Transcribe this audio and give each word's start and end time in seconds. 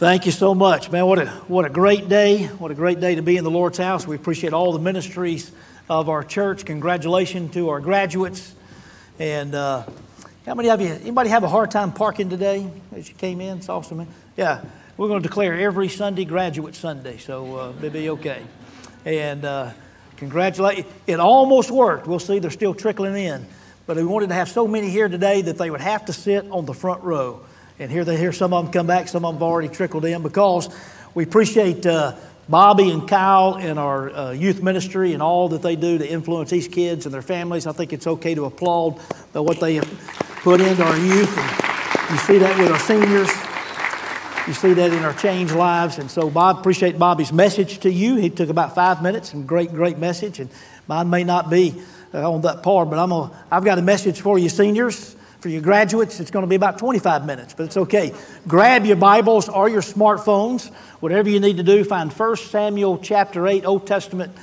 Thank 0.00 0.24
you 0.24 0.32
so 0.32 0.54
much, 0.54 0.90
man. 0.90 1.04
What 1.04 1.18
a, 1.18 1.26
what 1.46 1.66
a 1.66 1.68
great 1.68 2.08
day. 2.08 2.46
What 2.46 2.70
a 2.70 2.74
great 2.74 3.00
day 3.00 3.16
to 3.16 3.22
be 3.22 3.36
in 3.36 3.44
the 3.44 3.50
Lord's 3.50 3.76
house. 3.76 4.06
We 4.06 4.16
appreciate 4.16 4.54
all 4.54 4.72
the 4.72 4.78
ministries 4.78 5.52
of 5.90 6.08
our 6.08 6.24
church. 6.24 6.64
Congratulations 6.64 7.52
to 7.52 7.68
our 7.68 7.80
graduates. 7.80 8.54
And 9.18 9.54
uh, 9.54 9.84
how 10.46 10.54
many 10.54 10.70
of 10.70 10.80
you, 10.80 10.88
anybody 10.88 11.28
have 11.28 11.44
a 11.44 11.48
hard 11.48 11.70
time 11.70 11.92
parking 11.92 12.30
today 12.30 12.66
as 12.96 13.10
you 13.10 13.14
came 13.14 13.42
in? 13.42 13.58
It's 13.58 13.68
awesome, 13.68 13.98
man. 13.98 14.06
Yeah, 14.38 14.64
we're 14.96 15.08
going 15.08 15.20
to 15.22 15.28
declare 15.28 15.60
every 15.60 15.90
Sunday 15.90 16.24
Graduate 16.24 16.74
Sunday, 16.76 17.18
so 17.18 17.58
uh, 17.58 17.72
it'll 17.76 17.90
be 17.90 18.08
okay. 18.08 18.42
And 19.04 19.44
uh, 19.44 19.72
congratulate. 20.16 20.86
It 21.06 21.20
almost 21.20 21.70
worked. 21.70 22.06
We'll 22.06 22.20
see, 22.20 22.38
they're 22.38 22.50
still 22.50 22.72
trickling 22.72 23.16
in. 23.16 23.46
But 23.84 23.98
we 23.98 24.04
wanted 24.04 24.30
to 24.30 24.34
have 24.34 24.48
so 24.48 24.66
many 24.66 24.88
here 24.88 25.10
today 25.10 25.42
that 25.42 25.58
they 25.58 25.68
would 25.68 25.82
have 25.82 26.06
to 26.06 26.14
sit 26.14 26.50
on 26.50 26.64
the 26.64 26.72
front 26.72 27.02
row. 27.02 27.44
And 27.80 27.90
here 27.90 28.04
they 28.04 28.18
hear 28.18 28.30
some 28.30 28.52
of 28.52 28.62
them 28.62 28.72
come 28.74 28.86
back, 28.86 29.08
some 29.08 29.24
of 29.24 29.32
them 29.32 29.40
have 29.40 29.42
already 29.42 29.68
trickled 29.68 30.04
in 30.04 30.22
because 30.22 30.68
we 31.14 31.24
appreciate 31.24 31.86
uh, 31.86 32.14
Bobby 32.46 32.90
and 32.90 33.08
Kyle 33.08 33.56
and 33.56 33.78
our 33.78 34.10
uh, 34.10 34.30
youth 34.32 34.62
ministry 34.62 35.14
and 35.14 35.22
all 35.22 35.48
that 35.48 35.62
they 35.62 35.76
do 35.76 35.96
to 35.96 36.06
influence 36.06 36.50
these 36.50 36.68
kids 36.68 37.06
and 37.06 37.14
their 37.14 37.22
families. 37.22 37.66
I 37.66 37.72
think 37.72 37.94
it's 37.94 38.06
okay 38.06 38.34
to 38.34 38.44
applaud 38.44 38.98
what 39.32 39.60
they 39.60 39.76
have 39.76 39.88
put 40.42 40.60
into 40.60 40.84
our 40.84 40.98
youth. 40.98 41.34
And 41.38 42.10
you 42.10 42.18
see 42.18 42.36
that 42.36 42.58
with 42.58 42.70
our 42.70 42.78
seniors. 42.80 43.30
You 44.46 44.52
see 44.52 44.74
that 44.74 44.92
in 44.92 45.02
our 45.02 45.14
changed 45.14 45.54
lives. 45.54 45.96
And 45.96 46.10
so, 46.10 46.28
Bob, 46.28 46.58
appreciate 46.58 46.98
Bobby's 46.98 47.32
message 47.32 47.78
to 47.78 47.90
you. 47.90 48.16
He 48.16 48.28
took 48.28 48.50
about 48.50 48.74
five 48.74 49.02
minutes 49.02 49.32
and 49.32 49.48
great, 49.48 49.70
great 49.70 49.96
message. 49.96 50.38
And 50.38 50.50
mine 50.86 51.08
may 51.08 51.24
not 51.24 51.48
be 51.48 51.80
uh, 52.12 52.30
on 52.30 52.42
that 52.42 52.62
part, 52.62 52.90
but 52.90 52.98
I'm 52.98 53.12
a, 53.12 53.30
I've 53.50 53.64
got 53.64 53.78
a 53.78 53.82
message 53.82 54.20
for 54.20 54.38
you, 54.38 54.50
seniors. 54.50 55.16
For 55.40 55.48
your 55.48 55.62
graduates, 55.62 56.20
it's 56.20 56.30
going 56.30 56.42
to 56.42 56.48
be 56.48 56.54
about 56.54 56.78
25 56.78 57.24
minutes, 57.24 57.54
but 57.54 57.64
it's 57.64 57.76
okay. 57.78 58.14
Grab 58.46 58.84
your 58.84 58.96
Bibles 58.96 59.48
or 59.48 59.70
your 59.70 59.80
smartphones, 59.80 60.70
whatever 61.00 61.30
you 61.30 61.40
need 61.40 61.56
to 61.56 61.62
do. 61.62 61.82
Find 61.82 62.12
1 62.12 62.36
Samuel 62.36 62.98
chapter 62.98 63.46
8, 63.46 63.64
Old 63.64 63.86
Testament 63.86 64.36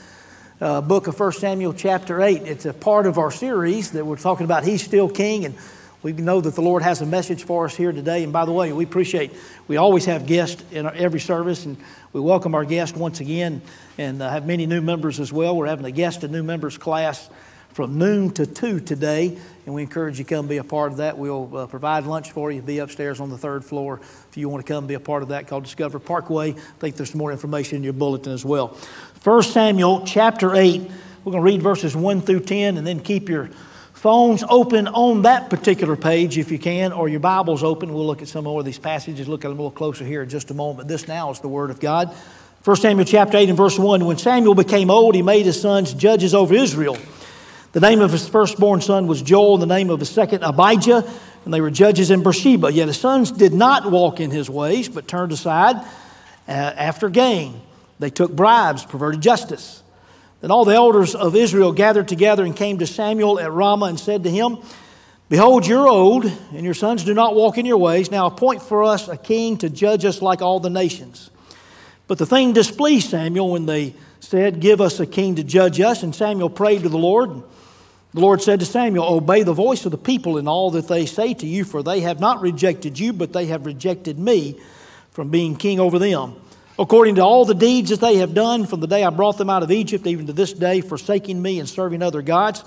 uh, 0.60 0.82
book 0.82 1.06
of 1.06 1.20
1 1.20 1.34
Samuel 1.34 1.74
chapter 1.74 2.20
8. 2.20 2.42
It's 2.42 2.66
a 2.66 2.74
part 2.74 3.06
of 3.06 3.20
our 3.20 3.30
series 3.30 3.92
that 3.92 4.08
we're 4.08 4.18
talking 4.18 4.46
about 4.46 4.64
He's 4.64 4.84
Still 4.84 5.08
King, 5.08 5.46
and 5.46 5.54
we 6.02 6.14
know 6.14 6.42
that 6.42 6.56
the 6.56 6.62
Lord 6.62 6.82
has 6.82 7.00
a 7.04 7.06
message 7.06 7.44
for 7.44 7.66
us 7.66 7.76
here 7.76 7.92
today. 7.92 8.24
And 8.24 8.34
by 8.34 8.46
the 8.46 8.52
way, 8.52 8.74
we 8.74 8.84
appreciate, 8.84 9.34
we 9.68 9.78
always 9.78 10.06
have 10.06 10.26
guests 10.26 10.64
in 10.72 10.88
our, 10.88 10.94
every 10.94 11.20
service, 11.20 11.66
and 11.66 11.78
we 12.12 12.22
welcome 12.22 12.56
our 12.56 12.66
guests 12.66 12.98
once 12.98 13.20
again 13.20 13.62
and 14.00 14.20
uh, 14.20 14.32
have 14.32 14.48
many 14.48 14.66
new 14.66 14.82
members 14.82 15.20
as 15.20 15.32
well. 15.32 15.56
We're 15.56 15.68
having 15.68 15.86
a 15.86 15.92
guest 15.92 16.24
and 16.24 16.34
new 16.34 16.42
members 16.42 16.76
class 16.76 17.30
from 17.78 18.00
noon 18.00 18.32
to 18.32 18.48
2 18.48 18.80
today, 18.80 19.38
and 19.68 19.76
we 19.76 19.84
encourage 19.84 20.18
you 20.18 20.26
to 20.26 20.36
come 20.36 20.48
be 20.48 20.58
a 20.58 20.64
part 20.64 20.92
of 20.92 20.98
that. 20.98 21.16
We'll 21.16 21.56
uh, 21.56 21.68
provide 21.68 22.06
lunch 22.06 22.32
for 22.32 22.52
you, 22.52 22.60
be 22.60 22.80
upstairs 22.80 23.20
on 23.20 23.30
the 23.30 23.38
third 23.38 23.64
floor 23.64 24.02
if 24.32 24.36
you 24.36 24.50
want 24.50 24.66
to 24.66 24.74
come 24.74 24.88
be 24.88 24.96
a 24.96 25.00
part 25.00 25.22
of 25.22 25.30
that 25.30 25.48
called 25.48 25.66
Discover 25.66 26.00
Parkway. 26.00 26.54
I 26.54 26.80
think 26.80 26.96
there's 26.96 27.14
more 27.14 27.32
information 27.32 27.76
in 27.76 27.84
your 27.84 27.94
bulletin 27.94 28.34
as 28.34 28.44
well. 28.44 28.76
1 29.24 29.44
Samuel 29.44 30.04
chapter 30.08 30.56
8, 30.56 30.82
we're 31.24 31.32
going 31.32 31.44
to 31.44 31.46
read 31.46 31.62
verses 31.62 31.96
1 31.96 32.22
through 32.22 32.40
10, 32.40 32.78
and 32.78 32.88
then 32.88 33.00
keep 33.00 33.30
your 33.30 33.52
phones 33.94 34.44
open 34.50 34.88
on 34.88 35.22
that 35.22 35.52
particular 35.52 35.96
page 35.96 36.40
if 36.40 36.52
you 36.52 36.58
can, 36.58 36.92
or 36.92 37.08
your 37.08 37.20
Bible's 37.20 37.62
open. 37.62 37.94
We'll 37.94 38.08
look 38.08 38.24
at 38.24 38.28
some 38.28 38.46
more 38.46 38.60
of 38.60 38.66
these 38.66 38.80
passages, 38.80 39.28
look 39.28 39.46
at 39.46 39.50
them 39.50 39.60
a 39.60 39.62
little 39.62 39.70
closer 39.70 40.04
here 40.04 40.24
in 40.24 40.30
just 40.30 40.50
a 40.50 40.56
moment. 40.56 40.88
This 40.88 41.08
now 41.08 41.30
is 41.30 41.42
the 41.42 41.48
Word 41.48 41.70
of 41.70 41.80
God. 41.80 42.12
1 42.64 42.76
Samuel 42.78 43.06
chapter 43.06 43.38
8 43.38 43.50
and 43.50 43.58
verse 43.58 43.78
1 43.78 44.04
When 44.04 44.18
Samuel 44.18 44.56
became 44.56 44.90
old, 44.90 45.14
he 45.14 45.22
made 45.22 45.46
his 45.46 45.62
sons 45.62 45.94
judges 45.94 46.34
over 46.34 46.56
Israel. 46.56 46.98
The 47.74 47.80
name 47.80 48.02
of 48.02 48.12
his 48.12 48.28
firstborn 48.28 48.82
son 48.82 49.08
was 49.08 49.22
Joel, 49.22 49.56
and 49.56 49.62
the 49.62 49.76
name 49.76 49.90
of 49.90 50.00
his 50.00 50.10
second, 50.10 50.44
Abijah, 50.44 51.04
and 51.46 51.54
they 51.54 51.62
were 51.62 51.70
judges 51.70 52.12
in 52.12 52.24
Beersheba. 52.24 52.72
Yet 52.72 52.88
his 52.88 53.00
sons 53.00 53.32
did 53.32 53.54
not 53.54 53.92
walk 53.92 54.20
in 54.20 54.32
his 54.32 54.50
ways, 54.50 54.90
but 54.90 55.08
turned 55.08 55.32
aside 55.32 55.76
uh, 56.48 56.52
after 56.52 57.10
gain. 57.10 57.62
They 58.00 58.10
took 58.10 58.32
bribes, 58.32 58.86
perverted 58.86 59.22
justice. 59.22 59.84
Then 60.42 60.52
all 60.52 60.66
the 60.66 60.76
elders 60.76 61.16
of 61.16 61.36
Israel 61.36 61.72
gathered 61.72 62.08
together 62.08 62.44
and 62.44 62.56
came 62.56 62.78
to 62.80 62.88
Samuel 62.88 63.40
at 63.40 63.52
Ramah 63.52 63.88
and 63.88 64.00
said 64.00 64.24
to 64.24 64.30
him, 64.30 64.58
Behold, 65.30 65.68
you're 65.68 65.88
old, 65.88 66.26
and 66.26 66.64
your 66.64 66.74
sons 66.74 67.04
do 67.04 67.14
not 67.14 67.36
walk 67.36 67.58
in 67.58 67.66
your 67.66 67.78
ways. 67.78 68.12
Now 68.12 68.28
appoint 68.28 68.62
for 68.62 68.84
us 68.84 69.10
a 69.10 69.18
king 69.18 69.58
to 69.58 69.70
judge 69.70 70.06
us 70.06 70.22
like 70.22 70.42
all 70.42 70.60
the 70.62 70.70
nations. 70.70 71.30
But 72.08 72.18
the 72.18 72.26
thing 72.26 72.54
displeased 72.54 73.10
Samuel 73.10 73.52
when 73.52 73.66
they 73.66 73.94
said, 74.22 74.62
Give 74.62 74.80
us 74.80 75.00
a 75.00 75.06
king 75.06 75.36
to 75.36 75.44
judge 75.44 75.82
us. 75.82 76.04
And 76.04 76.16
Samuel 76.16 76.50
prayed 76.50 76.84
to 76.84 76.90
the 76.90 76.98
Lord. 76.98 77.44
The 78.14 78.22
Lord 78.22 78.42
said 78.42 78.62
to 78.62 78.66
Samuel, 78.66 79.06
Obey 79.06 79.44
the 79.44 79.54
voice 79.54 79.86
of 79.86 79.92
the 79.92 79.98
people 79.98 80.38
in 80.38 80.48
all 80.48 80.72
that 80.72 80.88
they 80.88 81.06
say 81.06 81.34
to 81.36 81.46
you, 81.46 81.64
for 81.64 81.84
they 81.84 82.02
have 82.02 82.20
not 82.20 82.42
rejected 82.42 82.98
you, 82.98 83.14
but 83.14 83.34
they 83.34 83.48
have 83.48 83.66
rejected 83.66 84.18
me 84.18 84.60
from 85.12 85.30
being 85.30 85.56
king 85.56 85.80
over 85.80 86.00
them. 86.00 86.36
According 86.80 87.16
to 87.16 87.22
all 87.22 87.44
the 87.44 87.56
deeds 87.56 87.90
that 87.90 88.00
they 88.00 88.18
have 88.18 88.34
done 88.34 88.66
from 88.66 88.80
the 88.80 88.88
day 88.88 89.04
I 89.04 89.10
brought 89.10 89.38
them 89.38 89.50
out 89.50 89.64
of 89.64 89.72
Egypt, 89.72 90.06
even 90.08 90.28
to 90.28 90.34
this 90.34 90.54
day, 90.54 90.82
forsaking 90.82 91.42
me 91.42 91.60
and 91.60 91.68
serving 91.68 92.02
other 92.02 92.22
gods, 92.22 92.64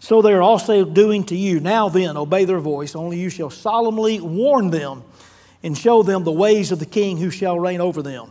so 0.00 0.22
they 0.22 0.32
are 0.32 0.42
also 0.42 0.84
doing 0.84 1.24
to 1.24 1.36
you. 1.36 1.60
Now 1.60 1.88
then, 1.88 2.16
obey 2.16 2.44
their 2.44 2.58
voice, 2.58 2.94
only 2.94 3.18
you 3.18 3.30
shall 3.30 3.50
solemnly 3.50 4.20
warn 4.20 4.70
them 4.70 5.02
and 5.62 5.76
show 5.76 6.02
them 6.02 6.24
the 6.24 6.32
ways 6.32 6.72
of 6.72 6.78
the 6.78 6.86
king 6.86 7.16
who 7.16 7.30
shall 7.30 7.58
reign 7.58 7.80
over 7.80 8.02
them. 8.02 8.30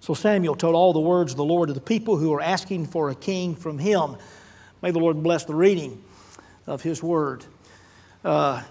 So 0.00 0.12
Samuel 0.12 0.54
told 0.54 0.74
all 0.74 0.92
the 0.92 1.00
words 1.00 1.32
of 1.32 1.38
the 1.38 1.44
Lord 1.44 1.68
to 1.68 1.72
the 1.72 1.80
people 1.80 2.16
who 2.18 2.32
are 2.34 2.42
asking 2.42 2.86
for 2.88 3.08
a 3.08 3.14
king 3.14 3.54
from 3.54 3.78
him. 3.78 4.16
May 4.84 4.90
the 4.90 4.98
Lord 4.98 5.22
bless 5.22 5.46
the 5.46 5.54
reading 5.54 6.04
of 6.66 6.82
His 6.82 7.02
Word. 7.02 7.42
Uh, 8.22 8.62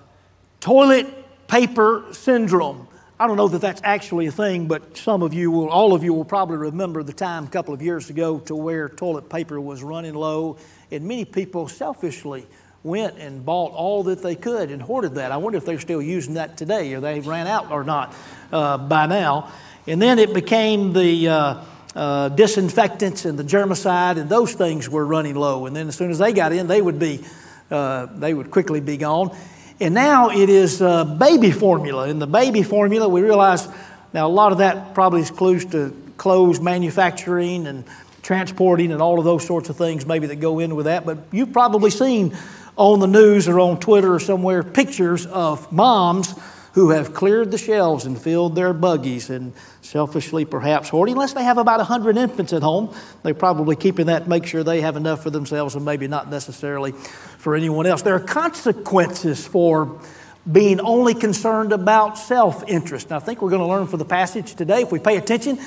toilet 0.60 1.08
paper 1.48 2.06
syndrome. 2.12 2.88
I 3.20 3.26
don't 3.26 3.36
know 3.36 3.48
that 3.48 3.62
that's 3.62 3.82
actually 3.84 4.28
a 4.28 4.32
thing, 4.32 4.68
but 4.68 4.96
some 4.96 5.24
of 5.24 5.34
you 5.34 5.50
will, 5.50 5.70
all 5.70 5.96
of 5.96 6.04
you 6.04 6.14
will 6.14 6.24
probably 6.24 6.58
remember 6.58 7.02
the 7.02 7.14
time 7.14 7.46
a 7.46 7.48
couple 7.48 7.74
of 7.74 7.82
years 7.82 8.12
ago 8.12 8.38
to 8.42 8.56
where 8.56 8.90
toilet 8.90 9.28
paper 9.28 9.60
was 9.60 9.82
running 9.82 10.14
low, 10.14 10.58
and 10.92 11.04
many 11.04 11.26
people 11.26 11.68
selfishly 11.68 12.46
went 12.84 13.18
and 13.18 13.44
bought 13.44 13.72
all 13.72 14.04
that 14.04 14.22
they 14.22 14.36
could 14.36 14.70
and 14.70 14.84
hoarded 14.84 15.16
that. 15.16 15.32
I 15.32 15.38
wonder 15.38 15.58
if 15.58 15.66
they're 15.66 15.80
still 15.80 16.00
using 16.00 16.36
that 16.36 16.58
today, 16.58 16.94
or 16.94 17.00
they 17.00 17.22
ran 17.22 17.48
out 17.48 17.72
or 17.72 17.84
not 17.84 18.14
uh, 18.52 18.78
by 18.78 19.08
now. 19.08 19.52
And 19.88 20.00
then 20.00 20.20
it 20.20 20.32
became 20.32 20.94
the 20.94 21.28
uh, 21.28 21.64
uh, 21.96 22.30
disinfectants 22.30 23.26
and 23.26 23.38
the 23.38 23.44
germicide 23.44 24.18
and 24.18 24.30
those 24.30 24.54
things 24.54 24.90
were 24.90 25.06
running 25.06 25.36
low. 25.36 25.66
And 25.66 25.76
then 25.76 25.88
as 25.88 25.96
soon 25.96 26.12
as 26.12 26.18
they 26.18 26.34
got 26.34 26.52
in, 26.52 26.68
they 26.68 26.82
would 26.82 27.00
be, 27.00 27.24
uh, 27.70 28.08
they 28.08 28.34
would 28.34 28.52
quickly 28.52 28.80
be 28.80 28.98
gone. 28.98 29.36
And 29.80 29.94
now 29.94 30.30
it 30.30 30.50
is 30.50 30.82
uh, 30.82 31.04
baby 31.06 31.52
formula. 31.52 32.08
In 32.08 32.20
the 32.20 32.28
baby 32.28 32.64
formula, 32.64 33.08
we 33.08 33.22
realize 33.22 33.68
now 34.14 34.28
a 34.28 34.30
lot 34.30 34.52
of 34.52 34.60
that 34.60 34.94
probably 34.94 35.22
is 35.22 35.32
close 35.32 35.66
to 35.66 35.96
clothes 36.18 36.60
manufacturing 36.60 37.68
and 37.68 37.84
transporting 38.22 38.92
and 38.92 39.02
all 39.02 39.20
of 39.20 39.26
those 39.26 39.46
sorts 39.46 39.70
of 39.70 39.76
things 39.76 40.06
maybe 40.06 40.28
that 40.28 40.38
go 40.38 40.60
in 40.60 40.76
with 40.76 40.86
that. 40.86 41.06
But 41.06 41.18
you've 41.32 41.52
probably 41.52 41.90
seen 41.90 42.36
on 42.76 43.00
the 43.00 43.08
news 43.08 43.48
or 43.48 43.60
on 43.60 43.80
Twitter 43.80 44.14
or 44.14 44.20
somewhere 44.20 44.64
pictures 44.64 45.26
of 45.26 45.72
moms 45.72 46.34
who 46.74 46.90
have 46.90 47.14
cleared 47.14 47.52
the 47.52 47.58
shelves 47.58 48.06
and 48.06 48.20
filled 48.20 48.56
their 48.56 48.74
buggies 48.74 49.30
and 49.30 49.54
selfishly 49.82 50.44
perhaps 50.44 50.90
hoarding, 50.90 51.14
unless 51.14 51.34
they 51.34 51.44
have 51.44 51.58
about 51.58 51.78
100 51.78 52.18
infants 52.18 52.52
at 52.52 52.64
home. 52.64 52.94
They're 53.22 53.34
probably 53.34 53.76
keeping 53.76 54.08
that 54.08 54.24
to 54.24 54.30
make 54.30 54.46
sure 54.46 54.64
they 54.64 54.82
have 54.82 54.96
enough 54.96 55.22
for 55.22 55.30
themselves 55.30 55.76
and 55.76 55.86
maybe 55.86 56.08
not 56.08 56.30
necessarily 56.30 56.92
for 56.92 57.56
anyone 57.56 57.86
else. 57.86 58.02
There 58.02 58.16
are 58.16 58.20
consequences 58.20 59.46
for 59.46 60.02
being 60.52 60.80
only 60.82 61.14
concerned 61.14 61.72
about 61.72 62.18
self 62.18 62.68
interest. 62.68 63.08
And 63.08 63.16
I 63.16 63.20
think 63.20 63.42
we're 63.42 63.52
going 63.52 63.62
to 63.62 63.68
learn 63.68 63.88
from 63.88 64.00
the 64.00 64.06
passage 64.06 64.56
today, 64.56 64.82
if 64.82 64.92
we 64.92 65.00
pay 65.00 65.18
attention, 65.18 65.60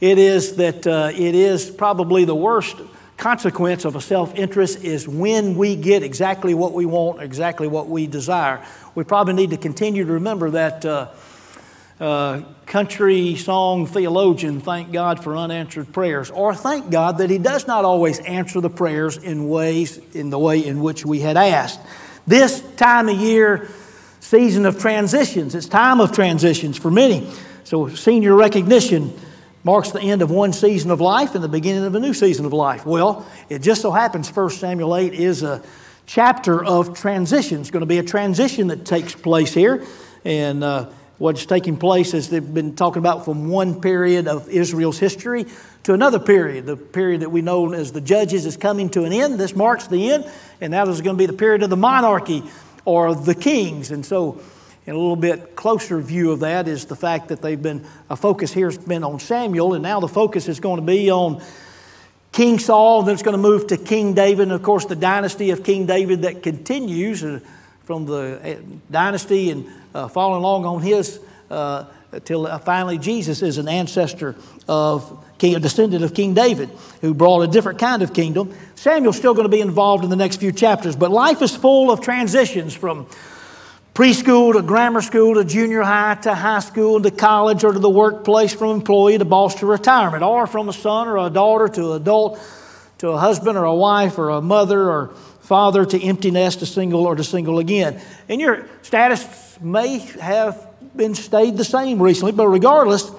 it 0.00 0.18
is 0.18 0.56
that 0.56 0.86
uh, 0.86 1.12
it 1.14 1.34
is 1.34 1.70
probably 1.70 2.24
the 2.24 2.34
worst 2.34 2.76
consequence 3.16 3.84
of 3.84 3.96
a 3.96 4.00
self 4.00 4.34
interest 4.34 4.84
is 4.84 5.06
when 5.06 5.56
we 5.56 5.76
get 5.76 6.02
exactly 6.02 6.54
what 6.54 6.72
we 6.72 6.86
want, 6.86 7.22
exactly 7.22 7.68
what 7.68 7.88
we 7.88 8.06
desire. 8.06 8.64
We 8.94 9.04
probably 9.04 9.34
need 9.34 9.50
to 9.50 9.56
continue 9.56 10.04
to 10.04 10.12
remember 10.12 10.50
that 10.50 10.84
uh, 10.84 11.08
uh, 12.00 12.42
country 12.66 13.36
song 13.36 13.86
theologian, 13.86 14.60
thank 14.60 14.92
God 14.92 15.22
for 15.22 15.36
unanswered 15.36 15.92
prayers, 15.92 16.30
or 16.30 16.54
thank 16.54 16.90
God 16.90 17.18
that 17.18 17.30
He 17.30 17.38
does 17.38 17.66
not 17.66 17.84
always 17.84 18.18
answer 18.18 18.60
the 18.60 18.70
prayers 18.70 19.16
in 19.16 19.48
ways 19.48 19.98
in 20.14 20.30
the 20.30 20.38
way 20.38 20.64
in 20.64 20.82
which 20.82 21.06
we 21.06 21.20
had 21.20 21.36
asked. 21.36 21.80
This 22.26 22.60
time 22.76 23.08
of 23.08 23.16
year, 23.16 23.68
season 24.20 24.66
of 24.66 24.78
transitions, 24.80 25.54
it's 25.54 25.66
time 25.66 26.00
of 26.00 26.12
transitions 26.12 26.76
for 26.76 26.90
many. 26.90 27.30
So, 27.64 27.88
senior 27.88 28.34
recognition 28.34 29.16
marks 29.64 29.90
the 29.92 30.00
end 30.00 30.22
of 30.22 30.30
one 30.30 30.52
season 30.52 30.90
of 30.90 31.00
life 31.00 31.34
and 31.34 31.44
the 31.44 31.48
beginning 31.48 31.84
of 31.84 31.94
a 31.94 32.00
new 32.00 32.14
season 32.14 32.44
of 32.46 32.52
life. 32.52 32.84
Well, 32.84 33.26
it 33.48 33.60
just 33.60 33.82
so 33.82 33.90
happens 33.90 34.34
1 34.34 34.50
Samuel 34.50 34.96
8 34.96 35.14
is 35.14 35.42
a 35.42 35.62
chapter 36.06 36.64
of 36.64 36.98
transition. 36.98 37.60
It's 37.60 37.70
going 37.70 37.80
to 37.80 37.86
be 37.86 37.98
a 37.98 38.02
transition 38.02 38.68
that 38.68 38.84
takes 38.84 39.14
place 39.14 39.54
here. 39.54 39.86
And 40.24 40.64
uh, 40.64 40.90
what's 41.18 41.46
taking 41.46 41.76
place 41.76 42.12
is 42.14 42.28
they've 42.28 42.54
been 42.54 42.74
talking 42.74 42.98
about 42.98 43.24
from 43.24 43.48
one 43.48 43.80
period 43.80 44.26
of 44.26 44.48
Israel's 44.48 44.98
history 44.98 45.46
to 45.84 45.94
another 45.94 46.18
period. 46.18 46.66
The 46.66 46.76
period 46.76 47.20
that 47.20 47.30
we 47.30 47.40
know 47.40 47.72
as 47.72 47.92
the 47.92 48.00
Judges 48.00 48.46
is 48.46 48.56
coming 48.56 48.90
to 48.90 49.04
an 49.04 49.12
end. 49.12 49.38
This 49.38 49.54
marks 49.54 49.86
the 49.86 50.10
end. 50.10 50.30
And 50.60 50.72
that 50.72 50.88
is 50.88 51.00
going 51.00 51.16
to 51.16 51.18
be 51.18 51.26
the 51.26 51.32
period 51.32 51.62
of 51.62 51.70
the 51.70 51.76
monarchy 51.76 52.42
or 52.84 53.14
the 53.14 53.34
kings. 53.34 53.92
And 53.92 54.04
so 54.04 54.40
And 54.86 54.96
a 54.96 54.98
little 54.98 55.16
bit 55.16 55.54
closer 55.54 56.00
view 56.00 56.32
of 56.32 56.40
that 56.40 56.66
is 56.66 56.86
the 56.86 56.96
fact 56.96 57.28
that 57.28 57.40
they've 57.40 57.60
been, 57.60 57.84
a 58.10 58.16
focus 58.16 58.52
here 58.52 58.66
has 58.66 58.78
been 58.78 59.04
on 59.04 59.20
Samuel, 59.20 59.74
and 59.74 59.82
now 59.82 60.00
the 60.00 60.08
focus 60.08 60.48
is 60.48 60.58
going 60.58 60.80
to 60.80 60.86
be 60.86 61.10
on 61.10 61.42
King 62.32 62.58
Saul, 62.58 63.02
then 63.02 63.14
it's 63.14 63.22
going 63.22 63.36
to 63.36 63.42
move 63.42 63.68
to 63.68 63.76
King 63.76 64.14
David, 64.14 64.44
and 64.44 64.52
of 64.52 64.62
course, 64.62 64.86
the 64.86 64.96
dynasty 64.96 65.50
of 65.50 65.62
King 65.62 65.86
David 65.86 66.22
that 66.22 66.42
continues 66.42 67.22
uh, 67.22 67.40
from 67.84 68.06
the 68.06 68.40
uh, 68.42 68.62
dynasty 68.90 69.50
and 69.50 69.66
uh, 69.94 70.08
following 70.08 70.38
along 70.38 70.64
on 70.64 70.82
his 70.82 71.20
uh, 71.50 71.84
till 72.24 72.46
uh, 72.46 72.58
finally 72.58 72.98
Jesus 72.98 73.42
is 73.42 73.58
an 73.58 73.68
ancestor 73.68 74.34
of 74.68 75.24
king, 75.38 75.54
a 75.54 75.60
descendant 75.60 76.04
of 76.04 76.14
King 76.14 76.34
David, 76.34 76.70
who 77.00 77.14
brought 77.14 77.42
a 77.42 77.46
different 77.48 77.78
kind 77.78 78.02
of 78.02 78.14
kingdom. 78.14 78.54
Samuel's 78.74 79.16
still 79.16 79.34
going 79.34 79.44
to 79.44 79.54
be 79.54 79.60
involved 79.60 80.04
in 80.04 80.10
the 80.10 80.16
next 80.16 80.36
few 80.36 80.52
chapters, 80.52 80.96
but 80.96 81.10
life 81.10 81.42
is 81.42 81.54
full 81.54 81.90
of 81.90 82.00
transitions 82.00 82.74
from 82.74 83.06
preschool 83.94 84.54
to 84.54 84.62
grammar 84.62 85.02
school 85.02 85.34
to 85.34 85.44
junior 85.44 85.82
high 85.82 86.14
to 86.14 86.34
high 86.34 86.60
school 86.60 87.02
to 87.02 87.10
college 87.10 87.62
or 87.62 87.72
to 87.72 87.78
the 87.78 87.90
workplace, 87.90 88.54
from 88.54 88.70
employee 88.70 89.18
to 89.18 89.24
boss 89.24 89.56
to 89.56 89.66
retirement, 89.66 90.22
or 90.22 90.46
from 90.46 90.68
a 90.68 90.72
son 90.72 91.08
or 91.08 91.18
a 91.18 91.28
daughter 91.28 91.68
to 91.68 91.92
adult 91.92 92.40
to 92.98 93.08
a 93.08 93.18
husband 93.18 93.58
or 93.58 93.64
a 93.64 93.74
wife 93.74 94.18
or 94.18 94.30
a 94.30 94.40
mother 94.40 94.90
or 94.90 95.08
father 95.40 95.84
to 95.84 96.02
empty 96.02 96.30
nest 96.30 96.60
to 96.60 96.66
single 96.66 97.04
or 97.04 97.14
to 97.14 97.24
single 97.24 97.58
again. 97.58 98.00
And 98.28 98.40
your 98.40 98.66
status 98.80 99.58
may 99.60 99.98
have 99.98 100.68
been 100.96 101.14
stayed 101.14 101.56
the 101.56 101.64
same 101.64 102.00
recently, 102.00 102.32
but 102.32 102.48
regardless, 102.48 103.10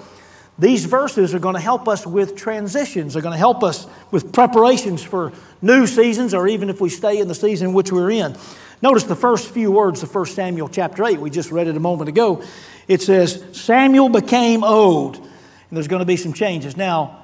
these 0.57 0.85
verses 0.85 1.33
are 1.33 1.39
going 1.39 1.55
to 1.55 1.61
help 1.61 1.87
us 1.87 2.05
with 2.05 2.35
transitions. 2.35 3.13
They're 3.13 3.21
going 3.21 3.33
to 3.33 3.37
help 3.37 3.63
us 3.63 3.87
with 4.11 4.31
preparations 4.31 5.03
for 5.03 5.33
new 5.61 5.85
seasons 5.85 6.33
or 6.33 6.47
even 6.47 6.69
if 6.69 6.79
we 6.79 6.89
stay 6.89 7.19
in 7.19 7.27
the 7.27 7.35
season 7.35 7.73
which 7.73 7.91
we're 7.91 8.11
in. 8.11 8.35
Notice 8.83 9.03
the 9.03 9.15
first 9.15 9.51
few 9.51 9.71
words 9.71 10.03
of 10.03 10.13
1 10.13 10.25
Samuel 10.25 10.67
chapter 10.67 11.05
8. 11.05 11.21
We 11.21 11.29
just 11.29 11.53
read 11.53 11.67
it 11.67 11.77
a 11.77 11.79
moment 11.79 12.09
ago. 12.09 12.43
It 12.89 13.01
says, 13.01 13.41
Samuel 13.53 14.09
became 14.09 14.61
old. 14.61 15.15
And 15.15 15.31
there's 15.71 15.87
going 15.87 16.01
to 16.01 16.05
be 16.05 16.17
some 16.17 16.33
changes. 16.33 16.75
Now, 16.75 17.23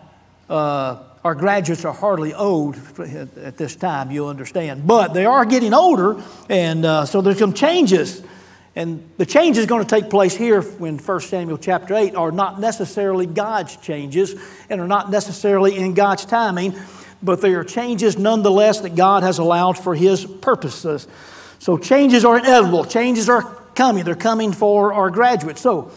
uh, 0.49 1.03
our 1.21 1.35
graduates 1.35 1.83
are 1.83 1.91
hardly 1.91 2.33
old 2.33 2.77
at 2.97 3.57
this 3.57 3.75
time, 3.75 4.09
you'll 4.09 4.29
understand. 4.29 4.87
But 4.87 5.09
they 5.09 5.25
are 5.25 5.43
getting 5.43 5.73
older, 5.73 6.23
and 6.49 6.85
uh, 6.85 7.05
so 7.05 7.19
there's 7.19 7.39
some 7.39 7.51
changes. 7.51 8.23
And 8.77 9.09
the 9.17 9.25
changes 9.25 9.65
going 9.65 9.85
to 9.85 9.95
take 9.99 10.09
place 10.09 10.33
here 10.33 10.61
in 10.61 10.97
1 10.97 11.19
Samuel 11.19 11.57
chapter 11.57 11.93
8 11.93 12.15
are 12.15 12.31
not 12.31 12.61
necessarily 12.61 13.25
God's 13.25 13.75
changes 13.75 14.33
and 14.69 14.79
are 14.79 14.87
not 14.87 15.11
necessarily 15.11 15.75
in 15.75 15.93
God's 15.93 16.23
timing, 16.23 16.73
but 17.21 17.41
they 17.41 17.53
are 17.53 17.65
changes 17.65 18.17
nonetheless 18.17 18.79
that 18.79 18.95
God 18.95 19.23
has 19.23 19.39
allowed 19.39 19.77
for 19.77 19.93
His 19.93 20.25
purposes. 20.25 21.05
So 21.59 21.77
changes 21.77 22.25
are 22.25 22.37
inevitable, 22.37 22.85
changes 22.85 23.29
are 23.29 23.43
coming. 23.75 24.03
They're 24.03 24.15
coming 24.15 24.51
for 24.51 24.93
our 24.93 25.09
graduates. 25.09 25.61
So 25.61 25.91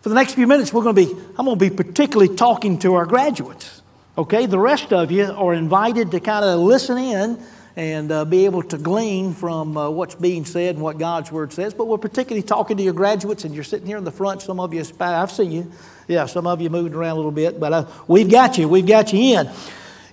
for 0.00 0.08
the 0.08 0.14
next 0.14 0.34
few 0.34 0.46
minutes, 0.46 0.72
we're 0.72 0.82
going 0.82 0.96
to 0.96 1.06
be, 1.06 1.12
I'm 1.38 1.46
going 1.46 1.58
to 1.58 1.70
be 1.70 1.74
particularly 1.74 2.34
talking 2.34 2.78
to 2.80 2.94
our 2.94 3.06
graduates. 3.06 3.82
Okay, 4.16 4.46
the 4.46 4.58
rest 4.58 4.92
of 4.92 5.10
you 5.10 5.24
are 5.24 5.54
invited 5.54 6.10
to 6.12 6.20
kind 6.20 6.44
of 6.44 6.60
listen 6.60 6.98
in 6.98 7.40
and 7.76 8.12
uh, 8.12 8.24
be 8.24 8.44
able 8.44 8.62
to 8.62 8.78
glean 8.78 9.32
from 9.32 9.76
uh, 9.76 9.90
what's 9.90 10.14
being 10.14 10.44
said 10.44 10.76
and 10.76 10.84
what 10.84 10.98
God's 10.98 11.32
Word 11.32 11.52
says. 11.52 11.74
But 11.74 11.86
we're 11.86 11.98
particularly 11.98 12.46
talking 12.46 12.76
to 12.76 12.82
your 12.82 12.92
graduates, 12.92 13.44
and 13.44 13.54
you're 13.54 13.64
sitting 13.64 13.86
here 13.86 13.96
in 13.96 14.04
the 14.04 14.12
front. 14.12 14.42
Some 14.42 14.60
of 14.60 14.72
you, 14.72 14.84
I've 15.00 15.32
seen 15.32 15.50
you. 15.50 15.72
Yeah, 16.06 16.26
some 16.26 16.46
of 16.46 16.60
you 16.60 16.70
moving 16.70 16.94
around 16.94 17.12
a 17.12 17.16
little 17.16 17.32
bit, 17.32 17.58
but 17.58 17.72
uh, 17.72 17.86
we've 18.06 18.30
got 18.30 18.58
you. 18.58 18.68
We've 18.68 18.86
got 18.86 19.12
you 19.12 19.38
in. 19.38 19.50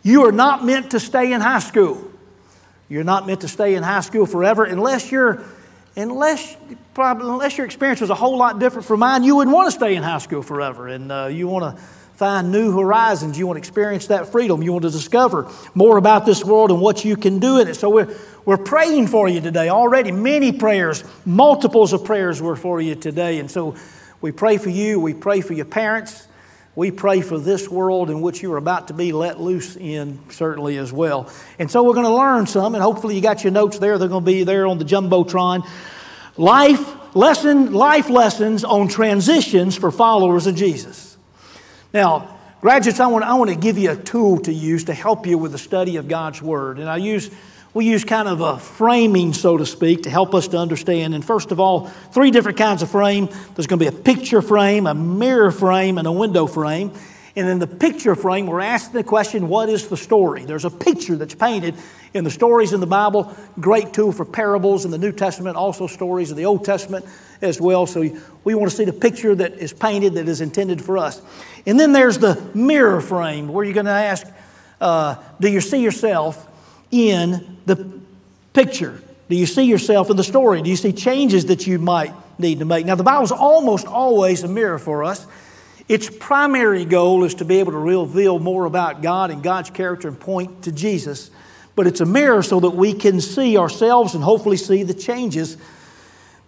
You 0.01 0.25
are 0.25 0.31
not 0.31 0.66
meant 0.66 0.92
to 0.92 1.00
stay 1.00 1.33
in 1.33 1.42
high 1.42 1.60
school. 1.60 2.10
You're 2.91 3.05
not 3.05 3.25
meant 3.25 3.39
to 3.39 3.47
stay 3.47 3.75
in 3.75 3.83
high 3.83 4.01
school 4.01 4.25
forever 4.25 4.65
unless 4.65 5.13
you're 5.13 5.41
unless 5.95 6.57
probably 6.93 7.29
unless 7.29 7.57
your 7.57 7.65
experience 7.65 8.01
was 8.01 8.09
a 8.09 8.15
whole 8.15 8.38
lot 8.38 8.59
different 8.59 8.85
from 8.85 8.99
mine. 8.99 9.23
You 9.23 9.38
wouldn't 9.38 9.55
want 9.55 9.67
to 9.67 9.71
stay 9.71 9.95
in 9.95 10.03
high 10.03 10.17
school 10.17 10.41
forever, 10.41 10.89
and 10.89 11.09
uh, 11.09 11.29
you 11.31 11.47
want 11.47 11.77
to 11.77 11.81
find 12.15 12.51
new 12.51 12.77
horizons. 12.77 13.39
You 13.39 13.47
want 13.47 13.55
to 13.55 13.59
experience 13.59 14.07
that 14.07 14.33
freedom. 14.33 14.61
You 14.61 14.73
want 14.73 14.83
to 14.83 14.89
discover 14.89 15.49
more 15.73 15.95
about 15.95 16.25
this 16.25 16.43
world 16.43 16.69
and 16.69 16.81
what 16.81 17.05
you 17.05 17.15
can 17.15 17.39
do 17.39 17.61
in 17.61 17.69
it. 17.69 17.75
So 17.75 17.89
we're, 17.89 18.13
we're 18.43 18.57
praying 18.57 19.07
for 19.07 19.29
you 19.29 19.39
today 19.39 19.69
already. 19.69 20.11
Many 20.11 20.51
prayers, 20.51 21.05
multiples 21.25 21.94
of 21.94 22.03
prayers 22.03 22.41
were 22.41 22.57
for 22.57 22.81
you 22.81 22.95
today. 22.95 23.39
And 23.39 23.49
so 23.49 23.77
we 24.19 24.33
pray 24.33 24.57
for 24.57 24.69
you. 24.69 24.99
We 24.99 25.13
pray 25.13 25.39
for 25.39 25.53
your 25.53 25.65
parents. 25.65 26.27
We 26.73 26.89
pray 26.89 27.19
for 27.21 27.38
this 27.38 27.68
world 27.68 28.09
in 28.09 28.21
which 28.21 28.41
you're 28.41 28.57
about 28.57 28.88
to 28.88 28.94
be 28.94 29.12
let 29.12 29.41
loose 29.41 29.75
in, 29.75 30.19
certainly 30.29 30.77
as 30.77 30.94
well. 30.94 31.29
And 31.59 31.69
so 31.69 31.83
we're 31.83 31.94
going 31.94 32.06
to 32.06 32.15
learn 32.15 32.47
some, 32.47 32.75
and 32.75 32.83
hopefully 32.83 33.15
you 33.15 33.21
got 33.21 33.44
your 33.44 33.51
notes 33.51 33.77
there. 33.77 33.97
They're 33.97 34.07
going 34.07 34.23
to 34.23 34.31
be 34.31 34.44
there 34.45 34.65
on 34.65 34.77
the 34.77 34.85
Jumbotron. 34.85 35.68
Life 36.38 37.15
lesson, 37.15 37.73
life 37.73 38.09
lessons 38.09 38.63
on 38.63 38.88
transitions 38.88 39.75
for 39.75 39.91
followers 39.91 40.47
of 40.47 40.56
Jesus. 40.56 41.18
Now, 41.94 42.39
graduates, 42.62 43.01
I 43.01 43.07
want, 43.07 43.25
I 43.25 43.33
want 43.33 43.50
to 43.50 43.57
give 43.57 43.77
you 43.77 43.91
a 43.91 43.97
tool 43.97 44.39
to 44.39 44.53
use 44.53 44.85
to 44.85 44.94
help 44.94 45.27
you 45.27 45.38
with 45.38 45.51
the 45.51 45.57
study 45.57 45.97
of 45.97 46.07
God's 46.07 46.41
Word. 46.41 46.79
And 46.79 46.88
I 46.88 46.97
use, 46.97 47.29
we 47.73 47.85
use 47.85 48.03
kind 48.03 48.27
of 48.27 48.41
a 48.41 48.59
framing, 48.59 49.33
so 49.33 49.57
to 49.57 49.65
speak, 49.65 50.03
to 50.03 50.09
help 50.09 50.35
us 50.35 50.50
to 50.50 50.57
understand. 50.57 51.15
And 51.15 51.23
first 51.23 51.51
of 51.51 51.59
all, 51.59 51.88
three 51.88 52.31
different 52.31 52.57
kinds 52.57 52.81
of 52.81 52.91
frame. 52.91 53.29
There's 53.56 53.68
going 53.68 53.79
to 53.79 53.91
be 53.91 53.97
a 53.97 54.01
picture 54.01 54.41
frame, 54.41 54.88
a 54.88 54.94
mirror 54.94 55.51
frame, 55.51 55.97
and 55.97 56.07
a 56.07 56.12
window 56.12 56.47
frame. 56.47 56.91
And 57.33 57.47
in 57.47 57.59
the 57.59 57.68
picture 57.68 58.13
frame, 58.13 58.45
we're 58.45 58.59
asking 58.59 58.94
the 58.94 59.06
question, 59.06 59.47
what 59.47 59.69
is 59.69 59.88
the 59.88 59.95
story? 59.95 60.44
There's 60.44 60.65
a 60.65 60.69
picture 60.69 61.15
that's 61.15 61.33
painted 61.33 61.75
in 62.13 62.25
the 62.25 62.29
stories 62.29 62.73
in 62.73 62.81
the 62.81 62.88
Bible, 62.88 63.33
great 63.57 63.94
tool 63.94 64.12
for 64.12 64.25
parables 64.25 64.83
in 64.83 64.91
the 64.91 64.97
New 64.97 65.13
Testament, 65.13 65.56
also 65.56 65.88
stories 65.88 66.29
of 66.29 66.35
the 66.35 66.44
Old 66.44 66.65
Testament 66.65 67.06
as 67.41 67.62
well. 67.62 67.85
So 67.85 68.01
we 68.44 68.53
want 68.53 68.69
to 68.69 68.75
see 68.75 68.83
the 68.83 68.91
picture 68.91 69.33
that 69.33 69.53
is 69.53 69.71
painted 69.71 70.15
that 70.15 70.27
is 70.27 70.41
intended 70.41 70.83
for 70.83 70.97
us. 70.97 71.21
And 71.65 71.79
then 71.79 71.94
there's 71.94 72.18
the 72.18 72.41
mirror 72.53 73.00
frame 73.00 73.47
where 73.47 73.63
you're 73.63 73.73
going 73.73 73.85
to 73.85 73.91
ask, 73.91 74.27
uh, 74.81 75.15
do 75.39 75.50
you 75.50 75.62
see 75.62 75.81
yourself 75.81 76.50
in 76.91 77.50
the 77.65 77.99
picture? 78.53 79.01
Do 79.29 79.35
you 79.35 79.45
see 79.45 79.63
yourself 79.63 80.09
in 80.09 80.17
the 80.17 80.23
story? 80.23 80.61
Do 80.61 80.69
you 80.69 80.75
see 80.75 80.91
changes 80.91 81.45
that 81.45 81.65
you 81.65 81.79
might 81.79 82.13
need 82.37 82.59
to 82.59 82.65
make? 82.65 82.85
Now, 82.85 82.95
the 82.95 83.03
Bible 83.03 83.23
is 83.23 83.31
almost 83.31 83.87
always 83.87 84.43
a 84.43 84.47
mirror 84.47 84.79
for 84.79 85.03
us. 85.03 85.25
Its 85.87 86.09
primary 86.09 86.85
goal 86.85 87.23
is 87.23 87.35
to 87.35 87.45
be 87.45 87.59
able 87.59 87.71
to 87.71 87.77
reveal 87.77 88.39
more 88.39 88.65
about 88.65 89.01
God 89.01 89.31
and 89.31 89.41
God's 89.43 89.69
character 89.69 90.07
and 90.07 90.19
point 90.19 90.63
to 90.63 90.71
Jesus. 90.71 91.31
But 91.75 91.87
it's 91.87 92.01
a 92.01 92.05
mirror 92.05 92.43
so 92.43 92.59
that 92.59 92.71
we 92.71 92.93
can 92.93 93.21
see 93.21 93.57
ourselves 93.57 94.15
and 94.15 94.23
hopefully 94.23 94.57
see 94.57 94.83
the 94.83 94.93
changes 94.93 95.57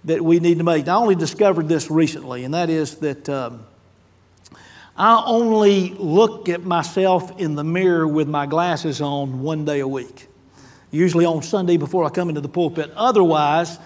that 0.06 0.22
we 0.22 0.40
need 0.40 0.58
to 0.58 0.64
make. 0.64 0.88
I 0.88 0.96
only 0.96 1.16
discovered 1.16 1.68
this 1.68 1.90
recently, 1.90 2.44
and 2.44 2.54
that 2.54 2.70
is 2.70 2.96
that 2.98 3.30
um, 3.30 3.66
I 4.96 5.24
only 5.26 5.90
look 5.92 6.50
at 6.50 6.64
myself 6.64 7.40
in 7.40 7.56
the 7.56 7.64
mirror 7.64 8.08
with 8.08 8.28
my 8.28 8.46
glasses 8.46 9.02
on 9.02 9.42
one 9.42 9.66
day 9.66 9.80
a 9.80 9.88
week, 9.88 10.28
usually 10.94 11.26
on 11.26 11.42
Sunday 11.42 11.76
before 11.76 12.06
I 12.06 12.10
come 12.10 12.30
into 12.30 12.40
the 12.40 12.48
pulpit. 12.48 12.92
Otherwise, 12.96 13.78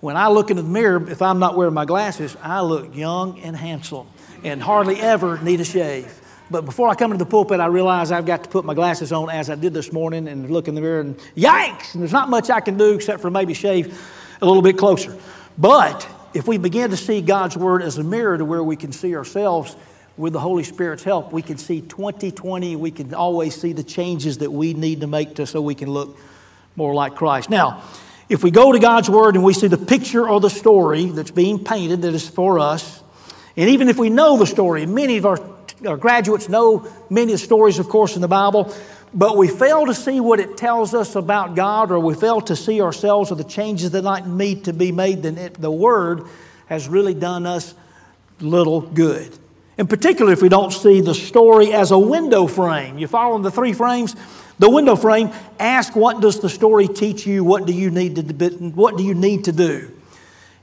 when 0.00 0.16
I 0.16 0.28
look 0.28 0.50
into 0.50 0.62
the 0.62 0.68
mirror, 0.68 1.10
if 1.10 1.20
I'm 1.20 1.40
not 1.40 1.56
wearing 1.56 1.74
my 1.74 1.84
glasses, 1.84 2.36
I 2.40 2.60
look 2.60 2.94
young 2.94 3.40
and 3.40 3.56
handsome 3.56 4.06
and 4.44 4.62
hardly 4.62 5.00
ever 5.00 5.38
need 5.42 5.60
a 5.60 5.64
shave. 5.64 6.20
But 6.48 6.64
before 6.64 6.88
I 6.88 6.94
come 6.94 7.10
into 7.10 7.24
the 7.24 7.28
pulpit, 7.28 7.58
I 7.58 7.66
realize 7.66 8.12
I've 8.12 8.26
got 8.26 8.44
to 8.44 8.48
put 8.48 8.64
my 8.64 8.74
glasses 8.74 9.10
on 9.10 9.28
as 9.28 9.50
I 9.50 9.56
did 9.56 9.74
this 9.74 9.92
morning 9.92 10.28
and 10.28 10.48
look 10.48 10.68
in 10.68 10.76
the 10.76 10.80
mirror 10.80 11.00
and 11.00 11.18
yikes! 11.36 11.94
And 11.94 12.02
there's 12.02 12.12
not 12.12 12.30
much 12.30 12.48
I 12.48 12.60
can 12.60 12.78
do 12.78 12.94
except 12.94 13.20
for 13.20 13.30
maybe 13.30 13.52
shave 13.52 14.00
a 14.40 14.46
little 14.46 14.62
bit 14.62 14.78
closer. 14.78 15.18
But 15.58 16.06
if 16.32 16.46
we 16.46 16.58
begin 16.58 16.90
to 16.90 16.96
see 16.96 17.20
God's 17.20 17.56
Word 17.56 17.82
as 17.82 17.98
a 17.98 18.04
mirror 18.04 18.38
to 18.38 18.44
where 18.44 18.62
we 18.62 18.76
can 18.76 18.92
see 18.92 19.16
ourselves 19.16 19.74
with 20.16 20.32
the 20.32 20.38
Holy 20.38 20.62
Spirit's 20.62 21.02
help, 21.02 21.32
we 21.32 21.42
can 21.42 21.58
see 21.58 21.80
2020, 21.80 22.76
we 22.76 22.92
can 22.92 23.12
always 23.12 23.60
see 23.60 23.72
the 23.72 23.82
changes 23.82 24.38
that 24.38 24.52
we 24.52 24.72
need 24.74 25.00
to 25.00 25.08
make 25.08 25.34
to 25.34 25.46
so 25.46 25.60
we 25.60 25.74
can 25.74 25.90
look 25.90 26.16
more 26.76 26.94
like 26.94 27.14
Christ. 27.14 27.50
Now, 27.50 27.82
if 28.28 28.42
we 28.42 28.50
go 28.50 28.72
to 28.72 28.78
God's 28.78 29.08
Word 29.08 29.34
and 29.34 29.44
we 29.44 29.54
see 29.54 29.68
the 29.68 29.78
picture 29.78 30.28
or 30.28 30.40
the 30.40 30.50
story 30.50 31.06
that's 31.06 31.30
being 31.30 31.62
painted 31.62 32.02
that 32.02 32.14
is 32.14 32.28
for 32.28 32.58
us, 32.58 33.02
and 33.56 33.70
even 33.70 33.88
if 33.88 33.98
we 33.98 34.10
know 34.10 34.36
the 34.36 34.46
story, 34.46 34.84
many 34.86 35.16
of 35.16 35.26
our, 35.26 35.38
our 35.86 35.96
graduates 35.96 36.48
know 36.48 36.86
many 37.08 37.32
of 37.32 37.40
the 37.40 37.44
stories, 37.44 37.78
of 37.78 37.88
course, 37.88 38.16
in 38.16 38.22
the 38.22 38.28
Bible, 38.28 38.74
but 39.14 39.36
we 39.36 39.48
fail 39.48 39.86
to 39.86 39.94
see 39.94 40.20
what 40.20 40.40
it 40.40 40.56
tells 40.56 40.92
us 40.92 41.14
about 41.14 41.54
God, 41.54 41.90
or 41.90 41.98
we 41.98 42.14
fail 42.14 42.40
to 42.42 42.56
see 42.56 42.82
ourselves 42.82 43.30
or 43.30 43.36
the 43.36 43.44
changes 43.44 43.92
that 43.92 44.04
might 44.04 44.26
need 44.26 44.64
to 44.64 44.72
be 44.72 44.92
made, 44.92 45.22
then 45.22 45.38
it, 45.38 45.54
the 45.54 45.70
Word 45.70 46.24
has 46.66 46.88
really 46.88 47.14
done 47.14 47.46
us 47.46 47.74
little 48.40 48.80
good. 48.80 49.32
In 49.78 49.86
particular, 49.86 50.32
if 50.32 50.42
we 50.42 50.48
don't 50.48 50.72
see 50.72 51.00
the 51.00 51.14
story 51.14 51.72
as 51.72 51.90
a 51.90 51.98
window 51.98 52.46
frame. 52.46 52.98
You 52.98 53.06
follow 53.06 53.38
the 53.38 53.50
three 53.50 53.72
frames? 53.72 54.16
The 54.58 54.70
window 54.70 54.96
frame, 54.96 55.30
ask 55.58 55.94
what 55.94 56.20
does 56.20 56.40
the 56.40 56.48
story 56.48 56.88
teach 56.88 57.26
you? 57.26 57.44
What 57.44 57.66
do 57.66 57.72
you 57.72 57.90
need 57.90 58.16
to, 58.16 58.22
what 58.70 58.96
do, 58.96 59.04
you 59.04 59.14
need 59.14 59.44
to 59.44 59.52
do? 59.52 59.92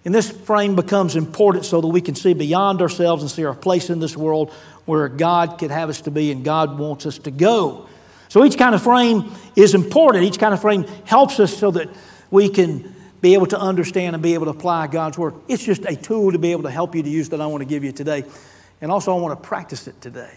And 0.06 0.14
this 0.14 0.32
frame 0.32 0.76
becomes 0.76 1.16
important 1.16 1.66
so 1.66 1.80
that 1.80 1.88
we 1.88 2.02
can 2.02 2.16
see 2.16 2.34
beyond 2.34 2.82
ourselves 2.82 3.22
and 3.22 3.32
see 3.32 3.46
our 3.46 3.54
place 3.54 3.90
in 3.90 4.00
this 4.00 4.18
world 4.18 4.52
where 4.86 5.08
God 5.08 5.60
could 5.60 5.72
have 5.72 5.90
us 5.90 6.02
to 6.02 6.12
be 6.12 6.32
and 6.32 6.44
God 6.44 6.78
wants 6.78 7.06
us 7.06 7.20
to 7.20 7.32
go. 7.32 7.88
So 8.30 8.44
each 8.44 8.58
kind 8.58 8.74
of 8.74 8.82
frame 8.82 9.32
is 9.56 9.76
important. 9.76 10.24
Each 10.24 10.40
kind 10.40 10.54
of 10.54 10.62
frame 10.62 10.86
helps 11.06 11.40
us 11.40 11.56
so 11.56 11.70
that 11.72 11.88
we 12.32 12.50
can 12.50 12.96
be 13.22 13.36
able 13.36 13.46
to 13.46 13.60
understand 13.60 14.16
and 14.16 14.24
be 14.24 14.34
able 14.34 14.46
to 14.46 14.52
apply 14.52 14.88
God's 14.88 15.18
Word. 15.18 15.36
It's 15.48 15.64
just 15.64 15.86
a 15.86 15.96
tool 15.96 16.32
to 16.32 16.40
be 16.40 16.52
able 16.52 16.64
to 16.64 16.72
help 16.72 16.96
you 16.96 17.04
to 17.04 17.10
use 17.10 17.30
that 17.30 17.40
I 17.40 17.46
want 17.46 17.62
to 17.62 17.66
give 17.66 17.84
you 17.84 17.92
today. 17.92 18.26
And 18.82 18.92
also, 18.92 19.16
I 19.16 19.22
want 19.22 19.42
to 19.42 19.48
practice 19.48 19.88
it 19.88 20.02
today. 20.02 20.32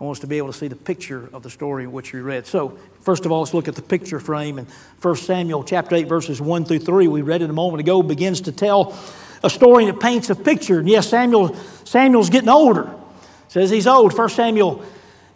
I 0.00 0.04
want 0.04 0.18
us 0.18 0.20
to 0.20 0.28
be 0.28 0.38
able 0.38 0.52
to 0.52 0.56
see 0.56 0.68
the 0.68 0.76
picture 0.76 1.28
of 1.32 1.42
the 1.42 1.50
story 1.50 1.86
which 1.88 2.12
we 2.12 2.20
read. 2.20 2.46
So, 2.46 2.78
first 3.00 3.26
of 3.26 3.32
all, 3.32 3.40
let's 3.40 3.52
look 3.52 3.66
at 3.66 3.74
the 3.74 3.82
picture 3.82 4.20
frame. 4.20 4.58
And 4.58 4.68
1 5.02 5.16
Samuel 5.16 5.64
chapter 5.64 5.96
8, 5.96 6.06
verses 6.06 6.40
1 6.40 6.66
through 6.66 6.78
3, 6.78 7.08
we 7.08 7.22
read 7.22 7.42
it 7.42 7.50
a 7.50 7.52
moment 7.52 7.80
ago, 7.80 8.00
begins 8.02 8.42
to 8.42 8.52
tell 8.52 8.96
a 9.42 9.50
story 9.50 9.86
that 9.86 9.98
paints 9.98 10.30
a 10.30 10.36
picture. 10.36 10.78
And 10.78 10.88
yes, 10.88 11.08
Samuel, 11.08 11.56
Samuel's 11.84 12.30
getting 12.30 12.48
older. 12.48 12.94
Says 13.48 13.70
he's 13.70 13.88
old. 13.88 14.16
1 14.16 14.28
Samuel, 14.28 14.84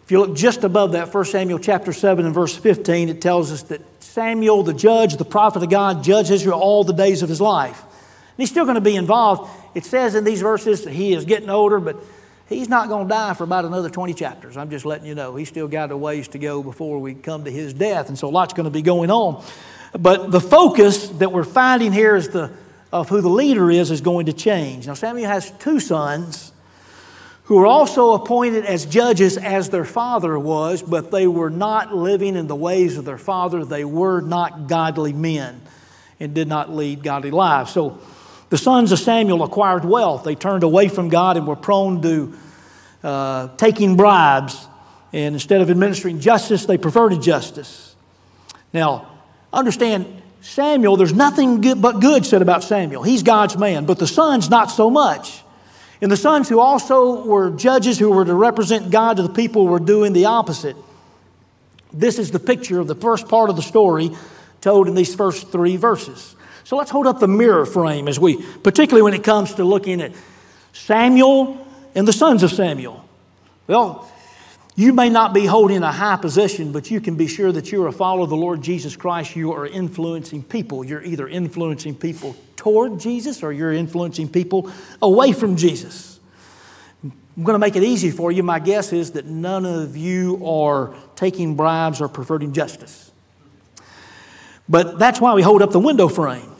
if 0.05 0.11
you 0.11 0.19
look 0.19 0.33
just 0.33 0.63
above 0.63 0.93
that, 0.93 1.13
1 1.13 1.25
Samuel 1.25 1.59
chapter 1.59 1.91
7 1.91 2.25
and 2.25 2.33
verse 2.33 2.55
15, 2.55 3.09
it 3.09 3.21
tells 3.21 3.51
us 3.51 3.63
that 3.63 3.81
Samuel, 4.01 4.63
the 4.63 4.73
judge, 4.73 5.17
the 5.17 5.25
prophet 5.25 5.61
of 5.63 5.69
God, 5.69 6.05
judged 6.05 6.31
Israel 6.31 6.59
all 6.59 6.85
the 6.85 6.93
days 6.93 7.21
of 7.21 7.27
his 7.27 7.41
life. 7.41 7.81
And 7.81 8.37
he's 8.37 8.49
still 8.49 8.63
going 8.63 8.75
to 8.75 8.81
be 8.81 8.95
involved. 8.95 9.51
It 9.75 9.83
says 9.83 10.15
in 10.15 10.23
these 10.23 10.41
verses 10.41 10.85
that 10.85 10.93
he 10.93 11.13
is 11.13 11.25
getting 11.25 11.49
older, 11.49 11.79
but 11.79 11.97
he's 12.55 12.69
not 12.69 12.89
going 12.89 13.07
to 13.07 13.13
die 13.13 13.33
for 13.33 13.43
about 13.43 13.65
another 13.65 13.89
20 13.89 14.13
chapters. 14.13 14.57
I'm 14.57 14.69
just 14.69 14.85
letting 14.85 15.05
you 15.05 15.15
know. 15.15 15.35
He's 15.35 15.49
still 15.49 15.67
got 15.67 15.91
a 15.91 15.97
ways 15.97 16.27
to 16.29 16.39
go 16.39 16.63
before 16.63 16.99
we 16.99 17.13
come 17.13 17.45
to 17.45 17.51
his 17.51 17.73
death, 17.73 18.09
and 18.09 18.17
so 18.17 18.27
a 18.27 18.29
lot's 18.29 18.53
going 18.53 18.65
to 18.65 18.71
be 18.71 18.81
going 18.81 19.11
on. 19.11 19.43
But 19.97 20.31
the 20.31 20.41
focus 20.41 21.09
that 21.09 21.31
we're 21.31 21.43
finding 21.43 21.91
here 21.91 22.15
is 22.15 22.29
the, 22.29 22.51
of 22.91 23.09
who 23.09 23.21
the 23.21 23.29
leader 23.29 23.69
is 23.69 23.91
is 23.91 24.01
going 24.01 24.25
to 24.25 24.33
change. 24.33 24.87
Now, 24.87 24.95
Samuel 24.95 25.29
has 25.29 25.51
two 25.59 25.79
sons 25.79 26.51
who 27.43 27.57
were 27.57 27.65
also 27.65 28.13
appointed 28.13 28.65
as 28.65 28.85
judges 28.85 29.37
as 29.37 29.69
their 29.69 29.85
father 29.85 30.39
was, 30.39 30.81
but 30.81 31.11
they 31.11 31.27
were 31.27 31.49
not 31.49 31.93
living 31.93 32.35
in 32.35 32.47
the 32.47 32.55
ways 32.55 32.97
of 32.97 33.05
their 33.05 33.17
father. 33.17 33.65
They 33.65 33.83
were 33.83 34.21
not 34.21 34.67
godly 34.67 35.13
men 35.13 35.61
and 36.19 36.33
did 36.33 36.47
not 36.47 36.69
lead 36.69 37.03
godly 37.03 37.31
lives. 37.31 37.71
So 37.71 37.99
the 38.49 38.57
sons 38.57 38.91
of 38.91 38.99
Samuel 38.99 39.43
acquired 39.43 39.83
wealth. 39.83 40.23
They 40.23 40.35
turned 40.35 40.63
away 40.63 40.87
from 40.87 41.09
God 41.09 41.37
and 41.37 41.45
were 41.45 41.55
prone 41.55 42.01
to 42.03 42.33
uh, 43.03 43.49
taking 43.57 43.95
bribes. 43.95 44.67
And 45.11 45.35
instead 45.35 45.61
of 45.61 45.69
administering 45.69 46.19
justice, 46.19 46.65
they 46.65 46.77
perverted 46.77 47.21
justice. 47.21 47.95
Now, 48.73 49.07
understand, 49.51 50.07
Samuel, 50.41 50.97
there's 50.97 51.13
nothing 51.13 51.61
good 51.61 51.81
but 51.81 51.99
good 51.99 52.25
said 52.25 52.41
about 52.41 52.63
Samuel. 52.63 53.03
He's 53.03 53.21
God's 53.21 53.57
man, 53.57 53.85
but 53.85 53.99
the 53.99 54.07
sons, 54.07 54.49
not 54.49 54.71
so 54.71 54.89
much. 54.89 55.43
And 56.01 56.11
the 56.11 56.17
sons 56.17 56.49
who 56.49 56.59
also 56.59 57.23
were 57.23 57.51
judges 57.51 57.99
who 57.99 58.11
were 58.11 58.25
to 58.25 58.33
represent 58.33 58.91
God 58.91 59.17
to 59.17 59.23
the 59.23 59.29
people 59.29 59.67
were 59.67 59.79
doing 59.79 60.11
the 60.11 60.25
opposite. 60.25 60.75
This 61.93 62.17
is 62.17 62.31
the 62.31 62.39
picture 62.39 62.79
of 62.79 62.87
the 62.87 62.95
first 62.95 63.27
part 63.27 63.49
of 63.49 63.55
the 63.55 63.61
story 63.61 64.11
told 64.59 64.87
in 64.87 64.95
these 64.95 65.13
first 65.13 65.49
three 65.49 65.77
verses. 65.77 66.35
So 66.63 66.75
let's 66.75 66.89
hold 66.89 67.07
up 67.07 67.19
the 67.19 67.27
mirror 67.27 67.65
frame 67.65 68.07
as 68.07 68.19
we, 68.19 68.41
particularly 68.63 69.03
when 69.03 69.13
it 69.13 69.23
comes 69.23 69.53
to 69.55 69.63
looking 69.63 70.01
at 70.01 70.11
Samuel 70.71 71.65
and 71.95 72.07
the 72.07 72.13
sons 72.13 72.43
of 72.43 72.51
Samuel. 72.51 73.03
Well, 73.67 74.09
you 74.75 74.91
may 74.93 75.09
not 75.09 75.33
be 75.33 75.45
holding 75.45 75.83
a 75.83 75.91
high 75.91 76.15
position, 76.15 76.71
but 76.71 76.89
you 76.89 76.99
can 76.99 77.15
be 77.15 77.27
sure 77.27 77.51
that 77.51 77.71
you're 77.71 77.87
a 77.87 77.91
follower 77.91 78.23
of 78.23 78.29
the 78.29 78.35
Lord 78.35 78.61
Jesus 78.61 78.95
Christ. 78.95 79.35
You 79.35 79.53
are 79.53 79.67
influencing 79.67 80.41
people. 80.41 80.83
You're 80.83 81.03
either 81.03 81.27
influencing 81.27 81.95
people 81.95 82.35
toward 82.55 82.99
Jesus 82.99 83.43
or 83.43 83.53
you're 83.53 83.71
influencing 83.71 84.29
people 84.29 84.71
away 85.01 85.31
from 85.31 85.57
Jesus. 85.57 86.19
I'm 87.03 87.43
going 87.43 87.53
to 87.53 87.59
make 87.59 87.75
it 87.75 87.83
easy 87.83 88.09
for 88.09 88.31
you. 88.31 88.41
My 88.41 88.59
guess 88.59 88.93
is 88.93 89.11
that 89.11 89.25
none 89.25 89.65
of 89.65 89.95
you 89.95 90.43
are 90.45 90.95
taking 91.15 91.55
bribes 91.55 92.01
or 92.01 92.07
perverting 92.07 92.53
justice. 92.53 93.11
But 94.67 94.97
that's 94.97 95.21
why 95.21 95.33
we 95.33 95.41
hold 95.41 95.61
up 95.61 95.71
the 95.71 95.79
window 95.79 96.07
frame. 96.07 96.52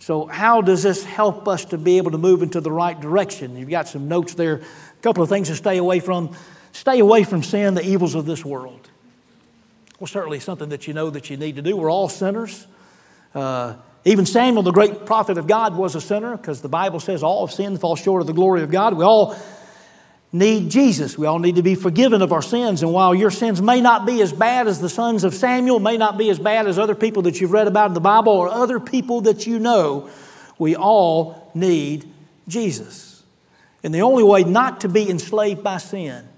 So, 0.00 0.26
how 0.26 0.60
does 0.60 0.82
this 0.82 1.04
help 1.04 1.48
us 1.48 1.66
to 1.66 1.78
be 1.78 1.98
able 1.98 2.12
to 2.12 2.18
move 2.18 2.42
into 2.42 2.60
the 2.60 2.70
right 2.70 2.98
direction? 2.98 3.56
You've 3.56 3.70
got 3.70 3.88
some 3.88 4.08
notes 4.08 4.34
there, 4.34 4.56
a 4.56 5.02
couple 5.02 5.22
of 5.22 5.28
things 5.28 5.48
to 5.48 5.56
stay 5.56 5.78
away 5.78 6.00
from. 6.00 6.34
Stay 6.72 7.00
away 7.00 7.24
from 7.24 7.42
sin, 7.42 7.74
the 7.74 7.84
evils 7.84 8.14
of 8.14 8.24
this 8.26 8.44
world. 8.44 8.88
Well, 9.98 10.06
certainly 10.06 10.38
something 10.38 10.68
that 10.68 10.86
you 10.86 10.94
know 10.94 11.10
that 11.10 11.28
you 11.28 11.36
need 11.36 11.56
to 11.56 11.62
do. 11.62 11.76
We're 11.76 11.90
all 11.90 12.08
sinners. 12.08 12.66
Uh, 13.34 13.74
even 14.04 14.26
Samuel, 14.26 14.62
the 14.62 14.70
great 14.70 15.04
prophet 15.04 15.38
of 15.38 15.46
God, 15.46 15.76
was 15.76 15.94
a 15.96 16.00
sinner 16.00 16.36
because 16.36 16.62
the 16.62 16.68
Bible 16.68 17.00
says 17.00 17.22
all 17.22 17.42
of 17.42 17.50
sin 17.50 17.76
falls 17.78 18.00
short 18.00 18.20
of 18.20 18.26
the 18.26 18.32
glory 18.32 18.62
of 18.62 18.70
God. 18.70 18.94
We 18.94 19.04
all 19.04 19.36
need 20.32 20.70
Jesus. 20.70 21.16
We 21.16 21.26
all 21.26 21.38
need 21.38 21.56
to 21.56 21.62
be 21.62 21.74
forgiven 21.74 22.22
of 22.22 22.32
our 22.32 22.42
sins. 22.42 22.82
And 22.82 22.92
while 22.92 23.14
your 23.14 23.30
sins 23.30 23.62
may 23.62 23.80
not 23.80 24.06
be 24.06 24.20
as 24.20 24.32
bad 24.32 24.68
as 24.68 24.80
the 24.80 24.88
sons 24.88 25.24
of 25.24 25.34
Samuel, 25.34 25.80
may 25.80 25.96
not 25.96 26.18
be 26.18 26.28
as 26.30 26.38
bad 26.38 26.66
as 26.66 26.78
other 26.78 26.94
people 26.94 27.22
that 27.22 27.40
you've 27.40 27.52
read 27.52 27.66
about 27.66 27.88
in 27.88 27.94
the 27.94 28.00
Bible 28.00 28.32
or 28.32 28.48
other 28.48 28.78
people 28.78 29.22
that 29.22 29.46
you 29.46 29.58
know, 29.58 30.10
we 30.58 30.76
all 30.76 31.50
need 31.54 32.06
Jesus. 32.46 33.22
And 33.82 33.94
the 33.94 34.02
only 34.02 34.22
way 34.22 34.44
not 34.44 34.82
to 34.82 34.88
be 34.88 35.08
enslaved 35.08 35.62
by 35.62 35.78
sin 35.78 36.28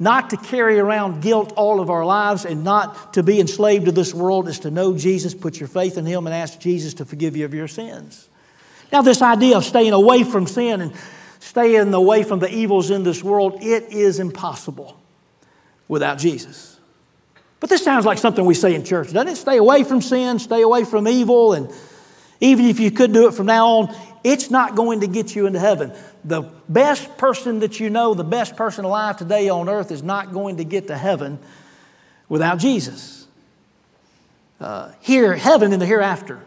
not 0.00 0.30
to 0.30 0.36
carry 0.38 0.78
around 0.78 1.20
guilt 1.20 1.52
all 1.56 1.78
of 1.78 1.90
our 1.90 2.06
lives 2.06 2.46
and 2.46 2.64
not 2.64 3.12
to 3.12 3.22
be 3.22 3.38
enslaved 3.38 3.84
to 3.84 3.92
this 3.92 4.14
world 4.14 4.48
is 4.48 4.60
to 4.60 4.70
know 4.70 4.96
Jesus, 4.96 5.34
put 5.34 5.60
your 5.60 5.68
faith 5.68 5.98
in 5.98 6.06
Him, 6.06 6.26
and 6.26 6.34
ask 6.34 6.58
Jesus 6.58 6.94
to 6.94 7.04
forgive 7.04 7.36
you 7.36 7.44
of 7.44 7.52
your 7.52 7.68
sins. 7.68 8.26
Now, 8.90 9.02
this 9.02 9.20
idea 9.20 9.58
of 9.58 9.64
staying 9.64 9.92
away 9.92 10.24
from 10.24 10.46
sin 10.46 10.80
and 10.80 10.92
staying 11.40 11.92
away 11.92 12.22
from 12.22 12.38
the 12.38 12.48
evils 12.48 12.90
in 12.90 13.02
this 13.02 13.24
world, 13.24 13.58
it 13.62 13.92
is 13.92 14.20
impossible 14.20 15.00
without 15.88 16.18
Jesus. 16.18 16.78
But 17.58 17.68
this 17.68 17.82
sounds 17.82 18.06
like 18.06 18.18
something 18.18 18.44
we 18.44 18.54
say 18.54 18.74
in 18.74 18.84
church, 18.84 19.12
doesn't 19.12 19.28
it? 19.28 19.36
Stay 19.36 19.56
away 19.56 19.84
from 19.84 20.00
sin, 20.00 20.38
stay 20.38 20.62
away 20.62 20.84
from 20.84 21.08
evil, 21.08 21.52
and 21.52 21.70
even 22.40 22.66
if 22.66 22.80
you 22.80 22.90
could 22.90 23.12
do 23.12 23.26
it 23.26 23.34
from 23.34 23.46
now 23.46 23.66
on, 23.68 23.96
it's 24.22 24.50
not 24.50 24.74
going 24.74 25.00
to 25.00 25.06
get 25.06 25.34
you 25.34 25.46
into 25.46 25.58
heaven. 25.58 25.92
The 26.24 26.42
best 26.68 27.18
person 27.18 27.60
that 27.60 27.80
you 27.80 27.90
know, 27.90 28.14
the 28.14 28.24
best 28.24 28.56
person 28.56 28.84
alive 28.84 29.16
today 29.16 29.48
on 29.48 29.68
earth, 29.68 29.90
is 29.90 30.02
not 30.02 30.32
going 30.32 30.58
to 30.58 30.64
get 30.64 30.86
to 30.86 30.96
heaven 30.96 31.38
without 32.28 32.58
Jesus. 32.58 33.26
Uh, 34.58 34.92
here, 35.00 35.34
heaven 35.34 35.72
in 35.72 35.80
the 35.80 35.86
hereafter, 35.86 36.42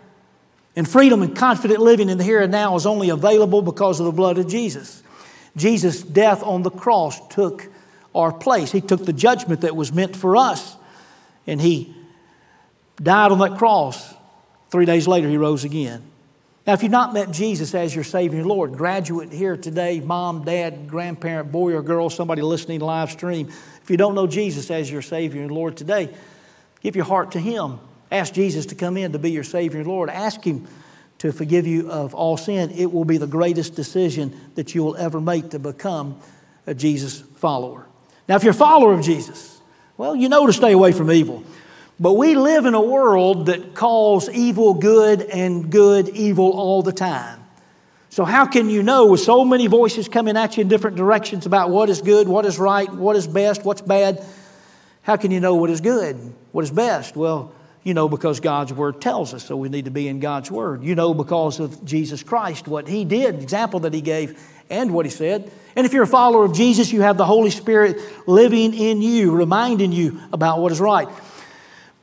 and 0.75 0.87
freedom 0.89 1.21
and 1.21 1.35
confident 1.35 1.79
living 1.79 2.09
in 2.09 2.17
the 2.17 2.23
here 2.23 2.41
and 2.41 2.51
now 2.51 2.75
is 2.75 2.85
only 2.85 3.09
available 3.09 3.61
because 3.61 3.99
of 3.99 4.05
the 4.05 4.11
blood 4.11 4.37
of 4.37 4.47
Jesus. 4.47 5.03
Jesus' 5.55 6.01
death 6.01 6.41
on 6.43 6.63
the 6.63 6.71
cross 6.71 7.25
took 7.27 7.69
our 8.15 8.31
place. 8.31 8.71
He 8.71 8.81
took 8.81 9.05
the 9.05 9.13
judgment 9.13 9.61
that 9.61 9.75
was 9.75 9.91
meant 9.93 10.15
for 10.15 10.35
us, 10.35 10.75
and 11.45 11.61
He 11.61 11.95
died 13.01 13.31
on 13.31 13.39
that 13.39 13.57
cross. 13.57 14.13
Three 14.69 14.85
days 14.85 15.07
later, 15.07 15.29
He 15.29 15.37
rose 15.37 15.63
again. 15.63 16.01
Now, 16.65 16.73
if 16.73 16.81
you've 16.81 16.91
not 16.91 17.13
met 17.13 17.31
Jesus 17.31 17.75
as 17.75 17.93
your 17.93 18.05
Savior 18.05 18.39
and 18.39 18.47
Lord, 18.47 18.71
graduate 18.71 19.33
here 19.33 19.57
today, 19.57 19.99
mom, 19.99 20.45
dad, 20.45 20.87
grandparent, 20.87 21.51
boy 21.51 21.73
or 21.73 21.81
girl, 21.81 22.09
somebody 22.09 22.41
listening 22.41 22.79
live 22.79 23.11
stream, 23.11 23.49
if 23.49 23.89
you 23.89 23.97
don't 23.97 24.15
know 24.15 24.27
Jesus 24.27 24.71
as 24.71 24.89
your 24.89 25.01
Savior 25.01 25.41
and 25.41 25.51
Lord 25.51 25.75
today, 25.75 26.09
give 26.81 26.95
your 26.95 27.05
heart 27.05 27.33
to 27.33 27.39
Him. 27.39 27.79
Ask 28.13 28.35
Jesus 28.35 28.67
to 28.67 28.75
come 28.75 28.95
in 28.95 29.11
to 29.13 29.19
be 29.19 29.31
your 29.31 29.43
Savior 29.43 29.79
and 29.79 29.89
Lord. 29.89 30.07
Ask 30.07 30.43
Him 30.43 30.67
to 31.17 31.31
forgive 31.31 31.65
you 31.65 31.89
of 31.89 32.13
all 32.13 32.37
sin. 32.37 32.69
It 32.69 32.93
will 32.93 33.05
be 33.05 33.17
the 33.17 33.25
greatest 33.25 33.73
decision 33.73 34.39
that 34.53 34.75
you 34.75 34.83
will 34.83 34.95
ever 34.95 35.19
make 35.19 35.49
to 35.49 35.59
become 35.59 36.19
a 36.67 36.75
Jesus 36.75 37.21
follower. 37.37 37.87
Now, 38.29 38.35
if 38.35 38.43
you're 38.43 38.51
a 38.51 38.55
follower 38.55 38.93
of 38.93 39.01
Jesus, 39.01 39.59
well, 39.97 40.15
you 40.15 40.29
know 40.29 40.45
to 40.45 40.53
stay 40.53 40.73
away 40.73 40.91
from 40.91 41.11
evil. 41.11 41.43
But 41.99 42.13
we 42.13 42.35
live 42.35 42.65
in 42.65 42.75
a 42.75 42.81
world 42.81 43.47
that 43.47 43.73
calls 43.73 44.29
evil 44.29 44.75
good 44.75 45.21
and 45.21 45.71
good 45.71 46.09
evil 46.09 46.51
all 46.51 46.83
the 46.83 46.93
time. 46.93 47.39
So, 48.11 48.25
how 48.25 48.45
can 48.45 48.69
you 48.69 48.83
know 48.83 49.07
with 49.07 49.21
so 49.21 49.43
many 49.43 49.65
voices 49.65 50.07
coming 50.07 50.37
at 50.37 50.55
you 50.55 50.61
in 50.61 50.67
different 50.67 50.97
directions 50.97 51.47
about 51.47 51.71
what 51.71 51.89
is 51.89 52.03
good, 52.03 52.27
what 52.27 52.45
is 52.45 52.59
right, 52.59 52.93
what 52.93 53.15
is 53.15 53.25
best, 53.25 53.65
what's 53.65 53.81
bad? 53.81 54.23
How 55.01 55.15
can 55.15 55.31
you 55.31 55.39
know 55.39 55.55
what 55.55 55.71
is 55.71 55.81
good, 55.81 56.15
what 56.51 56.63
is 56.63 56.69
best? 56.69 57.15
Well, 57.15 57.55
you 57.83 57.93
know 57.93 58.07
because 58.07 58.39
God's 58.39 58.73
Word 58.73 59.01
tells 59.01 59.33
us, 59.33 59.45
so 59.45 59.57
we 59.57 59.69
need 59.69 59.85
to 59.85 59.91
be 59.91 60.07
in 60.07 60.19
God's 60.19 60.49
Word. 60.49 60.83
You 60.83 60.95
know 60.95 61.13
because 61.13 61.59
of 61.59 61.83
Jesus 61.83 62.23
Christ, 62.23 62.67
what 62.67 62.87
He 62.87 63.05
did, 63.05 63.35
example 63.41 63.81
that 63.81 63.93
He 63.93 64.01
gave, 64.01 64.39
and 64.69 64.93
what 64.93 65.05
He 65.05 65.11
said. 65.11 65.51
And 65.75 65.85
if 65.85 65.93
you're 65.93 66.03
a 66.03 66.07
follower 66.07 66.45
of 66.45 66.53
Jesus, 66.53 66.91
you 66.91 67.01
have 67.01 67.17
the 67.17 67.25
Holy 67.25 67.49
Spirit 67.49 67.99
living 68.27 68.73
in 68.73 69.01
you, 69.01 69.31
reminding 69.31 69.91
you 69.91 70.21
about 70.31 70.59
what 70.59 70.71
is 70.71 70.79
right. 70.79 71.07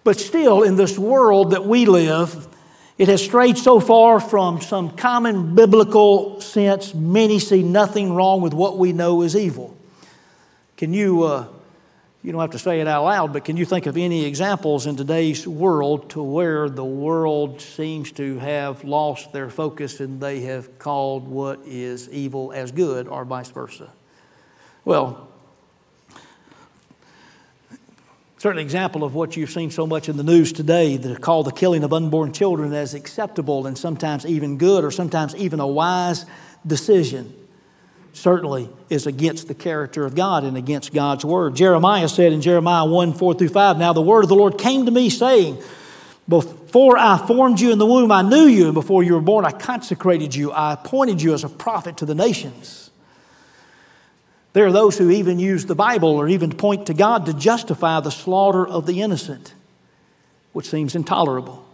But 0.04 0.18
still, 0.18 0.62
in 0.62 0.76
this 0.76 0.98
world 0.98 1.52
that 1.52 1.64
we 1.64 1.86
live, 1.86 2.48
it 2.98 3.08
has 3.08 3.22
strayed 3.22 3.56
so 3.56 3.80
far 3.80 4.20
from 4.20 4.60
some 4.60 4.90
common 4.90 5.54
biblical 5.54 6.40
sense, 6.42 6.94
many 6.94 7.38
see 7.38 7.62
nothing 7.62 8.12
wrong 8.12 8.42
with 8.42 8.52
what 8.52 8.76
we 8.76 8.92
know 8.92 9.22
is 9.22 9.34
evil. 9.34 9.74
Can 10.76 10.92
you, 10.92 11.22
uh, 11.22 11.46
you 12.22 12.32
don't 12.32 12.40
have 12.40 12.50
to 12.50 12.58
say 12.58 12.80
it 12.80 12.86
out 12.86 13.04
loud, 13.04 13.32
but 13.32 13.44
can 13.44 13.56
you 13.56 13.64
think 13.64 13.86
of 13.86 13.96
any 13.96 14.26
examples 14.26 14.86
in 14.86 14.94
today's 14.94 15.48
world 15.48 16.10
to 16.10 16.22
where 16.22 16.68
the 16.68 16.84
world 16.84 17.62
seems 17.62 18.12
to 18.12 18.38
have 18.38 18.84
lost 18.84 19.32
their 19.32 19.48
focus 19.48 20.00
and 20.00 20.20
they 20.20 20.40
have 20.40 20.78
called 20.78 21.26
what 21.26 21.60
is 21.64 22.10
evil 22.10 22.52
as 22.52 22.72
good 22.72 23.08
or 23.08 23.24
vice 23.24 23.50
versa? 23.50 23.90
Well, 24.84 25.28
Certainly, 28.36 28.62
example 28.62 29.04
of 29.04 29.14
what 29.14 29.36
you've 29.36 29.50
seen 29.50 29.70
so 29.70 29.86
much 29.86 30.08
in 30.08 30.16
the 30.16 30.22
news 30.22 30.54
today, 30.54 30.96
the 30.96 31.14
call 31.14 31.42
the 31.42 31.52
killing 31.52 31.84
of 31.84 31.92
unborn 31.92 32.32
children 32.32 32.72
as 32.72 32.94
acceptable 32.94 33.66
and 33.66 33.76
sometimes 33.76 34.24
even 34.24 34.56
good 34.56 34.82
or 34.82 34.90
sometimes 34.90 35.36
even 35.36 35.60
a 35.60 35.66
wise 35.66 36.24
decision 36.66 37.34
certainly 38.12 38.68
is 38.88 39.06
against 39.06 39.48
the 39.48 39.54
character 39.54 40.04
of 40.04 40.14
God 40.14 40.44
and 40.44 40.56
against 40.56 40.92
God's 40.92 41.24
word. 41.24 41.54
Jeremiah 41.54 42.08
said 42.08 42.32
in 42.32 42.40
Jeremiah 42.40 42.84
1 42.84 43.14
4 43.14 43.34
through 43.34 43.48
5, 43.48 43.78
Now 43.78 43.92
the 43.92 44.02
word 44.02 44.24
of 44.24 44.28
the 44.28 44.34
Lord 44.34 44.58
came 44.58 44.86
to 44.86 44.90
me, 44.90 45.10
saying, 45.10 45.62
Before 46.28 46.98
I 46.98 47.18
formed 47.26 47.60
you 47.60 47.72
in 47.72 47.78
the 47.78 47.86
womb, 47.86 48.10
I 48.12 48.22
knew 48.22 48.46
you, 48.46 48.66
and 48.66 48.74
before 48.74 49.02
you 49.02 49.14
were 49.14 49.20
born, 49.20 49.44
I 49.44 49.52
consecrated 49.52 50.34
you. 50.34 50.52
I 50.52 50.72
appointed 50.74 51.22
you 51.22 51.34
as 51.34 51.44
a 51.44 51.48
prophet 51.48 51.98
to 51.98 52.06
the 52.06 52.14
nations. 52.14 52.90
There 54.52 54.66
are 54.66 54.72
those 54.72 54.98
who 54.98 55.10
even 55.10 55.38
use 55.38 55.66
the 55.66 55.76
Bible 55.76 56.10
or 56.10 56.28
even 56.28 56.50
point 56.52 56.86
to 56.86 56.94
God 56.94 57.26
to 57.26 57.34
justify 57.34 58.00
the 58.00 58.10
slaughter 58.10 58.66
of 58.66 58.86
the 58.86 59.00
innocent, 59.00 59.54
which 60.52 60.68
seems 60.68 60.96
intolerable. 60.96 61.64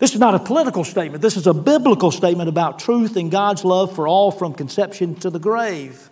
This 0.00 0.14
is 0.14 0.18
not 0.18 0.34
a 0.34 0.38
political 0.38 0.82
statement. 0.82 1.20
This 1.20 1.36
is 1.36 1.46
a 1.46 1.52
biblical 1.52 2.10
statement 2.10 2.48
about 2.48 2.78
truth 2.78 3.16
and 3.16 3.30
God's 3.30 3.66
love 3.66 3.94
for 3.94 4.08
all 4.08 4.32
from 4.32 4.54
conception 4.54 5.14
to 5.16 5.28
the 5.28 5.38
grave. 5.38 6.08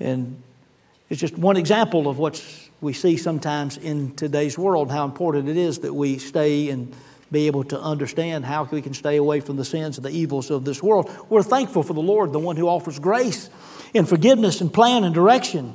And 0.00 0.42
it's 1.08 1.20
just 1.20 1.38
one 1.38 1.56
example 1.56 2.08
of 2.08 2.18
what 2.18 2.44
we 2.80 2.92
see 2.92 3.16
sometimes 3.16 3.76
in 3.76 4.16
today's 4.16 4.58
world, 4.58 4.90
how 4.90 5.04
important 5.04 5.48
it 5.48 5.56
is 5.56 5.78
that 5.80 5.94
we 5.94 6.18
stay 6.18 6.70
and 6.70 6.92
be 7.30 7.46
able 7.46 7.62
to 7.62 7.80
understand 7.80 8.44
how 8.44 8.64
we 8.64 8.82
can 8.82 8.94
stay 8.94 9.16
away 9.16 9.38
from 9.38 9.56
the 9.56 9.64
sins 9.64 9.96
and 9.96 10.04
the 10.04 10.10
evils 10.10 10.50
of 10.50 10.64
this 10.64 10.82
world. 10.82 11.08
We're 11.28 11.44
thankful 11.44 11.84
for 11.84 11.92
the 11.92 12.00
Lord, 12.00 12.32
the 12.32 12.40
one 12.40 12.56
who 12.56 12.66
offers 12.66 12.98
grace 12.98 13.48
and 13.94 14.08
forgiveness 14.08 14.60
and 14.60 14.74
plan 14.74 15.04
and 15.04 15.14
direction. 15.14 15.74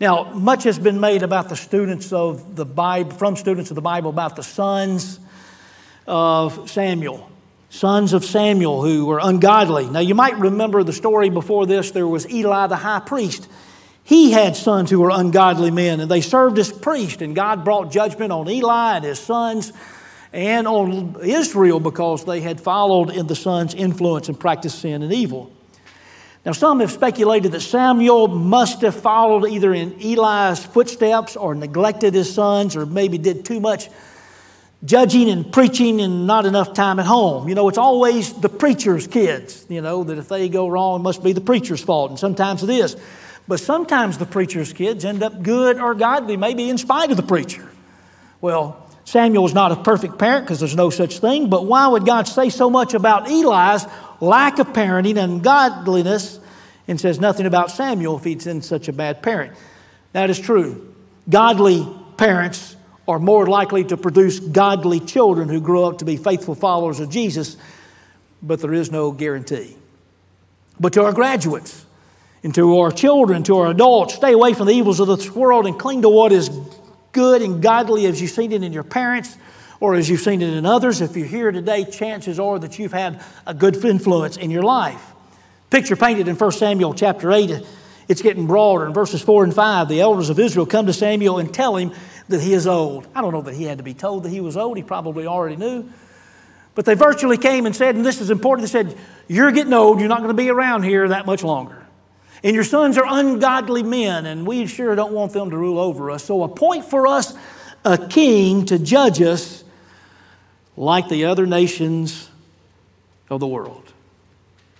Now, 0.00 0.32
much 0.32 0.64
has 0.64 0.78
been 0.78 1.00
made 1.00 1.22
about 1.22 1.50
the 1.50 1.56
students 1.56 2.14
of 2.14 2.56
the 2.56 2.64
Bible, 2.64 3.10
from 3.10 3.36
students 3.36 3.70
of 3.70 3.74
the 3.74 3.82
Bible, 3.82 4.08
about 4.08 4.36
the 4.36 4.42
sons 4.42 5.20
of 6.06 6.70
Samuel, 6.70 7.30
sons 7.70 8.12
of 8.12 8.24
Samuel 8.24 8.82
who 8.82 9.06
were 9.06 9.20
ungodly. 9.22 9.88
Now, 9.88 10.00
you 10.00 10.14
might 10.14 10.38
remember 10.38 10.82
the 10.82 10.92
story 10.92 11.30
before 11.30 11.66
this. 11.66 11.90
There 11.90 12.08
was 12.08 12.30
Eli 12.30 12.66
the 12.66 12.76
high 12.76 13.00
priest. 13.00 13.48
He 14.04 14.32
had 14.32 14.56
sons 14.56 14.90
who 14.90 15.00
were 15.00 15.10
ungodly 15.10 15.70
men, 15.70 16.00
and 16.00 16.10
they 16.10 16.20
served 16.20 16.58
as 16.58 16.72
priests, 16.72 17.22
and 17.22 17.36
God 17.36 17.64
brought 17.64 17.92
judgment 17.92 18.32
on 18.32 18.48
Eli 18.48 18.96
and 18.96 19.04
his 19.04 19.18
sons 19.18 19.72
and 20.32 20.66
on 20.66 21.16
Israel 21.22 21.78
because 21.78 22.24
they 22.24 22.40
had 22.40 22.60
followed 22.60 23.10
in 23.10 23.26
the 23.26 23.36
sons' 23.36 23.74
influence 23.74 24.28
and 24.28 24.38
practiced 24.38 24.80
sin 24.80 25.02
and 25.02 25.12
evil. 25.12 25.52
Now, 26.44 26.52
some 26.52 26.80
have 26.80 26.90
speculated 26.90 27.52
that 27.52 27.60
Samuel 27.60 28.26
must 28.26 28.80
have 28.80 28.96
followed 28.96 29.46
either 29.46 29.72
in 29.72 29.92
Eli's 30.00 30.64
footsteps 30.64 31.36
or 31.36 31.54
neglected 31.54 32.14
his 32.14 32.32
sons 32.34 32.74
or 32.74 32.84
maybe 32.84 33.16
did 33.16 33.44
too 33.44 33.60
much 33.60 33.88
judging 34.84 35.30
and 35.30 35.52
preaching 35.52 36.00
and 36.00 36.26
not 36.26 36.44
enough 36.44 36.74
time 36.74 36.98
at 36.98 37.06
home. 37.06 37.48
You 37.48 37.54
know, 37.54 37.68
it's 37.68 37.78
always 37.78 38.32
the 38.32 38.48
preacher's 38.48 39.06
kids, 39.06 39.64
you 39.68 39.80
know, 39.80 40.04
that 40.04 40.18
if 40.18 40.28
they 40.28 40.48
go 40.48 40.68
wrong, 40.68 41.00
it 41.00 41.02
must 41.02 41.22
be 41.22 41.32
the 41.32 41.40
preacher's 41.40 41.82
fault, 41.82 42.10
and 42.10 42.18
sometimes 42.18 42.62
it 42.62 42.70
is. 42.70 42.96
But 43.46 43.60
sometimes 43.60 44.18
the 44.18 44.26
preacher's 44.26 44.72
kids 44.72 45.04
end 45.04 45.22
up 45.22 45.42
good 45.42 45.78
or 45.78 45.94
godly, 45.94 46.36
maybe 46.36 46.68
in 46.68 46.78
spite 46.78 47.10
of 47.10 47.16
the 47.16 47.22
preacher. 47.22 47.68
Well, 48.40 48.88
Samuel 49.04 49.42
was 49.42 49.54
not 49.54 49.72
a 49.72 49.76
perfect 49.76 50.18
parent 50.18 50.44
because 50.44 50.60
there's 50.60 50.76
no 50.76 50.90
such 50.90 51.18
thing, 51.18 51.48
but 51.48 51.66
why 51.66 51.88
would 51.88 52.06
God 52.06 52.28
say 52.28 52.50
so 52.50 52.70
much 52.70 52.94
about 52.94 53.28
Eli's 53.28 53.86
lack 54.20 54.58
of 54.58 54.68
parenting 54.68 55.16
and 55.16 55.42
godliness 55.42 56.38
and 56.86 57.00
says 57.00 57.20
nothing 57.20 57.46
about 57.46 57.70
Samuel 57.70 58.16
if 58.16 58.24
he's 58.24 58.46
in 58.46 58.62
such 58.62 58.88
a 58.88 58.92
bad 58.92 59.22
parent? 59.22 59.54
That 60.12 60.30
is 60.30 60.38
true. 60.38 60.94
Godly 61.28 61.86
parents 62.16 62.71
are 63.08 63.18
more 63.18 63.46
likely 63.46 63.84
to 63.84 63.96
produce 63.96 64.38
godly 64.38 65.00
children 65.00 65.48
who 65.48 65.60
grow 65.60 65.84
up 65.84 65.98
to 65.98 66.04
be 66.04 66.16
faithful 66.16 66.54
followers 66.54 67.00
of 67.00 67.10
Jesus, 67.10 67.56
but 68.42 68.60
there 68.60 68.72
is 68.72 68.90
no 68.90 69.10
guarantee. 69.10 69.76
But 70.78 70.92
to 70.94 71.04
our 71.04 71.12
graduates, 71.12 71.84
and 72.42 72.54
to 72.54 72.78
our 72.78 72.90
children, 72.90 73.42
to 73.44 73.58
our 73.58 73.70
adults, 73.70 74.14
stay 74.14 74.32
away 74.32 74.54
from 74.54 74.66
the 74.66 74.72
evils 74.72 75.00
of 75.00 75.06
this 75.06 75.30
world 75.30 75.66
and 75.66 75.78
cling 75.78 76.02
to 76.02 76.08
what 76.08 76.32
is 76.32 76.50
good 77.12 77.42
and 77.42 77.62
godly 77.62 78.06
as 78.06 78.20
you've 78.20 78.30
seen 78.30 78.52
it 78.52 78.62
in 78.62 78.72
your 78.72 78.82
parents 78.82 79.36
or 79.80 79.94
as 79.94 80.08
you've 80.08 80.20
seen 80.20 80.42
it 80.42 80.52
in 80.52 80.66
others. 80.66 81.00
If 81.00 81.16
you're 81.16 81.26
here 81.26 81.52
today, 81.52 81.84
chances 81.84 82.40
are 82.40 82.58
that 82.58 82.78
you've 82.78 82.92
had 82.92 83.22
a 83.46 83.54
good 83.54 83.84
influence 83.84 84.36
in 84.36 84.50
your 84.50 84.62
life. 84.62 85.02
Picture 85.70 85.96
painted 85.96 86.28
in 86.28 86.36
1 86.36 86.52
Samuel 86.52 86.94
chapter 86.94 87.30
8, 87.30 87.64
it's 88.08 88.22
getting 88.22 88.46
broader. 88.46 88.86
In 88.86 88.92
verses 88.92 89.22
4 89.22 89.44
and 89.44 89.54
5, 89.54 89.88
the 89.88 90.00
elders 90.00 90.28
of 90.28 90.38
Israel 90.38 90.66
come 90.66 90.86
to 90.86 90.92
Samuel 90.92 91.38
and 91.38 91.52
tell 91.52 91.76
him 91.76 91.92
that 92.32 92.40
he 92.40 92.52
is 92.52 92.66
old. 92.66 93.06
I 93.14 93.22
don't 93.22 93.32
know 93.32 93.42
that 93.42 93.54
he 93.54 93.64
had 93.64 93.78
to 93.78 93.84
be 93.84 93.94
told 93.94 94.24
that 94.24 94.30
he 94.30 94.40
was 94.40 94.56
old, 94.56 94.76
he 94.76 94.82
probably 94.82 95.26
already 95.26 95.56
knew. 95.56 95.88
But 96.74 96.84
they 96.84 96.94
virtually 96.94 97.36
came 97.36 97.66
and 97.66 97.76
said, 97.76 97.94
and 97.94 98.04
this 98.04 98.20
is 98.20 98.30
important, 98.30 98.66
they 98.66 98.72
said, 98.72 98.96
You're 99.28 99.52
getting 99.52 99.72
old, 99.72 100.00
you're 100.00 100.08
not 100.08 100.18
going 100.18 100.28
to 100.28 100.42
be 100.42 100.50
around 100.50 100.82
here 100.82 101.08
that 101.08 101.26
much 101.26 101.44
longer. 101.44 101.78
And 102.42 102.54
your 102.54 102.64
sons 102.64 102.98
are 102.98 103.04
ungodly 103.06 103.82
men, 103.82 104.26
and 104.26 104.46
we 104.46 104.66
sure 104.66 104.94
don't 104.96 105.12
want 105.12 105.32
them 105.32 105.50
to 105.50 105.56
rule 105.56 105.78
over 105.78 106.10
us. 106.10 106.24
So 106.24 106.42
appoint 106.42 106.84
for 106.86 107.06
us 107.06 107.34
a 107.84 108.08
king 108.08 108.66
to 108.66 108.78
judge 108.78 109.22
us 109.22 109.62
like 110.76 111.08
the 111.08 111.26
other 111.26 111.46
nations 111.46 112.30
of 113.30 113.40
the 113.40 113.46
world. 113.46 113.92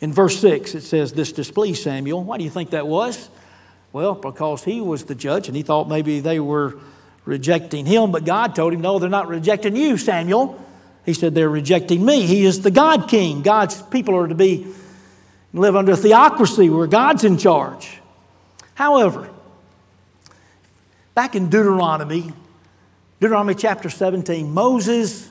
In 0.00 0.12
verse 0.12 0.40
6, 0.40 0.74
it 0.74 0.80
says, 0.80 1.12
This 1.12 1.30
displeased 1.30 1.82
Samuel. 1.82 2.24
Why 2.24 2.38
do 2.38 2.44
you 2.44 2.50
think 2.50 2.70
that 2.70 2.88
was? 2.88 3.28
Well, 3.92 4.14
because 4.14 4.64
he 4.64 4.80
was 4.80 5.04
the 5.04 5.14
judge, 5.14 5.46
and 5.48 5.56
he 5.56 5.62
thought 5.62 5.88
maybe 5.88 6.20
they 6.20 6.40
were 6.40 6.78
rejecting 7.24 7.86
him, 7.86 8.12
but 8.12 8.24
God 8.24 8.54
told 8.54 8.72
him, 8.72 8.80
No, 8.80 8.98
they're 8.98 9.08
not 9.08 9.28
rejecting 9.28 9.76
you, 9.76 9.96
Samuel. 9.96 10.60
He 11.04 11.14
said, 11.14 11.34
They're 11.34 11.48
rejecting 11.48 12.04
me. 12.04 12.26
He 12.26 12.44
is 12.44 12.62
the 12.62 12.70
God 12.70 13.08
King. 13.08 13.42
God's 13.42 13.80
people 13.82 14.16
are 14.16 14.28
to 14.28 14.34
be 14.34 14.66
live 15.52 15.76
under 15.76 15.96
theocracy 15.96 16.70
where 16.70 16.86
God's 16.86 17.24
in 17.24 17.38
charge. 17.38 18.00
However, 18.74 19.28
back 21.14 21.34
in 21.34 21.50
Deuteronomy, 21.50 22.32
Deuteronomy 23.20 23.54
chapter 23.54 23.90
17, 23.90 24.52
Moses 24.52 25.28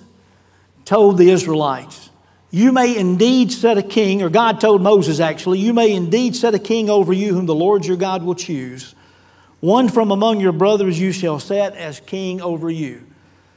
told 0.86 1.18
the 1.18 1.30
Israelites, 1.30 2.10
You 2.52 2.72
may 2.72 2.96
indeed 2.96 3.52
set 3.52 3.78
a 3.78 3.84
king, 3.84 4.22
or 4.22 4.30
God 4.30 4.62
told 4.62 4.82
Moses 4.82 5.20
actually, 5.20 5.60
you 5.60 5.74
may 5.74 5.92
indeed 5.92 6.36
set 6.36 6.54
a 6.54 6.60
king 6.60 6.90
over 6.90 7.12
you 7.12 7.34
whom 7.34 7.48
the 7.48 7.56
Lord 7.56 7.86
your 7.86 7.98
God 7.98 8.24
will 8.24 8.36
choose. 8.36 8.96
One 9.62 9.90
from 9.90 10.12
among 10.12 10.42
your 10.42 10.52
brothers 10.52 11.00
you 11.00 11.12
shall 11.12 11.40
set 11.40 11.76
as 11.76 12.00
king 12.02 12.42
over 12.42 12.70
you. 12.70 13.04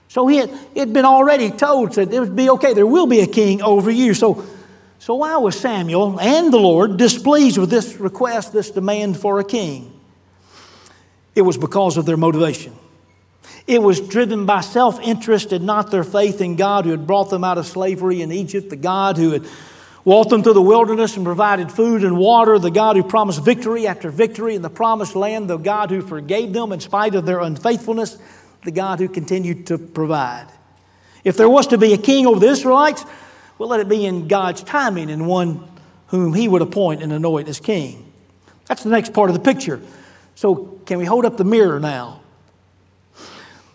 So 0.09 0.29
he 0.29 0.37
had, 0.37 0.51
had 0.77 0.93
been 0.93 1.07
already 1.07 1.51
told 1.51 1.95
that 1.95 2.12
it 2.12 2.21
would 2.21 2.37
be 2.37 2.51
okay, 2.51 2.75
there 2.75 2.87
will 2.87 3.07
be 3.07 3.21
a 3.21 3.27
king 3.27 3.62
over 3.62 3.90
you. 3.90 4.14
So, 4.14 4.45
so 4.99 5.14
why 5.17 5.37
was 5.38 5.59
Samuel 5.59 6.21
and 6.21 6.53
the 6.53 6.59
Lord 6.59 6.99
displeased 6.99 7.59
with 7.59 7.71
this 7.71 7.97
request, 7.97 8.53
this 8.53 8.71
demand 8.71 9.19
for 9.19 9.40
a 9.40 9.45
king? 9.45 9.90
It 11.35 11.43
was 11.43 11.59
because 11.59 11.97
of 11.97 12.07
their 12.07 12.19
motivation. 12.19 12.75
It 13.67 13.83
was 13.83 13.99
driven 13.99 14.45
by 14.45 14.61
self 14.61 15.01
interest 15.01 15.53
and 15.53 15.64
not 15.64 15.90
their 15.90 16.05
faith 16.05 16.40
in 16.40 16.57
God 16.57 16.85
who 16.85 16.90
had 16.90 17.07
brought 17.07 17.31
them 17.31 17.45
out 17.45 17.57
of 17.57 17.67
slavery 17.67 18.21
in 18.21 18.31
Egypt, 18.31 18.69
the 18.69 18.77
God 18.77 19.17
who 19.17 19.31
had 19.31 19.47
walked 20.05 20.31
them 20.31 20.43
through 20.43 20.55
the 20.55 20.62
wilderness 20.62 21.17
and 21.17 21.25
provided 21.25 21.73
food 21.73 22.05
and 22.05 22.17
water, 22.17 22.59
the 22.59 22.71
God 22.71 22.97
who 22.97 23.03
promised 23.03 23.45
victory 23.45 23.87
after 23.87 24.11
victory 24.11 24.55
in 24.55 24.62
the 24.62 24.71
promised 24.71 25.17
land, 25.17 25.49
the 25.49 25.57
God 25.57 25.90
who 25.90 26.03
forgave 26.03 26.53
them 26.53 26.73
in 26.73 26.81
spite 26.81 27.14
of 27.14 27.25
their 27.25 27.40
unfaithfulness, 27.40 28.19
the 28.64 28.71
God 28.71 28.99
who 28.99 29.09
continued 29.09 29.67
to 29.69 29.79
provide. 29.79 30.47
If 31.25 31.37
there 31.37 31.49
was 31.49 31.69
to 31.69 31.79
be 31.79 31.95
a 31.95 31.99
king 31.99 32.27
over 32.27 32.38
the 32.38 32.49
Israelites, 32.49 33.05
well, 33.57 33.69
let 33.69 33.81
it 33.81 33.88
be 33.88 34.05
in 34.05 34.29
God's 34.29 34.62
timing 34.62 35.11
and 35.11 35.27
one 35.27 35.67
whom 36.09 36.35
he 36.35 36.49
would 36.49 36.62
appoint 36.62 37.03
and 37.03 37.12
anoint 37.12 37.49
as 37.49 37.61
king. 37.61 38.12
That's 38.67 38.83
the 38.83 38.90
next 38.90 39.12
part 39.14 39.31
of 39.31 39.35
the 39.35 39.43
picture. 39.43 39.81
So, 40.35 40.81
can 40.87 40.99
we 40.99 41.05
hold 41.05 41.25
up 41.25 41.37
the 41.37 41.45
mirror 41.45 41.81
now? 41.81 42.21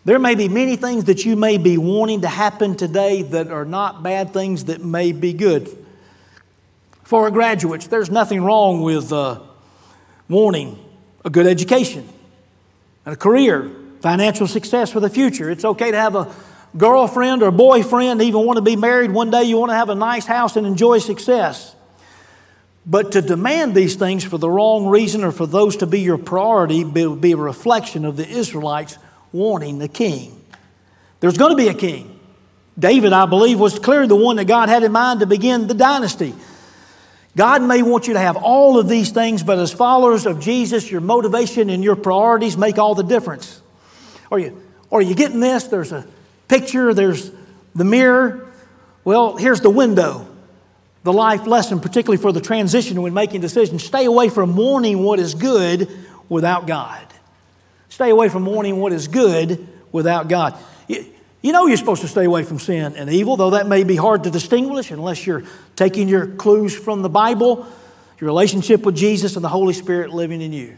There 0.06 0.20
may 0.20 0.36
be 0.36 0.48
many 0.48 0.76
things 0.76 1.06
that 1.06 1.26
you 1.26 1.36
may 1.36 1.58
be 1.58 1.78
wanting 1.78 2.22
to 2.22 2.28
happen 2.28 2.76
today 2.76 3.22
that 3.22 3.52
are 3.52 3.66
not 3.66 4.04
bad 4.04 4.34
things 4.34 4.66
that 4.66 4.84
may 4.84 5.12
be 5.12 5.34
good. 5.34 5.79
For 7.10 7.32
graduates, 7.32 7.88
there's 7.88 8.12
nothing 8.12 8.44
wrong 8.44 8.82
with 8.84 9.12
uh, 9.12 9.40
wanting 10.28 10.78
a 11.26 11.32
good 11.32 11.48
education 11.48 12.08
and 13.04 13.14
a 13.14 13.18
career, 13.18 13.72
financial 14.02 14.46
success 14.46 14.92
for 14.92 15.00
the 15.00 15.10
future. 15.10 15.50
It's 15.50 15.66
okay 15.66 15.90
to 15.90 15.98
have 15.98 16.16
a 16.16 16.32
girlfriend 16.78 17.42
or 17.42 17.50
boyfriend, 17.50 18.22
even 18.22 18.46
want 18.46 18.58
to 18.58 18.62
be 18.62 18.76
married 18.76 19.10
one 19.10 19.32
day, 19.32 19.46
you 19.46 19.58
want 19.58 19.72
to 19.72 19.76
have 19.76 19.90
a 19.90 19.96
nice 19.96 20.28
house 20.28 20.56
and 20.56 20.68
enjoy 20.68 21.00
success. 21.00 21.76
But 22.86 23.14
to 23.14 23.24
demand 23.24 23.74
these 23.74 23.96
things 23.96 24.24
for 24.24 24.38
the 24.38 24.48
wrong 24.48 24.86
reason 24.86 25.24
or 25.24 25.32
for 25.32 25.48
those 25.48 25.78
to 25.78 25.88
be 25.88 26.02
your 26.02 26.20
priority 26.20 26.84
would 26.84 27.22
be 27.22 27.32
a 27.32 27.38
reflection 27.38 28.06
of 28.06 28.18
the 28.18 28.28
Israelites 28.30 29.00
wanting 29.32 29.80
the 29.80 29.88
king. 29.88 30.40
There's 31.22 31.40
going 31.40 31.58
to 31.58 31.58
be 31.58 31.70
a 31.70 31.74
king. 31.74 32.20
David, 32.78 33.14
I 33.14 33.26
believe, 33.26 33.60
was 33.60 33.80
clearly 33.80 34.06
the 34.06 34.16
one 34.16 34.36
that 34.36 34.46
God 34.46 34.70
had 34.70 34.84
in 34.84 34.92
mind 34.92 35.22
to 35.22 35.26
begin 35.26 35.66
the 35.66 35.74
dynasty. 35.74 36.36
God 37.40 37.64
may 37.64 37.84
want 37.84 38.06
you 38.06 38.16
to 38.16 38.20
have 38.20 38.36
all 38.36 38.78
of 38.78 38.90
these 38.90 39.12
things, 39.12 39.44
but 39.44 39.60
as 39.60 39.72
followers 39.72 40.26
of 40.26 40.42
Jesus, 40.42 40.92
your 40.92 41.00
motivation 41.00 41.70
and 41.70 41.82
your 41.82 41.96
priorities 41.96 42.58
make 42.58 42.78
all 42.78 42.96
the 42.96 43.04
difference. 43.04 43.62
Are 44.30 44.38
you, 44.38 44.62
are 44.92 45.02
you 45.02 45.16
getting 45.16 45.40
this? 45.40 45.64
There's 45.64 45.94
a 45.94 46.06
picture, 46.50 46.94
there's 46.94 47.32
the 47.74 47.86
mirror. 47.86 48.52
Well, 49.06 49.38
here's 49.38 49.62
the 49.62 49.70
window, 49.70 50.28
the 51.04 51.14
life 51.14 51.48
lesson, 51.48 51.80
particularly 51.80 52.22
for 52.22 52.34
the 52.34 52.42
transition 52.42 53.02
when 53.02 53.14
making 53.14 53.40
decisions. 53.40 53.86
Stay 53.86 54.04
away 54.04 54.28
from 54.28 54.58
wanting 54.58 55.02
what 55.02 55.18
is 55.18 55.34
good 55.34 55.90
without 56.28 56.68
God. 56.68 57.08
Stay 57.88 58.10
away 58.10 58.28
from 58.28 58.46
wanting 58.46 58.82
what 58.82 58.92
is 58.92 59.08
good 59.08 59.66
without 59.94 60.28
God. 60.28 60.58
You, 60.90 61.06
you 61.42 61.54
know 61.54 61.68
you're 61.68 61.78
supposed 61.78 62.02
to 62.02 62.08
stay 62.08 62.26
away 62.26 62.44
from 62.44 62.60
sin 62.60 62.96
and 62.96 63.10
evil, 63.10 63.38
though 63.38 63.52
that 63.52 63.68
may 63.68 63.84
be 63.84 63.96
hard 63.96 64.24
to 64.26 64.32
distinguish 64.32 64.92
unless 64.92 65.26
you're 65.26 65.44
taking 65.76 66.10
your 66.10 66.28
clues 66.28 66.78
from 66.78 67.02
the 67.02 67.10
Bible, 67.10 67.66
your 68.20 68.28
relationship 68.28 68.84
with 68.84 68.96
Jesus 68.96 69.36
and 69.36 69.44
the 69.44 69.50
Holy 69.50 69.74
Spirit 69.74 70.12
living 70.12 70.42
in 70.42 70.52
you. 70.52 70.76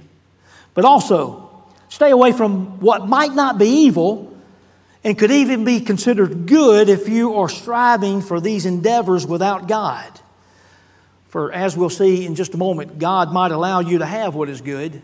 But 0.73 0.85
also, 0.85 1.63
stay 1.89 2.11
away 2.11 2.31
from 2.31 2.79
what 2.79 3.07
might 3.07 3.33
not 3.33 3.57
be 3.57 3.67
evil 3.67 4.37
and 5.03 5.17
could 5.17 5.31
even 5.31 5.65
be 5.65 5.79
considered 5.79 6.45
good 6.45 6.89
if 6.89 7.09
you 7.09 7.35
are 7.35 7.49
striving 7.49 8.21
for 8.21 8.39
these 8.39 8.67
endeavors 8.67 9.25
without 9.25 9.67
God. 9.67 10.19
For 11.29 11.51
as 11.51 11.75
we'll 11.75 11.89
see 11.89 12.25
in 12.25 12.35
just 12.35 12.53
a 12.53 12.57
moment, 12.57 12.99
God 12.99 13.33
might 13.33 13.51
allow 13.51 13.79
you 13.79 13.99
to 13.99 14.05
have 14.05 14.35
what 14.35 14.49
is 14.49 14.61
good, 14.61 15.01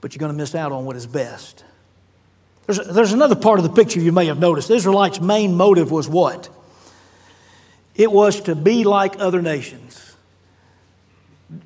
but 0.00 0.14
you're 0.14 0.20
going 0.20 0.32
to 0.32 0.36
miss 0.36 0.54
out 0.54 0.72
on 0.72 0.84
what 0.84 0.96
is 0.96 1.06
best. 1.06 1.64
There's, 2.66 2.78
there's 2.78 3.12
another 3.12 3.34
part 3.34 3.58
of 3.58 3.64
the 3.64 3.70
picture 3.70 4.00
you 4.00 4.12
may 4.12 4.26
have 4.26 4.38
noticed. 4.38 4.68
The 4.68 4.74
Israelites' 4.74 5.20
main 5.20 5.56
motive 5.56 5.90
was 5.90 6.08
what? 6.08 6.48
It 7.94 8.10
was 8.10 8.40
to 8.42 8.54
be 8.54 8.84
like 8.84 9.18
other 9.18 9.42
nations. 9.42 10.14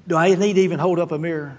Do 0.08 0.16
I 0.16 0.34
need 0.34 0.54
to 0.54 0.60
even 0.60 0.78
hold 0.78 0.98
up 0.98 1.12
a 1.12 1.18
mirror? 1.18 1.58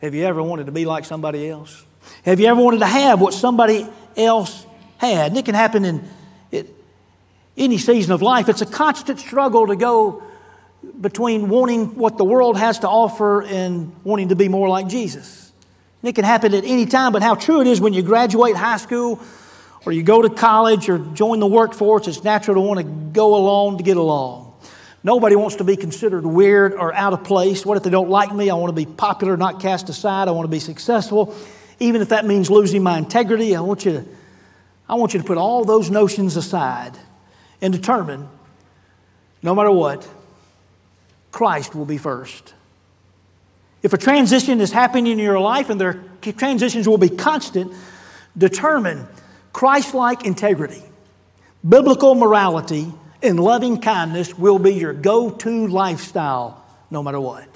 Have 0.00 0.14
you 0.14 0.24
ever 0.24 0.42
wanted 0.42 0.66
to 0.66 0.72
be 0.72 0.84
like 0.84 1.04
somebody 1.04 1.48
else? 1.48 1.84
Have 2.24 2.40
you 2.40 2.46
ever 2.46 2.60
wanted 2.60 2.80
to 2.80 2.86
have 2.86 3.20
what 3.20 3.34
somebody 3.34 3.86
else 4.16 4.66
had? 4.98 5.28
And 5.28 5.36
it 5.38 5.44
can 5.44 5.54
happen 5.54 5.84
in 5.84 6.08
it, 6.50 6.68
any 7.56 7.78
season 7.78 8.12
of 8.12 8.22
life. 8.22 8.48
It's 8.48 8.62
a 8.62 8.66
constant 8.66 9.20
struggle 9.20 9.68
to 9.68 9.76
go 9.76 10.22
between 11.00 11.48
wanting 11.48 11.94
what 11.94 12.18
the 12.18 12.24
world 12.24 12.56
has 12.58 12.80
to 12.80 12.88
offer 12.88 13.42
and 13.42 13.94
wanting 14.02 14.30
to 14.30 14.36
be 14.36 14.48
more 14.48 14.68
like 14.68 14.88
Jesus. 14.88 15.41
And 16.02 16.08
it 16.08 16.14
can 16.14 16.24
happen 16.24 16.52
at 16.52 16.64
any 16.64 16.86
time, 16.86 17.12
but 17.12 17.22
how 17.22 17.36
true 17.36 17.60
it 17.60 17.68
is 17.68 17.80
when 17.80 17.92
you 17.92 18.02
graduate 18.02 18.56
high 18.56 18.76
school 18.76 19.20
or 19.86 19.92
you 19.92 20.02
go 20.02 20.20
to 20.20 20.28
college 20.28 20.88
or 20.88 20.98
join 20.98 21.38
the 21.38 21.46
workforce, 21.46 22.08
it's 22.08 22.24
natural 22.24 22.56
to 22.56 22.60
want 22.60 22.80
to 22.80 22.84
go 22.84 23.36
along 23.36 23.78
to 23.78 23.84
get 23.84 23.96
along. 23.96 24.52
Nobody 25.04 25.36
wants 25.36 25.56
to 25.56 25.64
be 25.64 25.76
considered 25.76 26.24
weird 26.26 26.74
or 26.74 26.92
out 26.92 27.12
of 27.12 27.24
place. 27.24 27.66
What 27.66 27.76
if 27.76 27.82
they 27.82 27.90
don't 27.90 28.10
like 28.10 28.34
me? 28.34 28.50
I 28.50 28.54
want 28.54 28.70
to 28.70 28.86
be 28.86 28.86
popular, 28.86 29.36
not 29.36 29.60
cast 29.60 29.88
aside. 29.88 30.28
I 30.28 30.32
want 30.32 30.44
to 30.44 30.50
be 30.50 30.60
successful. 30.60 31.34
Even 31.80 32.02
if 32.02 32.10
that 32.10 32.24
means 32.24 32.50
losing 32.50 32.82
my 32.82 32.98
integrity, 32.98 33.56
I 33.56 33.60
want 33.60 33.84
you 33.84 33.92
to, 33.92 34.04
I 34.88 34.94
want 34.94 35.14
you 35.14 35.20
to 35.20 35.26
put 35.26 35.38
all 35.38 35.64
those 35.64 35.90
notions 35.90 36.36
aside 36.36 36.96
and 37.60 37.72
determine, 37.72 38.28
no 39.42 39.54
matter 39.54 39.72
what, 39.72 40.08
Christ 41.32 41.74
will 41.74 41.86
be 41.86 41.98
first. 41.98 42.54
If 43.82 43.92
a 43.92 43.98
transition 43.98 44.60
is 44.60 44.70
happening 44.70 45.08
in 45.08 45.18
your 45.18 45.40
life, 45.40 45.70
and 45.70 45.80
their 45.80 46.04
transitions 46.22 46.88
will 46.88 46.98
be 46.98 47.08
constant, 47.08 47.72
determine 48.36 49.06
Christ 49.52 49.94
like 49.94 50.24
integrity, 50.24 50.82
biblical 51.68 52.14
morality, 52.14 52.92
and 53.22 53.38
loving 53.38 53.80
kindness 53.80 54.36
will 54.36 54.58
be 54.58 54.74
your 54.74 54.92
go 54.92 55.30
to 55.30 55.66
lifestyle 55.66 56.64
no 56.90 57.02
matter 57.02 57.20
what. 57.20 57.48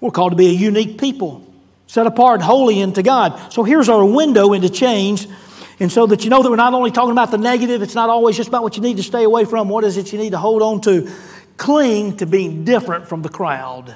We're 0.00 0.10
called 0.10 0.32
to 0.32 0.36
be 0.36 0.48
a 0.48 0.52
unique 0.52 0.98
people, 0.98 1.44
set 1.86 2.06
apart, 2.06 2.40
holy 2.40 2.82
unto 2.82 3.02
God. 3.02 3.52
So 3.52 3.64
here's 3.64 3.88
our 3.88 4.04
window 4.04 4.52
into 4.52 4.70
change. 4.70 5.26
And 5.78 5.90
so 5.90 6.06
that 6.06 6.24
you 6.24 6.30
know 6.30 6.42
that 6.42 6.50
we're 6.50 6.56
not 6.56 6.74
only 6.74 6.90
talking 6.90 7.12
about 7.12 7.30
the 7.30 7.38
negative, 7.38 7.80
it's 7.80 7.94
not 7.94 8.10
always 8.10 8.36
just 8.36 8.48
about 8.48 8.62
what 8.62 8.76
you 8.76 8.82
need 8.82 8.98
to 8.98 9.02
stay 9.02 9.24
away 9.24 9.46
from. 9.46 9.68
What 9.68 9.82
is 9.84 9.96
it 9.96 10.12
you 10.12 10.18
need 10.18 10.30
to 10.30 10.38
hold 10.38 10.62
on 10.62 10.80
to? 10.82 11.10
Cling 11.56 12.18
to 12.18 12.26
being 12.26 12.64
different 12.64 13.08
from 13.08 13.22
the 13.22 13.28
crowd. 13.28 13.94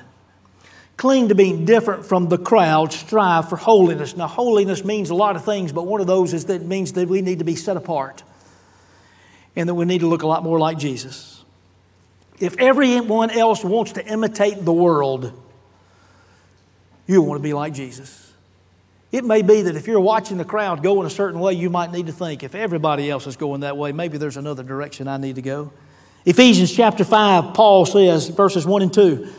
Cling 0.97 1.29
to 1.29 1.35
being 1.35 1.65
different 1.65 2.07
from 2.07 2.29
the 2.29 2.39
crowd, 2.39 2.93
strive 2.93 3.49
for 3.49 3.57
holiness. 3.57 4.17
Now, 4.17 4.29
holiness 4.29 4.85
means 4.85 5.11
a 5.11 5.15
lot 5.15 5.35
of 5.35 5.45
things, 5.45 5.73
but 5.73 5.87
one 5.87 6.01
of 6.01 6.07
those 6.07 6.33
is 6.33 6.45
that 6.47 6.63
it 6.63 6.67
means 6.67 6.93
that 6.93 7.09
we 7.09 7.21
need 7.21 7.41
to 7.41 7.45
be 7.45 7.57
set 7.57 7.77
apart 7.77 8.23
and 9.57 9.69
that 9.69 9.75
we 9.75 9.85
need 9.85 10.01
to 10.01 10.07
look 10.07 10.23
a 10.23 10.27
lot 10.27 10.45
more 10.45 10.59
like 10.59 10.79
Jesus. 10.79 11.45
If 12.39 12.59
everyone 12.59 13.31
else 13.31 13.65
wants 13.65 13.93
to 13.93 14.07
imitate 14.07 14.65
the 14.65 14.73
world, 14.73 15.33
you 17.07 17.23
want 17.23 17.39
to 17.39 17.43
be 17.43 17.53
like 17.53 17.75
Jesus. 17.75 18.33
It 19.13 19.25
may 19.25 19.43
be 19.43 19.63
that 19.63 19.77
if 19.77 19.87
you're 19.87 20.01
watching 20.01 20.39
the 20.39 20.45
crowd 20.45 20.83
go 20.83 21.01
in 21.01 21.07
a 21.07 21.11
certain 21.11 21.39
way, 21.39 21.53
you 21.53 21.71
might 21.71 21.93
need 21.93 22.07
to 22.07 22.13
think 22.13 22.43
if 22.43 22.55
everybody 22.55 23.11
else 23.11 23.27
is 23.27 23.37
going 23.37 23.61
that 23.61 23.77
way, 23.77 23.93
maybe 23.93 24.19
there's 24.19 24.37
another 24.37 24.63
direction 24.63 25.07
I 25.07 25.17
need 25.17 25.37
to 25.37 25.43
go. 25.43 25.73
Ephesians 26.25 26.75
chapter 26.75 27.05
5, 27.05 27.55
Paul 27.55 27.87
says, 27.87 28.29
verses 28.29 28.67
1 28.67 28.83
and 28.83 28.93
2 28.93 29.33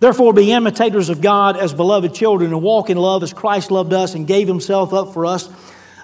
Therefore, 0.00 0.32
be 0.32 0.52
imitators 0.52 1.08
of 1.08 1.20
God 1.20 1.56
as 1.56 1.74
beloved 1.74 2.14
children 2.14 2.52
and 2.52 2.62
walk 2.62 2.88
in 2.88 2.96
love 2.96 3.22
as 3.22 3.32
Christ 3.32 3.70
loved 3.70 3.92
us 3.92 4.14
and 4.14 4.26
gave 4.26 4.46
himself 4.46 4.92
up 4.92 5.12
for 5.12 5.26
us, 5.26 5.48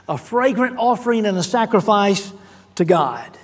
a 0.08 0.18
fragrant 0.18 0.78
offering 0.78 1.26
and 1.26 1.38
a 1.38 1.42
sacrifice 1.42 2.32
to 2.74 2.84
God. 2.84 3.38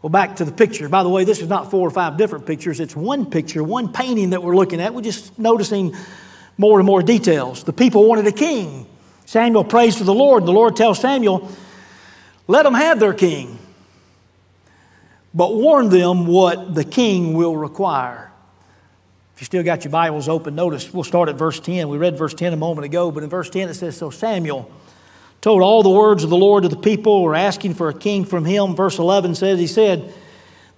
Well, 0.00 0.10
back 0.10 0.36
to 0.36 0.44
the 0.44 0.50
picture. 0.50 0.88
By 0.88 1.04
the 1.04 1.08
way, 1.08 1.22
this 1.22 1.40
is 1.40 1.48
not 1.48 1.70
four 1.70 1.86
or 1.86 1.90
five 1.92 2.16
different 2.16 2.46
pictures. 2.46 2.80
It's 2.80 2.96
one 2.96 3.30
picture, 3.30 3.62
one 3.62 3.92
painting 3.92 4.30
that 4.30 4.42
we're 4.42 4.56
looking 4.56 4.80
at. 4.80 4.92
We're 4.92 5.02
just 5.02 5.38
noticing 5.38 5.94
more 6.58 6.80
and 6.80 6.86
more 6.86 7.02
details. 7.02 7.62
The 7.62 7.72
people 7.72 8.08
wanted 8.08 8.26
a 8.26 8.32
king. 8.32 8.86
Samuel 9.26 9.62
prays 9.62 9.96
to 9.96 10.04
the 10.04 10.12
Lord. 10.12 10.42
And 10.42 10.48
the 10.48 10.52
Lord 10.52 10.74
tells 10.74 10.98
Samuel, 10.98 11.48
let 12.48 12.64
them 12.64 12.74
have 12.74 12.98
their 12.98 13.14
king, 13.14 13.56
but 15.32 15.54
warn 15.54 15.88
them 15.88 16.26
what 16.26 16.74
the 16.74 16.82
king 16.82 17.34
will 17.34 17.56
require 17.56 18.31
you 19.42 19.46
still 19.46 19.64
got 19.64 19.82
your 19.82 19.90
Bibles 19.90 20.28
open, 20.28 20.54
notice 20.54 20.94
we'll 20.94 21.02
start 21.02 21.28
at 21.28 21.34
verse 21.34 21.58
10. 21.58 21.88
We 21.88 21.98
read 21.98 22.16
verse 22.16 22.32
10 22.32 22.52
a 22.52 22.56
moment 22.56 22.84
ago, 22.84 23.10
but 23.10 23.24
in 23.24 23.28
verse 23.28 23.50
10 23.50 23.70
it 23.70 23.74
says, 23.74 23.96
So 23.96 24.08
Samuel 24.08 24.70
told 25.40 25.62
all 25.62 25.82
the 25.82 25.90
words 25.90 26.22
of 26.22 26.30
the 26.30 26.36
Lord 26.36 26.62
to 26.62 26.68
the 26.68 26.76
people, 26.76 27.24
were 27.24 27.34
asking 27.34 27.74
for 27.74 27.88
a 27.88 27.92
king 27.92 28.24
from 28.24 28.44
him. 28.44 28.76
Verse 28.76 29.00
11 29.00 29.34
says, 29.34 29.58
He 29.58 29.66
said, 29.66 30.14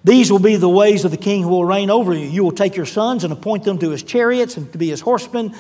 These 0.03 0.33
will 0.33 0.39
be 0.39 0.57
the 0.57 0.71
ways 0.71 1.05
of 1.05 1.11
the 1.11 1.19
king 1.19 1.43
who 1.43 1.51
will 1.51 1.67
reign 1.67 1.91
over 1.91 2.15
you. 2.15 2.27
You 2.27 2.43
will 2.43 2.53
take 2.53 2.75
your 2.75 2.87
sons 2.87 3.23
and 3.23 3.35
appoint 3.35 3.65
them 3.65 3.77
to 3.81 3.91
his 3.91 4.03
chariots 4.03 4.57
and 4.57 4.73
to 4.73 4.79
be 4.79 4.89
his 4.89 5.03
horsemen 5.03 5.55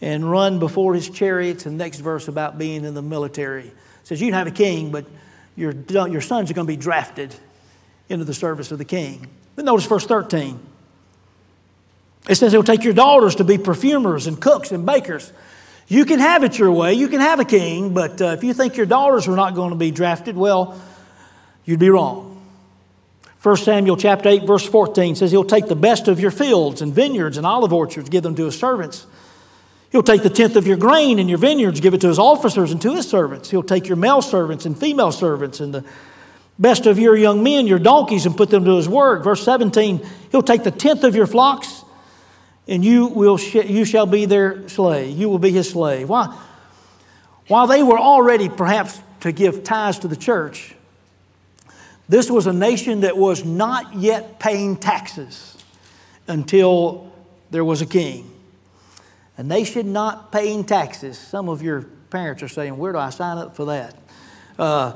and 0.00 0.30
run 0.30 0.60
before 0.60 0.94
his 0.94 1.10
chariots. 1.10 1.66
And 1.66 1.78
next 1.78 1.98
verse 1.98 2.28
about 2.28 2.58
being 2.58 2.84
in 2.84 2.94
the 2.94 3.02
military 3.02 3.64
it 3.64 3.74
says, 4.04 4.20
You 4.20 4.28
can 4.28 4.34
have 4.34 4.46
a 4.46 4.52
king, 4.52 4.92
but 4.92 5.04
your, 5.56 5.72
your 5.88 6.20
sons 6.20 6.48
are 6.48 6.54
going 6.54 6.68
to 6.68 6.72
be 6.72 6.76
drafted 6.76 7.34
into 8.08 8.24
the 8.24 8.34
service 8.34 8.70
of 8.70 8.78
the 8.78 8.84
king. 8.84 9.26
Then 9.56 9.64
notice 9.64 9.86
verse 9.86 10.06
13. 10.06 10.68
It 12.28 12.34
says 12.34 12.52
he'll 12.52 12.62
take 12.62 12.84
your 12.84 12.92
daughters 12.92 13.36
to 13.36 13.44
be 13.44 13.58
perfumers 13.58 14.26
and 14.26 14.40
cooks 14.40 14.72
and 14.72 14.84
bakers. 14.84 15.32
You 15.88 16.04
can 16.04 16.20
have 16.20 16.44
it 16.44 16.58
your 16.58 16.70
way. 16.70 16.94
You 16.94 17.08
can 17.08 17.20
have 17.20 17.40
a 17.40 17.44
king, 17.44 17.94
but 17.94 18.20
uh, 18.20 18.26
if 18.26 18.44
you 18.44 18.54
think 18.54 18.76
your 18.76 18.86
daughters 18.86 19.26
are 19.26 19.36
not 19.36 19.54
going 19.54 19.70
to 19.70 19.76
be 19.76 19.90
drafted, 19.90 20.36
well, 20.36 20.80
you'd 21.64 21.80
be 21.80 21.90
wrong. 21.90 22.26
1 23.42 23.56
Samuel 23.56 23.96
chapter 23.96 24.28
8, 24.28 24.44
verse 24.44 24.68
14 24.68 25.16
says 25.16 25.30
he'll 25.30 25.44
take 25.44 25.66
the 25.66 25.74
best 25.74 26.08
of 26.08 26.20
your 26.20 26.30
fields 26.30 26.82
and 26.82 26.92
vineyards 26.92 27.38
and 27.38 27.46
olive 27.46 27.72
orchards, 27.72 28.10
give 28.10 28.22
them 28.22 28.34
to 28.36 28.44
his 28.44 28.58
servants. 28.58 29.06
He'll 29.90 30.02
take 30.02 30.22
the 30.22 30.30
tenth 30.30 30.56
of 30.56 30.66
your 30.66 30.76
grain 30.76 31.18
in 31.18 31.28
your 31.28 31.38
vineyards, 31.38 31.80
give 31.80 31.94
it 31.94 32.02
to 32.02 32.08
his 32.08 32.18
officers 32.18 32.70
and 32.70 32.80
to 32.82 32.94
his 32.94 33.08
servants. 33.08 33.50
He'll 33.50 33.62
take 33.62 33.88
your 33.88 33.96
male 33.96 34.22
servants 34.22 34.66
and 34.66 34.78
female 34.78 35.10
servants 35.10 35.58
and 35.58 35.74
the 35.74 35.84
best 36.58 36.86
of 36.86 36.98
your 36.98 37.16
young 37.16 37.42
men, 37.42 37.66
your 37.66 37.78
donkeys, 37.78 38.26
and 38.26 38.36
put 38.36 38.50
them 38.50 38.64
to 38.66 38.76
his 38.76 38.88
work. 38.88 39.24
Verse 39.24 39.42
17, 39.42 40.06
he'll 40.30 40.42
take 40.42 40.62
the 40.62 40.70
tenth 40.70 41.02
of 41.02 41.16
your 41.16 41.26
flocks 41.26 41.79
and 42.70 42.82
you, 42.82 43.08
will 43.08 43.36
sh- 43.36 43.66
you 43.66 43.84
shall 43.84 44.06
be 44.06 44.24
their 44.24 44.66
slave. 44.68 45.18
You 45.18 45.28
will 45.28 45.38
be 45.38 45.50
his 45.50 45.68
slave. 45.68 46.08
Why? 46.08 46.34
while 47.50 47.66
they 47.66 47.82
were 47.82 47.98
already 47.98 48.48
perhaps 48.48 49.00
to 49.18 49.32
give 49.32 49.64
tithes 49.64 49.98
to 49.98 50.08
the 50.08 50.14
church, 50.14 50.76
this 52.08 52.30
was 52.30 52.46
a 52.46 52.52
nation 52.52 53.00
that 53.00 53.16
was 53.16 53.44
not 53.44 53.96
yet 53.96 54.38
paying 54.38 54.76
taxes 54.76 55.58
until 56.28 57.12
there 57.50 57.64
was 57.64 57.82
a 57.82 57.86
king. 57.86 58.30
A 59.36 59.42
nation 59.42 59.92
not 59.92 60.30
paying 60.30 60.62
taxes. 60.62 61.18
Some 61.18 61.48
of 61.48 61.60
your 61.60 61.82
parents 61.82 62.40
are 62.44 62.48
saying, 62.48 62.76
Where 62.78 62.92
do 62.92 62.98
I 62.98 63.10
sign 63.10 63.36
up 63.36 63.56
for 63.56 63.64
that? 63.64 63.96
Uh, 64.56 64.92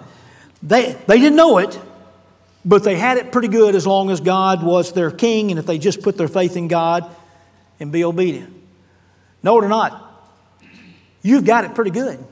they, 0.62 0.92
they 1.08 1.18
didn't 1.18 1.36
know 1.36 1.58
it, 1.58 1.76
but 2.64 2.84
they 2.84 2.94
had 2.94 3.16
it 3.16 3.32
pretty 3.32 3.48
good 3.48 3.74
as 3.74 3.84
long 3.84 4.10
as 4.10 4.20
God 4.20 4.62
was 4.62 4.92
their 4.92 5.10
king, 5.10 5.50
and 5.50 5.58
if 5.58 5.66
they 5.66 5.78
just 5.78 6.02
put 6.02 6.16
their 6.16 6.28
faith 6.28 6.56
in 6.56 6.68
God, 6.68 7.10
and 7.80 7.92
be 7.92 8.04
obedient. 8.04 8.54
Know 9.42 9.58
it 9.58 9.64
or 9.64 9.68
not, 9.68 10.30
you've 11.22 11.44
got 11.44 11.64
it 11.64 11.74
pretty 11.74 11.90
good. 11.90 12.24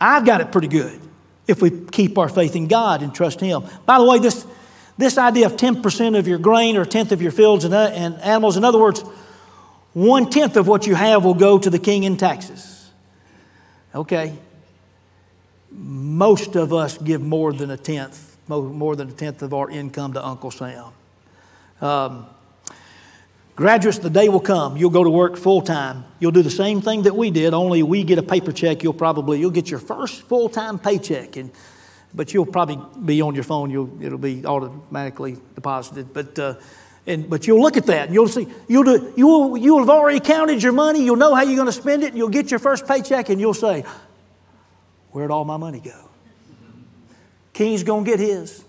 I've 0.00 0.24
got 0.24 0.40
it 0.40 0.50
pretty 0.50 0.68
good 0.68 0.98
if 1.46 1.60
we 1.60 1.70
keep 1.70 2.16
our 2.16 2.28
faith 2.28 2.56
in 2.56 2.68
God 2.68 3.02
and 3.02 3.14
trust 3.14 3.40
Him. 3.40 3.64
By 3.84 3.98
the 3.98 4.04
way, 4.04 4.18
this, 4.18 4.46
this 4.96 5.18
idea 5.18 5.46
of 5.46 5.56
10% 5.56 6.18
of 6.18 6.26
your 6.26 6.38
grain 6.38 6.76
or 6.76 6.82
a 6.82 6.86
tenth 6.86 7.12
of 7.12 7.20
your 7.20 7.32
fields 7.32 7.64
and, 7.64 7.74
uh, 7.74 7.90
and 7.92 8.14
animals, 8.20 8.56
in 8.56 8.64
other 8.64 8.78
words, 8.78 9.04
one 9.92 10.30
tenth 10.30 10.56
of 10.56 10.68
what 10.68 10.86
you 10.86 10.94
have 10.94 11.24
will 11.24 11.34
go 11.34 11.58
to 11.58 11.68
the 11.68 11.78
king 11.78 12.04
in 12.04 12.16
taxes. 12.16 12.90
Okay. 13.94 14.38
Most 15.72 16.56
of 16.56 16.72
us 16.72 16.96
give 16.96 17.20
more 17.20 17.52
than 17.52 17.70
a 17.70 17.76
tenth, 17.76 18.36
more 18.48 18.96
than 18.96 19.08
a 19.08 19.12
tenth 19.12 19.42
of 19.42 19.52
our 19.52 19.70
income 19.70 20.12
to 20.14 20.24
Uncle 20.24 20.50
Sam. 20.50 20.92
Um, 21.80 22.26
graduates, 23.56 23.98
the 23.98 24.10
day 24.10 24.28
will 24.28 24.40
come. 24.40 24.76
You'll 24.76 24.90
go 24.90 25.04
to 25.04 25.10
work 25.10 25.36
full 25.36 25.62
time. 25.62 26.04
You'll 26.18 26.32
do 26.32 26.42
the 26.42 26.50
same 26.50 26.80
thing 26.80 27.02
that 27.02 27.16
we 27.16 27.30
did, 27.30 27.54
only 27.54 27.82
we 27.82 28.04
get 28.04 28.18
a 28.18 28.22
paper 28.22 28.52
check. 28.52 28.82
You'll 28.82 28.92
probably 28.92 29.40
you'll 29.40 29.50
get 29.50 29.70
your 29.70 29.80
first 29.80 30.22
full 30.22 30.48
time 30.48 30.78
paycheck, 30.78 31.36
and 31.36 31.50
but 32.14 32.34
you'll 32.34 32.46
probably 32.46 32.78
be 33.04 33.22
on 33.22 33.34
your 33.34 33.44
phone. 33.44 33.70
You'll 33.70 34.02
it'll 34.02 34.18
be 34.18 34.44
automatically 34.44 35.36
deposited, 35.54 36.12
but. 36.12 36.38
Uh, 36.38 36.54
and, 37.06 37.30
but 37.30 37.46
you'll 37.46 37.62
look 37.62 37.78
at 37.78 37.86
that 37.86 38.06
and 38.06 38.14
you'll 38.14 38.28
see, 38.28 38.46
you'll, 38.68 38.84
do, 38.84 39.14
you'll, 39.16 39.56
you'll 39.56 39.78
have 39.78 39.88
already 39.88 40.20
counted 40.20 40.62
your 40.62 40.72
money. 40.72 41.02
You'll 41.02 41.16
know 41.16 41.34
how 41.34 41.42
you're 41.42 41.56
going 41.56 41.66
to 41.66 41.72
spend 41.72 42.02
it. 42.02 42.08
And 42.08 42.18
you'll 42.18 42.28
get 42.28 42.50
your 42.50 42.60
first 42.60 42.86
paycheck 42.86 43.30
and 43.30 43.40
you'll 43.40 43.54
say, 43.54 43.84
Where'd 45.10 45.30
all 45.30 45.44
my 45.44 45.56
money 45.56 45.80
go? 45.80 46.08
King's 47.52 47.82
going 47.82 48.04
to 48.04 48.10
get 48.10 48.20
his. 48.20 48.64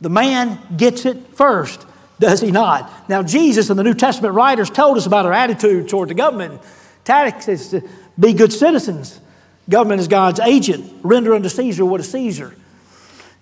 The 0.00 0.10
man 0.10 0.58
gets 0.76 1.04
it 1.04 1.34
first, 1.34 1.84
does 2.22 2.40
he 2.40 2.52
not? 2.52 3.08
Now, 3.08 3.24
Jesus 3.24 3.68
and 3.68 3.76
the 3.76 3.82
New 3.82 3.94
Testament 3.94 4.34
writers 4.34 4.70
told 4.70 4.96
us 4.96 5.06
about 5.06 5.26
our 5.26 5.32
attitude 5.32 5.88
toward 5.88 6.08
the 6.08 6.14
government. 6.14 6.62
Is 7.04 7.70
to 7.70 7.82
be 8.18 8.32
good 8.32 8.52
citizens. 8.52 9.20
Government 9.68 10.00
is 10.00 10.06
God's 10.06 10.38
agent. 10.38 11.00
Render 11.02 11.34
unto 11.34 11.48
Caesar 11.48 11.84
what 11.84 12.00
is 12.00 12.08
Caesar, 12.12 12.54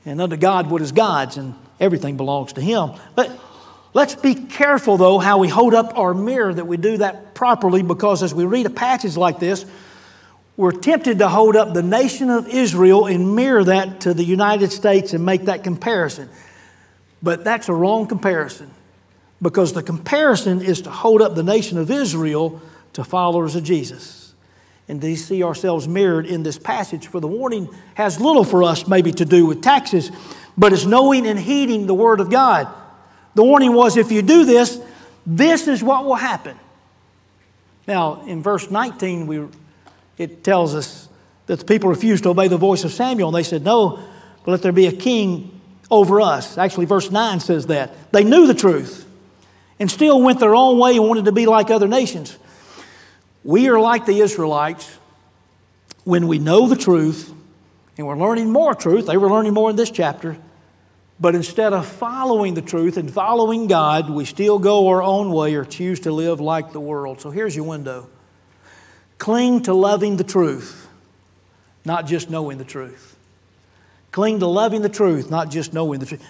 and 0.06 0.18
unto 0.18 0.38
God 0.38 0.70
what 0.70 0.80
is 0.80 0.92
God's, 0.92 1.36
and 1.36 1.54
everything 1.78 2.16
belongs 2.16 2.54
to 2.54 2.62
Him. 2.62 2.92
But 3.14 3.38
let's 3.92 4.14
be 4.14 4.34
careful, 4.34 4.96
though, 4.96 5.18
how 5.18 5.36
we 5.36 5.48
hold 5.48 5.74
up 5.74 5.98
our 5.98 6.14
mirror 6.14 6.54
that 6.54 6.66
we 6.66 6.78
do 6.78 6.96
that 6.96 7.34
properly, 7.34 7.82
because 7.82 8.22
as 8.22 8.34
we 8.34 8.46
read 8.46 8.64
a 8.64 8.70
passage 8.70 9.14
like 9.14 9.38
this, 9.38 9.66
we're 10.56 10.72
tempted 10.72 11.18
to 11.18 11.28
hold 11.28 11.54
up 11.54 11.74
the 11.74 11.82
nation 11.82 12.30
of 12.30 12.48
Israel 12.48 13.04
and 13.04 13.36
mirror 13.36 13.64
that 13.64 14.00
to 14.00 14.14
the 14.14 14.24
United 14.24 14.72
States 14.72 15.12
and 15.12 15.24
make 15.26 15.44
that 15.44 15.64
comparison. 15.64 16.30
But 17.22 17.44
that's 17.44 17.68
a 17.68 17.74
wrong 17.74 18.06
comparison 18.06 18.70
because 19.42 19.72
the 19.72 19.82
comparison 19.82 20.62
is 20.62 20.82
to 20.82 20.90
hold 20.90 21.22
up 21.22 21.34
the 21.34 21.42
nation 21.42 21.78
of 21.78 21.90
Israel 21.90 22.60
to 22.92 23.04
followers 23.04 23.56
of 23.56 23.64
Jesus. 23.64 24.34
And 24.88 25.00
to 25.00 25.16
see 25.16 25.44
ourselves 25.44 25.86
mirrored 25.86 26.26
in 26.26 26.42
this 26.42 26.58
passage, 26.58 27.06
for 27.06 27.20
the 27.20 27.28
warning 27.28 27.68
has 27.94 28.20
little 28.20 28.42
for 28.42 28.64
us 28.64 28.88
maybe 28.88 29.12
to 29.12 29.24
do 29.24 29.46
with 29.46 29.62
taxes, 29.62 30.10
but 30.58 30.72
it's 30.72 30.84
knowing 30.84 31.26
and 31.26 31.38
heeding 31.38 31.86
the 31.86 31.94
Word 31.94 32.20
of 32.20 32.28
God. 32.28 32.68
The 33.34 33.44
warning 33.44 33.72
was 33.72 33.96
if 33.96 34.10
you 34.10 34.22
do 34.22 34.44
this, 34.44 34.80
this 35.24 35.68
is 35.68 35.82
what 35.82 36.04
will 36.04 36.16
happen. 36.16 36.58
Now, 37.86 38.22
in 38.26 38.42
verse 38.42 38.70
19, 38.70 39.26
we 39.26 39.46
it 40.18 40.44
tells 40.44 40.74
us 40.74 41.08
that 41.46 41.60
the 41.60 41.64
people 41.64 41.88
refused 41.88 42.24
to 42.24 42.30
obey 42.30 42.48
the 42.48 42.58
voice 42.58 42.84
of 42.84 42.92
Samuel, 42.92 43.28
and 43.28 43.36
they 43.36 43.42
said, 43.42 43.64
No, 43.64 44.00
but 44.44 44.50
let 44.50 44.62
there 44.62 44.72
be 44.72 44.86
a 44.86 44.92
king 44.92 45.59
over 45.90 46.20
us. 46.20 46.56
Actually, 46.58 46.86
verse 46.86 47.10
9 47.10 47.40
says 47.40 47.66
that. 47.66 48.12
They 48.12 48.24
knew 48.24 48.46
the 48.46 48.54
truth 48.54 49.06
and 49.78 49.90
still 49.90 50.20
went 50.20 50.40
their 50.40 50.54
own 50.54 50.78
way 50.78 50.96
and 50.96 51.08
wanted 51.08 51.24
to 51.24 51.32
be 51.32 51.46
like 51.46 51.70
other 51.70 51.88
nations. 51.88 52.36
We 53.42 53.68
are 53.68 53.80
like 53.80 54.06
the 54.06 54.20
Israelites 54.20 54.98
when 56.04 56.28
we 56.28 56.38
know 56.38 56.68
the 56.68 56.76
truth 56.76 57.32
and 57.96 58.06
we're 58.06 58.16
learning 58.16 58.50
more 58.50 58.74
truth. 58.74 59.06
They 59.06 59.16
were 59.16 59.30
learning 59.30 59.54
more 59.54 59.70
in 59.70 59.76
this 59.76 59.90
chapter. 59.90 60.38
But 61.18 61.34
instead 61.34 61.74
of 61.74 61.86
following 61.86 62.54
the 62.54 62.62
truth 62.62 62.96
and 62.96 63.12
following 63.12 63.66
God, 63.66 64.08
we 64.08 64.24
still 64.24 64.58
go 64.58 64.88
our 64.88 65.02
own 65.02 65.30
way 65.32 65.54
or 65.54 65.66
choose 65.66 66.00
to 66.00 66.12
live 66.12 66.40
like 66.40 66.72
the 66.72 66.80
world. 66.80 67.20
So 67.20 67.30
here's 67.30 67.54
your 67.54 67.66
window. 67.66 68.08
Cling 69.18 69.64
to 69.64 69.74
loving 69.74 70.16
the 70.16 70.24
truth, 70.24 70.88
not 71.84 72.06
just 72.06 72.30
knowing 72.30 72.56
the 72.56 72.64
truth. 72.64 73.09
Cling 74.12 74.40
to 74.40 74.46
loving 74.46 74.82
the 74.82 74.88
truth, 74.88 75.30
not 75.30 75.50
just 75.50 75.72
knowing 75.72 76.00
the 76.00 76.06
truth. 76.06 76.26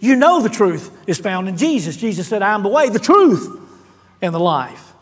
You 0.00 0.14
know 0.14 0.40
the 0.40 0.48
truth 0.48 0.90
is 1.08 1.18
found 1.18 1.48
in 1.48 1.56
Jesus. 1.56 1.96
Jesus 1.96 2.28
said, 2.28 2.42
I 2.42 2.54
am 2.54 2.62
the 2.62 2.68
way, 2.68 2.88
the 2.88 3.00
truth, 3.00 3.60
and 4.22 4.34
the 4.34 4.40
life. 4.40 4.92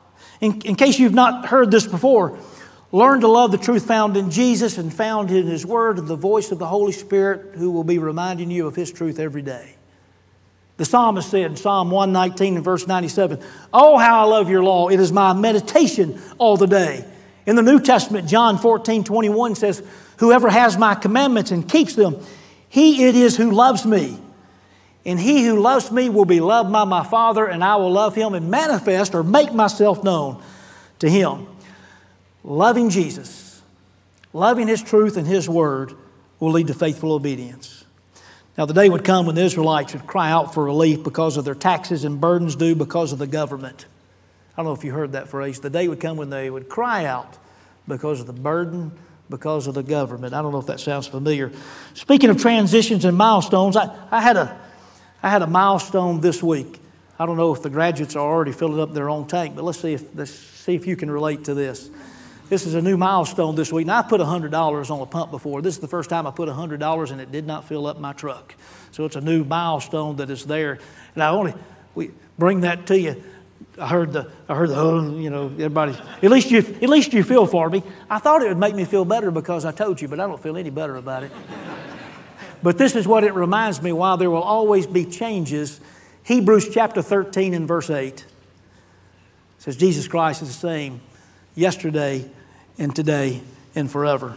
In, 0.40 0.60
in 0.62 0.74
case 0.74 0.98
you've 0.98 1.14
not 1.14 1.46
heard 1.46 1.70
this 1.70 1.86
before, 1.86 2.38
learn 2.90 3.20
to 3.20 3.28
love 3.28 3.52
the 3.52 3.58
truth 3.58 3.86
found 3.86 4.16
in 4.16 4.30
Jesus 4.30 4.78
and 4.78 4.92
found 4.92 5.30
in 5.30 5.46
His 5.46 5.66
Word 5.66 5.98
and 5.98 6.08
the 6.08 6.16
voice 6.16 6.50
of 6.50 6.58
the 6.58 6.66
Holy 6.66 6.92
Spirit 6.92 7.54
who 7.56 7.70
will 7.70 7.84
be 7.84 7.98
reminding 7.98 8.50
you 8.50 8.66
of 8.66 8.74
His 8.74 8.90
truth 8.90 9.18
every 9.18 9.42
day. 9.42 9.76
The 10.78 10.86
psalmist 10.86 11.30
said 11.30 11.50
in 11.50 11.56
Psalm 11.56 11.90
119 11.90 12.56
and 12.56 12.64
verse 12.64 12.86
97, 12.86 13.40
Oh, 13.74 13.98
how 13.98 14.22
I 14.22 14.24
love 14.24 14.48
your 14.48 14.64
law. 14.64 14.88
It 14.88 15.00
is 15.00 15.12
my 15.12 15.34
meditation 15.34 16.20
all 16.38 16.56
the 16.56 16.66
day. 16.66 17.04
In 17.46 17.56
the 17.56 17.62
New 17.62 17.80
Testament, 17.80 18.28
John 18.28 18.58
14, 18.58 19.04
21 19.04 19.54
says, 19.56 19.82
Whoever 20.18 20.48
has 20.48 20.78
my 20.78 20.94
commandments 20.94 21.50
and 21.50 21.68
keeps 21.68 21.94
them, 21.94 22.22
he 22.68 23.04
it 23.04 23.16
is 23.16 23.36
who 23.36 23.50
loves 23.50 23.84
me. 23.84 24.18
And 25.04 25.18
he 25.18 25.44
who 25.44 25.60
loves 25.60 25.90
me 25.90 26.08
will 26.08 26.24
be 26.24 26.40
loved 26.40 26.72
by 26.72 26.84
my 26.84 27.02
Father, 27.02 27.44
and 27.46 27.64
I 27.64 27.76
will 27.76 27.90
love 27.90 28.14
him 28.14 28.34
and 28.34 28.50
manifest 28.50 29.14
or 29.14 29.24
make 29.24 29.52
myself 29.52 30.04
known 30.04 30.40
to 31.00 31.10
him. 31.10 31.48
Loving 32.44 32.88
Jesus, 32.88 33.60
loving 34.32 34.68
his 34.68 34.82
truth 34.82 35.16
and 35.16 35.26
his 35.26 35.48
word 35.48 35.94
will 36.38 36.52
lead 36.52 36.68
to 36.68 36.74
faithful 36.74 37.12
obedience. 37.12 37.84
Now, 38.56 38.66
the 38.66 38.74
day 38.74 38.88
would 38.88 39.04
come 39.04 39.26
when 39.26 39.34
the 39.34 39.42
Israelites 39.42 39.94
would 39.94 40.06
cry 40.06 40.30
out 40.30 40.54
for 40.54 40.64
relief 40.64 41.02
because 41.02 41.36
of 41.36 41.44
their 41.44 41.54
taxes 41.54 42.04
and 42.04 42.20
burdens 42.20 42.54
due 42.54 42.74
because 42.74 43.12
of 43.12 43.18
the 43.18 43.26
government. 43.26 43.86
I 44.52 44.56
don't 44.56 44.66
know 44.66 44.72
if 44.74 44.84
you 44.84 44.92
heard 44.92 45.12
that 45.12 45.28
phrase. 45.28 45.60
The 45.60 45.70
day 45.70 45.88
would 45.88 46.00
come 46.00 46.16
when 46.16 46.30
they 46.30 46.50
would 46.50 46.68
cry 46.68 47.06
out 47.06 47.38
because 47.88 48.20
of 48.20 48.26
the 48.26 48.34
burden, 48.34 48.92
because 49.30 49.66
of 49.66 49.74
the 49.74 49.82
government. 49.82 50.34
I 50.34 50.42
don't 50.42 50.52
know 50.52 50.58
if 50.58 50.66
that 50.66 50.78
sounds 50.78 51.06
familiar. 51.06 51.50
Speaking 51.94 52.28
of 52.28 52.40
transitions 52.40 53.06
and 53.06 53.16
milestones, 53.16 53.76
I, 53.76 53.96
I, 54.10 54.20
had, 54.20 54.36
a, 54.36 54.60
I 55.22 55.30
had 55.30 55.40
a 55.40 55.46
milestone 55.46 56.20
this 56.20 56.42
week. 56.42 56.80
I 57.18 57.24
don't 57.24 57.38
know 57.38 57.54
if 57.54 57.62
the 57.62 57.70
graduates 57.70 58.14
are 58.14 58.20
already 58.20 58.52
filling 58.52 58.80
up 58.80 58.92
their 58.92 59.08
own 59.08 59.26
tank, 59.26 59.54
but 59.54 59.64
let's 59.64 59.80
see 59.80 59.94
if, 59.94 60.14
let's 60.14 60.32
see 60.32 60.74
if 60.74 60.86
you 60.86 60.96
can 60.96 61.10
relate 61.10 61.44
to 61.44 61.54
this. 61.54 61.90
This 62.50 62.66
is 62.66 62.74
a 62.74 62.82
new 62.82 62.98
milestone 62.98 63.54
this 63.54 63.72
week. 63.72 63.86
Now, 63.86 64.00
I 64.00 64.02
put 64.02 64.20
$100 64.20 64.90
on 64.90 65.00
a 65.00 65.06
pump 65.06 65.30
before. 65.30 65.62
This 65.62 65.74
is 65.74 65.80
the 65.80 65.88
first 65.88 66.10
time 66.10 66.26
I 66.26 66.30
put 66.30 66.50
$100 66.50 67.10
and 67.10 67.20
it 67.20 67.32
did 67.32 67.46
not 67.46 67.66
fill 67.66 67.86
up 67.86 67.98
my 67.98 68.12
truck. 68.12 68.54
So 68.90 69.06
it's 69.06 69.16
a 69.16 69.22
new 69.22 69.44
milestone 69.44 70.16
that 70.16 70.28
is 70.28 70.44
there. 70.44 70.78
And 71.14 71.22
I 71.22 71.30
only 71.30 71.54
we 71.94 72.10
bring 72.38 72.60
that 72.60 72.86
to 72.88 72.98
you 72.98 73.22
I 73.82 73.88
heard 73.88 74.12
the, 74.12 74.30
I 74.48 74.54
heard 74.54 74.70
the, 74.70 74.76
oh, 74.76 75.18
you 75.18 75.28
know, 75.28 75.46
everybody, 75.46 75.96
at 76.22 76.30
least 76.30 76.52
you, 76.52 76.58
at 76.58 76.88
least 76.88 77.12
you 77.12 77.24
feel 77.24 77.46
for 77.46 77.68
me. 77.68 77.82
I 78.08 78.20
thought 78.20 78.42
it 78.42 78.48
would 78.48 78.58
make 78.58 78.76
me 78.76 78.84
feel 78.84 79.04
better 79.04 79.32
because 79.32 79.64
I 79.64 79.72
told 79.72 80.00
you, 80.00 80.06
but 80.06 80.20
I 80.20 80.26
don't 80.28 80.40
feel 80.40 80.56
any 80.56 80.70
better 80.70 80.94
about 80.94 81.24
it. 81.24 81.32
but 82.62 82.78
this 82.78 82.94
is 82.94 83.08
what 83.08 83.24
it 83.24 83.34
reminds 83.34 83.82
me 83.82 83.92
while 83.92 84.16
there 84.16 84.30
will 84.30 84.42
always 84.42 84.86
be 84.86 85.04
changes. 85.04 85.80
Hebrews 86.22 86.68
chapter 86.72 87.02
13 87.02 87.54
and 87.54 87.66
verse 87.66 87.90
8 87.90 88.24
says, 89.58 89.76
Jesus 89.76 90.06
Christ 90.06 90.42
is 90.42 90.48
the 90.48 90.54
same 90.54 91.00
yesterday 91.56 92.30
and 92.78 92.94
today 92.94 93.40
and 93.74 93.90
forever. 93.90 94.36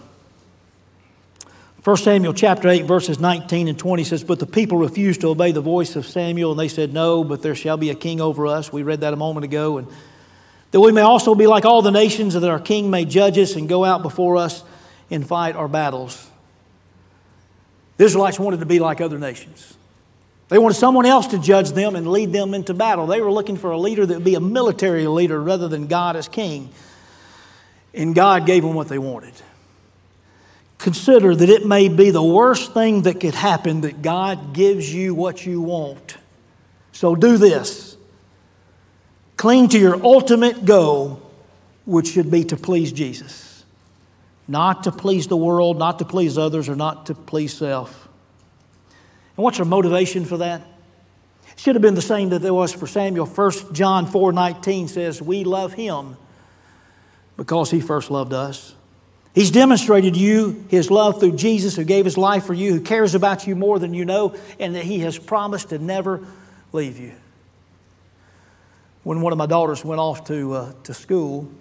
1 1.86 1.98
Samuel 1.98 2.34
chapter 2.34 2.68
8, 2.68 2.86
verses 2.86 3.20
19 3.20 3.68
and 3.68 3.78
20 3.78 4.04
says, 4.06 4.24
But 4.24 4.40
the 4.40 4.48
people 4.48 4.80
refused 4.80 5.22
to 5.22 5.28
obey 5.28 5.52
the 5.52 5.62
voice 5.62 5.96
of 5.96 6.08
Samuel, 6.08 6.50
and 6.50 6.60
they 6.60 6.68
said, 6.68 6.92
No, 6.92 7.24
but 7.24 7.44
there 7.44 7.54
shall 7.54 7.78
be 7.78 7.92
a 7.92 7.96
king 7.96 8.20
over 8.20 8.48
us. 8.48 8.74
We 8.74 8.82
read 8.82 9.02
that 9.02 9.14
a 9.14 9.16
moment 9.16 9.44
ago. 9.44 9.78
And 9.78 9.88
that 10.72 10.80
we 10.80 10.92
may 10.92 11.02
also 11.02 11.36
be 11.36 11.46
like 11.46 11.64
all 11.64 11.84
the 11.84 11.92
nations, 11.92 12.34
and 12.34 12.44
that 12.44 12.50
our 12.50 12.60
king 12.60 12.90
may 12.90 13.06
judge 13.06 13.38
us 13.38 13.56
and 13.56 13.70
go 13.70 13.86
out 13.86 14.02
before 14.02 14.38
us 14.38 14.64
and 15.12 15.28
fight 15.28 15.56
our 15.56 15.68
battles. 15.68 16.28
The 17.98 18.06
Israelites 18.06 18.40
wanted 18.40 18.62
to 18.62 18.66
be 18.66 18.80
like 18.80 19.00
other 19.00 19.20
nations. 19.20 19.78
They 20.50 20.58
wanted 20.58 20.76
someone 20.78 21.06
else 21.06 21.28
to 21.28 21.38
judge 21.38 21.70
them 21.70 21.96
and 21.96 22.12
lead 22.12 22.34
them 22.34 22.56
into 22.56 22.74
battle. 22.74 23.06
They 23.06 23.22
were 23.22 23.32
looking 23.32 23.58
for 23.58 23.70
a 23.70 23.78
leader 23.78 24.08
that 24.08 24.14
would 24.16 24.24
be 24.24 24.34
a 24.34 24.40
military 24.40 25.06
leader 25.06 25.40
rather 25.40 25.68
than 25.68 25.86
God 25.86 26.16
as 26.16 26.28
king. 26.28 26.72
And 27.94 28.16
God 28.16 28.48
gave 28.48 28.64
them 28.64 28.74
what 28.74 28.88
they 28.88 28.98
wanted 28.98 29.34
consider 30.78 31.36
that 31.36 31.50
it 31.50 31.66
may 31.66 31.88
be 31.88 32.12
the 32.12 32.24
worst 32.24 32.74
thing 32.74 33.04
that 33.04 33.20
could 33.20 33.36
happen 33.36 33.82
that 33.82 34.02
God 34.02 34.54
gives 34.54 34.94
you 34.94 35.16
what 35.16 35.46
you 35.46 35.62
want. 35.62 36.18
So 36.92 37.16
do 37.16 37.38
this 37.38 37.98
cling 39.38 39.70
to 39.70 39.80
your 39.80 40.02
ultimate 40.04 40.66
goal, 40.66 41.22
which 41.86 42.10
should 42.10 42.32
be 42.32 42.44
to 42.46 42.58
please 42.58 42.92
Jesus, 42.92 43.66
not 44.48 44.84
to 44.84 44.92
please 44.92 45.28
the 45.28 45.38
world, 45.38 45.78
not 45.78 46.00
to 46.00 46.06
please 46.06 46.38
others, 46.38 46.70
or 46.70 46.76
not 46.76 47.08
to 47.08 47.16
please 47.16 47.54
self. 47.54 48.08
And 49.38 49.44
what's 49.44 49.60
our 49.60 49.66
motivation 49.66 50.26
for 50.26 50.38
that? 50.38 50.62
It 51.52 51.60
should 51.60 51.76
have 51.76 51.82
been 51.82 51.96
the 51.96 52.02
same 52.02 52.30
that 52.30 52.42
there 52.42 52.54
was 52.54 52.74
for 52.74 52.88
Samuel. 52.88 53.26
1 53.26 53.74
John 53.74 54.08
4 54.08 54.34
19 54.34 54.88
says, 54.88 55.22
We 55.22 55.44
love 55.44 55.74
him 55.74 56.18
because 57.38 57.72
he 57.72 57.82
first 57.82 58.12
loved 58.12 58.34
us. 58.34 58.75
He's 59.36 59.52
demonstrated 59.52 60.14
to 60.14 60.20
you 60.20 60.66
his 60.70 60.90
love 60.90 61.20
through 61.20 61.36
Jesus, 61.36 61.76
who 61.76 61.84
gave 61.84 62.06
his 62.06 62.18
life 62.18 62.46
for 62.46 62.54
you, 62.54 62.72
who 62.72 62.80
cares 62.80 63.16
about 63.16 63.46
you 63.46 63.54
more 63.54 63.78
than 63.78 63.94
you 63.94 64.06
know, 64.06 64.34
and 64.62 64.76
that 64.76 64.86
he 64.86 65.00
has 65.00 65.20
promised 65.20 65.70
to 65.70 65.78
never 65.78 66.26
leave 66.72 66.98
you. 66.98 67.12
When 69.04 69.20
one 69.20 69.34
of 69.34 69.38
my 69.38 69.46
daughters 69.46 69.84
went 69.84 70.00
off 70.00 70.26
to, 70.28 70.54
uh, 70.54 70.74
to 70.84 70.94
school, 70.94 71.52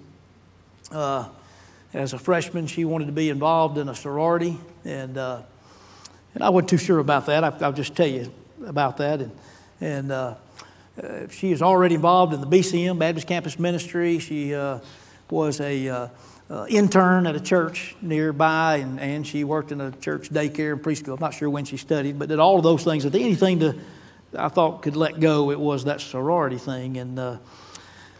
uh, 0.93 1.29
as 1.93 2.13
a 2.13 2.19
freshman, 2.19 2.69
she 2.69 2.85
wanted 2.85 3.07
to 3.07 3.13
be 3.13 3.29
involved 3.29 3.77
in 3.77 3.89
a 3.89 3.95
sorority, 3.95 4.57
and 4.85 5.19
uh, 5.19 5.43
and 6.35 6.43
I 6.43 6.51
wasn't 6.51 6.71
too 6.71 6.79
sure 6.79 6.99
about 6.99 7.27
that. 7.27 7.45
I, 7.45 7.51
will 7.51 7.73
just 7.73 7.95
tell 7.95 8.07
you 8.07 8.33
about 8.67 8.97
that. 8.97 9.21
And 9.21 9.33
and 9.81 10.13
uh, 10.13 10.35
uh, 11.03 11.29
she 11.29 11.53
is 11.53 11.63
already 11.63 11.95
involved 11.95 12.35
in 12.35 12.41
the 12.41 12.47
BCM 12.47 12.99
Baptist 12.99 13.27
Campus 13.27 13.59
Ministry. 13.59 14.19
She 14.19 14.55
uh, 14.55 14.81
was 15.31 15.61
a 15.61 16.11
uh, 16.51 16.67
intern 16.69 17.27
at 17.27 17.35
a 17.35 17.41
church 17.41 17.97
nearby, 18.03 18.77
and, 18.77 19.01
and 19.01 19.27
she 19.27 19.45
worked 19.45 19.73
in 19.73 19.81
a 19.81 19.91
church 19.91 20.31
daycare 20.31 20.73
and 20.73 20.83
preschool. 20.83 21.15
I'm 21.15 21.21
not 21.21 21.35
sure 21.35 21.49
when 21.49 21.65
she 21.65 21.77
studied, 21.77 22.19
but 22.19 22.29
did 22.29 22.39
all 22.39 22.57
of 22.59 22.63
those 22.63 22.85
things. 22.85 23.05
If 23.05 23.15
anything 23.15 23.61
to 23.61 23.75
I 24.37 24.49
thought 24.49 24.83
could 24.83 24.97
let 24.97 25.21
go, 25.21 25.51
it 25.51 25.61
was 25.61 25.85
that 25.85 26.01
sorority 26.01 26.59
thing. 26.59 26.97
And 26.97 27.19
uh, 27.19 27.39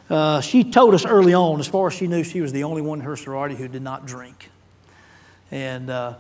uh, 0.09 0.41
she 0.41 0.65
told 0.65 0.95
us 0.95 1.05
early 1.05 1.35
on, 1.35 1.61
as 1.61 1.67
far 1.67 1.89
as 1.89 1.95
she 1.95 2.07
knew, 2.07 2.23
she 2.23 2.41
was 2.41 2.53
the 2.53 2.65
only 2.65 2.83
one 2.83 3.01
in 3.01 3.05
her 3.05 3.17
sorority 3.17 3.57
who 3.57 3.69
did 3.69 3.83
not 3.83 4.07
drink. 4.07 4.51
And 5.51 5.91
uh, 5.91 6.15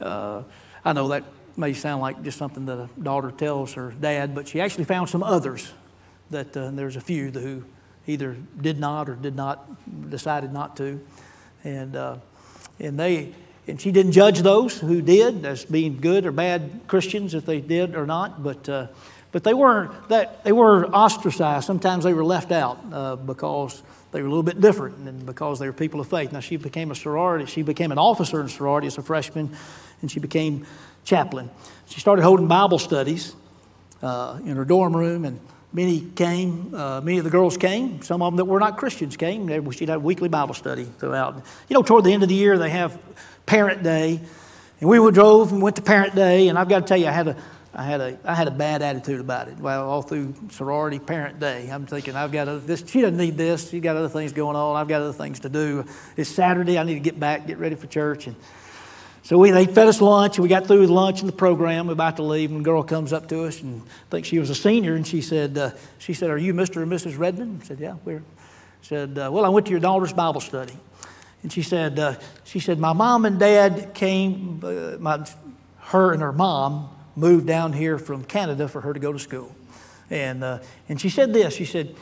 uh, 0.00 0.42
I 0.84 0.92
know 0.92 1.08
that 1.08 1.24
may 1.56 1.74
sound 1.74 2.00
like 2.00 2.22
just 2.22 2.38
something 2.38 2.66
that 2.66 2.78
a 2.78 2.88
daughter 3.00 3.30
tells 3.30 3.74
her 3.74 3.92
dad, 3.92 4.34
but 4.34 4.48
she 4.48 4.60
actually 4.60 4.84
found 4.84 5.08
some 5.08 5.22
others 5.22 5.70
that 6.30 6.56
uh, 6.56 6.70
there's 6.70 6.96
a 6.96 7.00
few 7.00 7.30
who 7.30 7.64
either 8.06 8.36
did 8.60 8.78
not 8.78 9.08
or 9.08 9.14
did 9.14 9.36
not 9.36 10.10
decided 10.10 10.52
not 10.52 10.76
to, 10.76 11.00
and 11.64 11.96
uh, 11.96 12.16
and 12.78 12.98
they 12.98 13.32
and 13.66 13.80
she 13.80 13.92
didn't 13.92 14.12
judge 14.12 14.40
those 14.40 14.78
who 14.78 15.00
did 15.00 15.44
as 15.44 15.64
being 15.64 16.00
good 16.00 16.26
or 16.26 16.32
bad 16.32 16.80
Christians 16.88 17.34
if 17.34 17.46
they 17.46 17.60
did 17.60 17.94
or 17.94 18.06
not, 18.06 18.42
but 18.42 18.68
uh, 18.68 18.86
but 19.32 19.44
they 19.44 19.54
were 19.54 19.94
that 20.08 20.44
they 20.44 20.52
were 20.52 20.86
ostracized. 20.86 21.66
Sometimes 21.66 22.04
they 22.04 22.14
were 22.14 22.24
left 22.24 22.52
out 22.52 22.80
uh, 22.92 23.16
because 23.16 23.82
they 24.12 24.20
were 24.20 24.26
a 24.26 24.30
little 24.30 24.42
bit 24.42 24.60
different 24.60 24.96
and 25.08 25.24
because 25.24 25.58
they 25.58 25.66
were 25.66 25.72
people 25.72 26.00
of 26.00 26.08
faith. 26.08 26.32
Now 26.32 26.40
she 26.40 26.56
became 26.56 26.90
a 26.90 26.94
sorority. 26.94 27.46
She 27.46 27.62
became 27.62 27.92
an 27.92 27.98
officer 27.98 28.40
in 28.40 28.48
sorority 28.48 28.88
as 28.88 28.98
a 28.98 29.02
freshman, 29.02 29.54
and 30.02 30.10
she 30.10 30.20
became 30.20 30.66
chaplain. 31.04 31.50
She 31.86 32.00
started 32.00 32.22
holding 32.22 32.48
Bible 32.48 32.78
studies 32.78 33.34
uh, 34.02 34.40
in 34.44 34.56
her 34.56 34.64
dorm 34.64 34.96
room, 34.96 35.24
and 35.24 35.40
many 35.72 36.00
came. 36.00 36.74
Uh, 36.74 37.00
many 37.00 37.18
of 37.18 37.24
the 37.24 37.30
girls 37.30 37.56
came. 37.56 38.02
Some 38.02 38.22
of 38.22 38.32
them 38.32 38.36
that 38.36 38.44
were 38.44 38.60
not 38.60 38.76
Christians 38.76 39.16
came. 39.16 39.70
She'd 39.72 39.88
have 39.88 40.02
weekly 40.02 40.28
Bible 40.28 40.54
study 40.54 40.84
throughout. 40.84 41.36
You 41.68 41.74
know, 41.74 41.82
toward 41.82 42.04
the 42.04 42.12
end 42.12 42.22
of 42.22 42.28
the 42.28 42.34
year, 42.34 42.58
they 42.58 42.70
have 42.70 42.98
Parent 43.46 43.82
Day, 43.82 44.20
and 44.80 44.88
we 44.88 44.98
drove 45.10 45.52
and 45.52 45.62
went 45.62 45.76
to 45.76 45.82
Parent 45.82 46.14
Day, 46.14 46.48
and 46.48 46.58
I've 46.58 46.68
got 46.68 46.80
to 46.80 46.86
tell 46.86 46.98
you, 46.98 47.06
I 47.06 47.12
had 47.12 47.28
a 47.28 47.36
I 47.72 47.84
had 47.84 48.00
a 48.00 48.18
I 48.24 48.34
had 48.34 48.48
a 48.48 48.50
bad 48.50 48.82
attitude 48.82 49.20
about 49.20 49.48
it. 49.48 49.58
Well, 49.58 49.88
all 49.88 50.02
through 50.02 50.34
sorority 50.50 50.98
parent 50.98 51.38
day, 51.38 51.68
I'm 51.70 51.86
thinking 51.86 52.16
I've 52.16 52.32
got 52.32 52.48
other, 52.48 52.58
this. 52.58 52.84
She 52.86 53.00
doesn't 53.00 53.16
need 53.16 53.36
this. 53.36 53.70
She's 53.70 53.80
got 53.80 53.96
other 53.96 54.08
things 54.08 54.32
going 54.32 54.56
on. 54.56 54.76
I've 54.76 54.88
got 54.88 55.02
other 55.02 55.12
things 55.12 55.40
to 55.40 55.48
do. 55.48 55.84
It's 56.16 56.28
Saturday. 56.28 56.78
I 56.78 56.82
need 56.82 56.94
to 56.94 57.00
get 57.00 57.20
back, 57.20 57.46
get 57.46 57.58
ready 57.58 57.76
for 57.76 57.86
church, 57.86 58.26
and 58.26 58.34
so 59.22 59.38
we 59.38 59.50
they 59.50 59.66
fed 59.66 59.88
us 59.88 60.00
lunch, 60.00 60.36
and 60.36 60.42
we 60.42 60.48
got 60.48 60.66
through 60.66 60.80
with 60.80 60.90
lunch 60.90 61.20
and 61.20 61.28
the 61.28 61.36
program. 61.36 61.86
We're 61.86 61.92
about 61.92 62.16
to 62.16 62.22
leave, 62.22 62.50
and 62.50 62.60
a 62.60 62.64
girl 62.64 62.82
comes 62.82 63.12
up 63.12 63.28
to 63.28 63.44
us, 63.44 63.60
and 63.60 63.82
I 63.82 64.10
think 64.10 64.26
she 64.26 64.38
was 64.38 64.50
a 64.50 64.54
senior, 64.54 64.94
and 64.94 65.06
she 65.06 65.20
said, 65.20 65.56
uh, 65.58 65.70
"She 65.98 66.14
said, 66.14 66.30
are 66.30 66.38
you 66.38 66.54
Mr. 66.54 66.82
and 66.82 66.90
Mrs. 66.90 67.18
Redmond?" 67.18 67.60
I 67.62 67.66
said, 67.66 67.80
"Yeah, 67.80 67.96
we're." 68.04 68.18
I 68.18 68.82
Said, 68.82 69.18
uh, 69.18 69.28
"Well, 69.30 69.44
I 69.44 69.50
went 69.50 69.66
to 69.66 69.70
your 69.70 69.80
daughter's 69.80 70.12
Bible 70.12 70.40
study." 70.40 70.72
And 71.42 71.52
she 71.52 71.62
said, 71.62 71.98
uh, 71.98 72.16
she 72.44 72.60
said, 72.60 72.78
my 72.78 72.92
mom 72.92 73.24
and 73.24 73.38
dad 73.38 73.94
came, 73.94 74.60
uh, 74.62 74.98
my, 74.98 75.26
her 75.78 76.12
and 76.12 76.20
her 76.22 76.32
mom 76.32 76.90
moved 77.16 77.46
down 77.46 77.72
here 77.72 77.98
from 77.98 78.24
Canada 78.24 78.68
for 78.68 78.80
her 78.82 78.92
to 78.92 79.00
go 79.00 79.12
to 79.12 79.18
school. 79.18 79.54
And, 80.10 80.44
uh, 80.44 80.58
and 80.88 81.00
she 81.00 81.08
said 81.08 81.32
this, 81.32 81.54
she 81.54 81.64
said, 81.64 81.94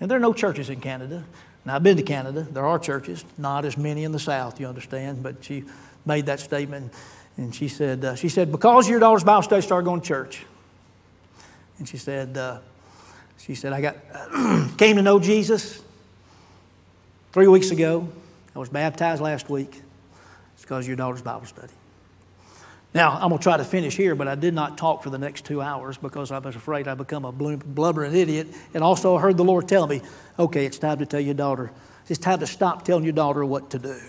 and 0.00 0.10
there 0.10 0.16
are 0.16 0.20
no 0.20 0.32
churches 0.32 0.70
in 0.70 0.80
Canada. 0.80 1.24
Now, 1.64 1.76
I've 1.76 1.82
been 1.82 1.96
to 1.96 2.02
Canada. 2.02 2.42
There 2.42 2.64
are 2.64 2.78
churches, 2.78 3.24
not 3.36 3.64
as 3.64 3.76
many 3.76 4.04
in 4.04 4.12
the 4.12 4.18
South, 4.18 4.60
you 4.60 4.66
understand, 4.66 5.22
but 5.22 5.44
she 5.44 5.64
made 6.06 6.26
that 6.26 6.40
statement. 6.40 6.92
And 7.36 7.54
she 7.54 7.68
said, 7.68 8.04
uh, 8.04 8.14
she 8.14 8.28
said, 8.28 8.50
because 8.50 8.88
your 8.88 9.00
daughter's 9.00 9.24
Bible 9.24 9.42
study 9.42 9.62
started 9.62 9.84
going 9.84 10.00
to 10.00 10.06
church. 10.06 10.44
And 11.78 11.88
she 11.88 11.98
said, 11.98 12.36
uh, 12.38 12.60
she 13.38 13.54
said, 13.54 13.72
I 13.72 13.80
got, 13.80 13.96
came 14.78 14.96
to 14.96 15.02
know 15.02 15.20
Jesus 15.20 15.82
three 17.32 17.48
weeks 17.48 17.70
ago. 17.70 18.08
I 18.54 18.58
was 18.58 18.70
baptized 18.70 19.20
last 19.20 19.50
week. 19.50 19.82
It's 20.54 20.62
because 20.62 20.86
your 20.86 20.96
daughter's 20.96 21.20
Bible 21.20 21.44
study. 21.44 21.72
Now, 22.94 23.12
I'm 23.12 23.28
going 23.28 23.38
to 23.38 23.42
try 23.42 23.58
to 23.58 23.64
finish 23.64 23.94
here, 23.94 24.14
but 24.14 24.26
I 24.26 24.36
did 24.36 24.54
not 24.54 24.78
talk 24.78 25.02
for 25.02 25.10
the 25.10 25.18
next 25.18 25.44
two 25.44 25.60
hours 25.60 25.98
because 25.98 26.32
I 26.32 26.38
was 26.38 26.56
afraid 26.56 26.88
I'd 26.88 26.96
become 26.96 27.26
a 27.26 27.32
blubbering 27.32 28.14
idiot. 28.14 28.48
And 28.72 28.82
also, 28.82 29.16
I 29.16 29.20
heard 29.20 29.36
the 29.36 29.44
Lord 29.44 29.68
tell 29.68 29.86
me, 29.86 30.00
okay, 30.38 30.64
it's 30.64 30.78
time 30.78 30.98
to 31.00 31.06
tell 31.06 31.20
your 31.20 31.34
daughter, 31.34 31.70
it's 32.08 32.18
time 32.18 32.38
to 32.38 32.46
stop 32.46 32.86
telling 32.86 33.04
your 33.04 33.12
daughter 33.12 33.44
what 33.44 33.68
to 33.70 33.78
do. 33.78 34.00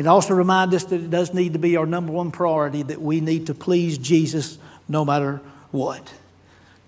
And 0.00 0.08
also 0.08 0.32
remind 0.32 0.72
us 0.72 0.84
that 0.84 0.94
it 0.94 1.10
does 1.10 1.34
need 1.34 1.52
to 1.52 1.58
be 1.58 1.76
our 1.76 1.84
number 1.84 2.10
one 2.10 2.30
priority 2.30 2.82
that 2.84 3.02
we 3.02 3.20
need 3.20 3.48
to 3.48 3.54
please 3.54 3.98
Jesus 3.98 4.56
no 4.88 5.04
matter 5.04 5.42
what. 5.72 6.14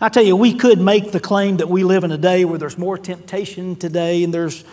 I 0.01 0.09
tell 0.09 0.22
you, 0.22 0.35
we 0.35 0.55
could 0.55 0.81
make 0.81 1.12
the 1.12 1.20
claim 1.20 1.59
that 1.59 1.68
we 1.68 1.85
live 1.85 2.05
in 2.05 2.11
a 2.11 2.16
day 2.16 2.46
where 2.46 2.59
there's 2.59 2.79
more 2.79 2.96
temptation 2.96 3.77
today 3.77 4.25
and 4.25 4.33
there's 4.33 4.64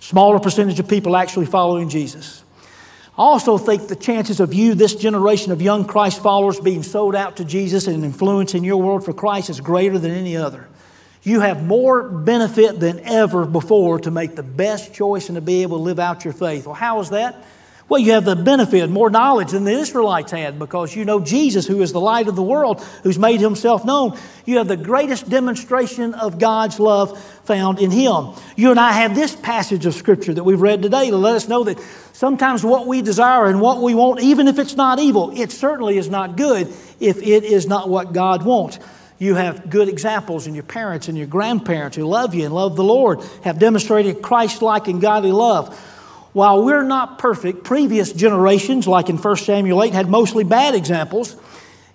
smaller 0.00 0.40
percentage 0.40 0.80
of 0.80 0.88
people 0.88 1.14
actually 1.14 1.44
following 1.44 1.90
Jesus. 1.90 2.42
I 3.08 3.24
also 3.24 3.58
think 3.58 3.88
the 3.88 3.94
chances 3.94 4.40
of 4.40 4.54
you, 4.54 4.74
this 4.74 4.94
generation 4.94 5.52
of 5.52 5.60
young 5.60 5.84
Christ 5.84 6.22
followers, 6.22 6.58
being 6.58 6.82
sold 6.82 7.14
out 7.14 7.36
to 7.36 7.44
Jesus 7.44 7.88
and 7.88 8.06
influencing 8.06 8.64
your 8.64 8.80
world 8.80 9.04
for 9.04 9.12
Christ 9.12 9.50
is 9.50 9.60
greater 9.60 9.98
than 9.98 10.12
any 10.12 10.34
other. 10.34 10.66
You 11.24 11.40
have 11.40 11.62
more 11.62 12.08
benefit 12.08 12.80
than 12.80 13.00
ever 13.00 13.44
before 13.44 13.98
to 13.98 14.10
make 14.10 14.34
the 14.34 14.42
best 14.42 14.94
choice 14.94 15.28
and 15.28 15.36
to 15.36 15.42
be 15.42 15.60
able 15.60 15.76
to 15.76 15.82
live 15.82 15.98
out 15.98 16.24
your 16.24 16.32
faith. 16.32 16.64
Well, 16.64 16.74
how 16.74 16.98
is 16.98 17.10
that? 17.10 17.36
Well, 17.88 18.00
you 18.00 18.12
have 18.12 18.24
the 18.24 18.36
benefit, 18.36 18.88
more 18.88 19.10
knowledge 19.10 19.50
than 19.50 19.64
the 19.64 19.72
Israelites 19.72 20.32
had 20.32 20.58
because 20.58 20.96
you 20.96 21.04
know 21.04 21.20
Jesus, 21.20 21.66
who 21.66 21.82
is 21.82 21.92
the 21.92 22.00
light 22.00 22.28
of 22.28 22.36
the 22.36 22.42
world, 22.42 22.80
who's 23.02 23.18
made 23.18 23.40
himself 23.40 23.84
known. 23.84 24.18
You 24.46 24.58
have 24.58 24.68
the 24.68 24.76
greatest 24.76 25.28
demonstration 25.28 26.14
of 26.14 26.38
God's 26.38 26.80
love 26.80 27.22
found 27.44 27.80
in 27.80 27.90
him. 27.90 28.28
You 28.56 28.70
and 28.70 28.80
I 28.80 28.92
have 28.92 29.14
this 29.14 29.36
passage 29.36 29.84
of 29.84 29.94
Scripture 29.94 30.32
that 30.32 30.44
we've 30.44 30.60
read 30.60 30.80
today 30.80 31.10
to 31.10 31.16
let 31.16 31.36
us 31.36 31.48
know 31.48 31.64
that 31.64 31.78
sometimes 32.12 32.64
what 32.64 32.86
we 32.86 33.02
desire 33.02 33.46
and 33.46 33.60
what 33.60 33.82
we 33.82 33.94
want, 33.94 34.22
even 34.22 34.48
if 34.48 34.58
it's 34.58 34.76
not 34.76 34.98
evil, 34.98 35.30
it 35.38 35.50
certainly 35.50 35.98
is 35.98 36.08
not 36.08 36.36
good 36.36 36.72
if 37.00 37.18
it 37.18 37.44
is 37.44 37.66
not 37.66 37.88
what 37.88 38.12
God 38.12 38.44
wants. 38.44 38.78
You 39.18 39.34
have 39.34 39.70
good 39.70 39.88
examples 39.88 40.46
in 40.46 40.54
your 40.54 40.64
parents 40.64 41.08
and 41.08 41.16
your 41.16 41.26
grandparents 41.26 41.96
who 41.96 42.04
love 42.04 42.34
you 42.34 42.44
and 42.44 42.54
love 42.54 42.74
the 42.74 42.84
Lord, 42.84 43.20
have 43.44 43.58
demonstrated 43.58 44.22
Christ 44.22 44.62
like 44.62 44.88
and 44.88 45.00
godly 45.00 45.30
love. 45.30 45.78
While 46.32 46.64
we're 46.64 46.82
not 46.82 47.18
perfect, 47.18 47.62
previous 47.62 48.12
generations, 48.12 48.86
like 48.86 49.10
in 49.10 49.18
1 49.18 49.36
Samuel 49.36 49.82
8, 49.82 49.92
had 49.92 50.08
mostly 50.08 50.44
bad 50.44 50.74
examples. 50.74 51.36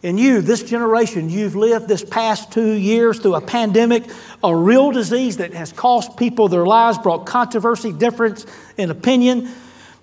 And 0.03 0.19
you, 0.19 0.41
this 0.41 0.61
generation, 0.61 1.29
you've 1.29 1.55
lived 1.55 1.87
this 1.87 2.03
past 2.03 2.51
two 2.51 2.73
years 2.73 3.19
through 3.19 3.33
a 3.33 3.41
pandemic, 3.41 4.03
a 4.43 4.55
real 4.55 4.91
disease 4.91 5.37
that 5.37 5.53
has 5.55 5.71
cost 5.71 6.17
people 6.17 6.49
their 6.49 6.67
lives, 6.67 6.99
brought 6.99 7.25
controversy, 7.25 7.91
difference 7.91 8.45
in 8.77 8.91
opinion. 8.91 9.49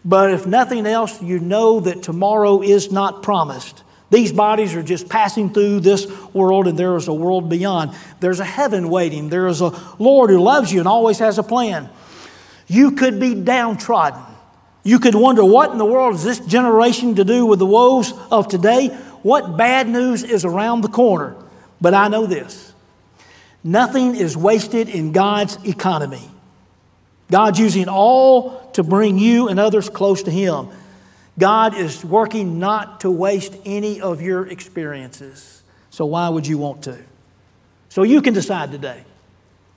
But 0.04 0.32
if 0.32 0.46
nothing 0.46 0.84
else, 0.86 1.22
you 1.22 1.38
know 1.38 1.78
that 1.80 2.02
tomorrow 2.02 2.60
is 2.60 2.90
not 2.90 3.22
promised. 3.22 3.84
These 4.10 4.32
bodies 4.32 4.74
are 4.74 4.82
just 4.82 5.08
passing 5.08 5.52
through 5.52 5.80
this 5.80 6.06
world, 6.34 6.66
and 6.66 6.78
there 6.78 6.96
is 6.96 7.08
a 7.08 7.14
world 7.14 7.48
beyond. 7.48 7.96
There's 8.20 8.40
a 8.40 8.44
heaven 8.44 8.90
waiting. 8.90 9.28
There 9.28 9.46
is 9.46 9.60
a 9.60 9.72
Lord 9.98 10.30
who 10.30 10.40
loves 10.40 10.72
you 10.72 10.80
and 10.80 10.88
always 10.88 11.20
has 11.20 11.38
a 11.38 11.42
plan. 11.42 11.88
You 12.66 12.92
could 12.92 13.20
be 13.20 13.34
downtrodden. 13.34 14.22
You 14.82 14.98
could 14.98 15.14
wonder 15.14 15.44
what 15.44 15.72
in 15.72 15.78
the 15.78 15.84
world 15.84 16.14
is 16.14 16.24
this 16.24 16.40
generation 16.40 17.14
to 17.16 17.24
do 17.24 17.46
with 17.46 17.58
the 17.58 17.66
woes 17.66 18.12
of 18.30 18.48
today? 18.48 18.88
What 19.22 19.56
bad 19.56 19.88
news 19.88 20.22
is 20.22 20.44
around 20.44 20.82
the 20.82 20.88
corner? 20.88 21.34
But 21.80 21.94
I 21.94 22.08
know 22.08 22.26
this 22.26 22.72
nothing 23.62 24.14
is 24.14 24.36
wasted 24.36 24.90
in 24.90 25.12
God's 25.12 25.56
economy. 25.64 26.30
God's 27.30 27.58
using 27.58 27.88
all 27.88 28.70
to 28.72 28.82
bring 28.82 29.18
you 29.18 29.48
and 29.48 29.58
others 29.58 29.88
close 29.88 30.22
to 30.24 30.30
Him. 30.30 30.68
God 31.38 31.74
is 31.74 32.04
working 32.04 32.58
not 32.58 33.00
to 33.00 33.10
waste 33.10 33.56
any 33.64 34.02
of 34.02 34.20
your 34.20 34.46
experiences. 34.46 35.62
So, 35.88 36.04
why 36.04 36.28
would 36.28 36.46
you 36.46 36.58
want 36.58 36.82
to? 36.84 36.98
So, 37.88 38.02
you 38.02 38.20
can 38.20 38.34
decide 38.34 38.70
today. 38.70 39.02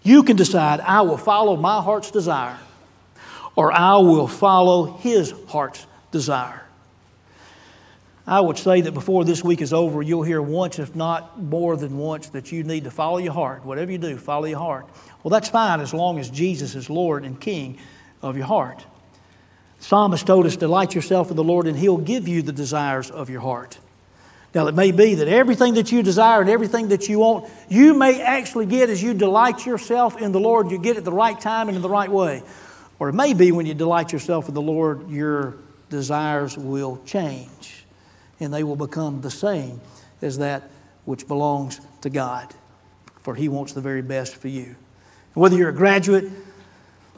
You 0.03 0.23
can 0.23 0.35
decide, 0.35 0.81
I 0.81 1.01
will 1.01 1.17
follow 1.17 1.55
my 1.55 1.81
heart's 1.81 2.11
desire 2.11 2.57
or 3.57 3.73
I 3.73 3.97
will 3.97 4.27
follow 4.27 4.85
his 4.97 5.33
heart's 5.47 5.85
desire. 6.11 6.63
I 8.25 8.39
would 8.39 8.57
say 8.57 8.81
that 8.81 8.93
before 8.93 9.25
this 9.25 9.43
week 9.43 9.61
is 9.61 9.73
over, 9.73 10.01
you'll 10.01 10.23
hear 10.23 10.41
once, 10.41 10.79
if 10.79 10.95
not 10.95 11.41
more 11.41 11.75
than 11.75 11.97
once, 11.97 12.29
that 12.29 12.51
you 12.51 12.63
need 12.63 12.83
to 12.83 12.91
follow 12.91 13.17
your 13.17 13.33
heart. 13.33 13.65
Whatever 13.65 13.91
you 13.91 13.97
do, 13.97 14.17
follow 14.17 14.45
your 14.45 14.59
heart. 14.59 14.85
Well, 15.23 15.31
that's 15.31 15.49
fine 15.49 15.79
as 15.79 15.93
long 15.93 16.19
as 16.19 16.29
Jesus 16.29 16.75
is 16.75 16.89
Lord 16.89 17.25
and 17.25 17.39
King 17.39 17.79
of 18.21 18.37
your 18.37 18.45
heart. 18.45 18.85
The 19.79 19.85
psalmist 19.85 20.27
told 20.27 20.45
us, 20.45 20.55
Delight 20.55 20.93
yourself 20.93 21.31
in 21.31 21.35
the 21.35 21.43
Lord, 21.43 21.65
and 21.67 21.77
He'll 21.77 21.97
give 21.97 22.27
you 22.27 22.43
the 22.43 22.51
desires 22.51 23.09
of 23.09 23.29
your 23.29 23.41
heart. 23.41 23.79
Now, 24.53 24.67
it 24.67 24.75
may 24.75 24.91
be 24.91 25.15
that 25.15 25.27
everything 25.27 25.75
that 25.75 25.91
you 25.91 26.03
desire 26.03 26.41
and 26.41 26.49
everything 26.49 26.89
that 26.89 27.09
you 27.09 27.19
want, 27.19 27.49
you 27.69 27.93
may 27.93 28.21
actually 28.21 28.65
get 28.67 28.89
as 28.89 29.01
you 29.01 29.13
delight 29.13 29.65
yourself 29.65 30.21
in 30.21 30.31
the 30.31 30.39
Lord, 30.39 30.69
you 30.69 30.77
get 30.77 30.97
it 30.97 31.03
the 31.05 31.11
right 31.11 31.39
time 31.39 31.69
and 31.69 31.75
in 31.75 31.81
the 31.81 31.89
right 31.89 32.11
way. 32.11 32.43
Or 32.99 33.09
it 33.09 33.13
may 33.13 33.33
be 33.33 33.51
when 33.51 33.65
you 33.65 33.73
delight 33.73 34.11
yourself 34.11 34.47
in 34.47 34.53
the 34.53 34.61
Lord, 34.61 35.09
your 35.09 35.55
desires 35.89 36.57
will 36.57 37.01
change 37.05 37.85
and 38.39 38.53
they 38.53 38.63
will 38.63 38.75
become 38.75 39.21
the 39.21 39.31
same 39.31 39.81
as 40.21 40.37
that 40.39 40.69
which 41.05 41.27
belongs 41.27 41.79
to 42.01 42.09
God. 42.09 42.53
For 43.21 43.35
He 43.35 43.49
wants 43.49 43.73
the 43.73 43.81
very 43.81 44.01
best 44.01 44.35
for 44.35 44.47
you. 44.47 44.75
Whether 45.33 45.55
you're 45.57 45.69
a 45.69 45.73
graduate, 45.73 46.25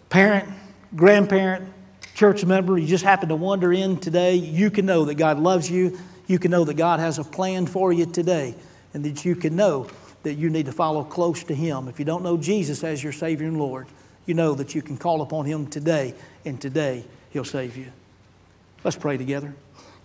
parent, 0.10 0.50
grandparent, 0.96 1.72
church 2.16 2.44
member, 2.44 2.78
you 2.78 2.88
just 2.88 3.04
happen 3.04 3.30
to 3.30 3.36
wander 3.36 3.72
in 3.72 3.98
today, 3.98 4.36
you 4.36 4.70
can 4.72 4.86
know 4.86 5.06
that 5.06 5.16
God 5.16 5.40
loves 5.40 5.70
you. 5.70 5.98
You 6.28 6.38
can 6.38 6.52
know 6.52 6.64
that 6.66 6.76
God 6.76 7.00
has 7.00 7.18
a 7.18 7.24
plan 7.24 7.66
for 7.66 7.92
you 7.92 8.06
today, 8.06 8.54
and 8.94 9.04
that 9.06 9.26
you 9.26 9.36
can 9.36 9.56
know 9.56 9.88
that 10.24 10.36
you 10.36 10.50
need 10.50 10.68
to 10.68 10.72
follow 10.72 11.04
close 11.04 11.44
to 11.46 11.56
Him. 11.56 11.88
If 11.88 11.98
you 11.98 12.06
don't 12.06 12.24
know 12.24 12.38
Jesus 12.38 12.84
as 12.84 13.04
your 13.04 13.14
Savior 13.14 13.48
and 13.48 13.58
Lord, 13.58 13.88
you 14.30 14.36
know 14.36 14.54
that 14.54 14.76
you 14.76 14.84
can 14.84 14.96
call 14.96 15.24
upon 15.24 15.46
Him 15.46 15.66
today, 15.66 16.14
and 16.46 16.62
today 16.62 17.04
He'll 17.32 17.44
save 17.44 17.76
you. 17.76 17.92
Let's 18.84 18.96
pray 18.96 19.18
together. 19.18 19.56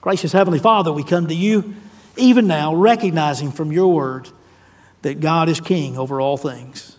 Gracious 0.00 0.32
Heavenly 0.32 0.58
Father, 0.58 0.90
we 0.90 1.04
come 1.04 1.28
to 1.28 1.34
you 1.34 1.74
even 2.16 2.46
now, 2.46 2.74
recognizing 2.74 3.52
from 3.52 3.70
your 3.70 3.92
word 3.92 4.28
that 5.02 5.20
God 5.20 5.50
is 5.50 5.60
King 5.60 5.98
over 5.98 6.22
all 6.22 6.38
things. 6.38 6.96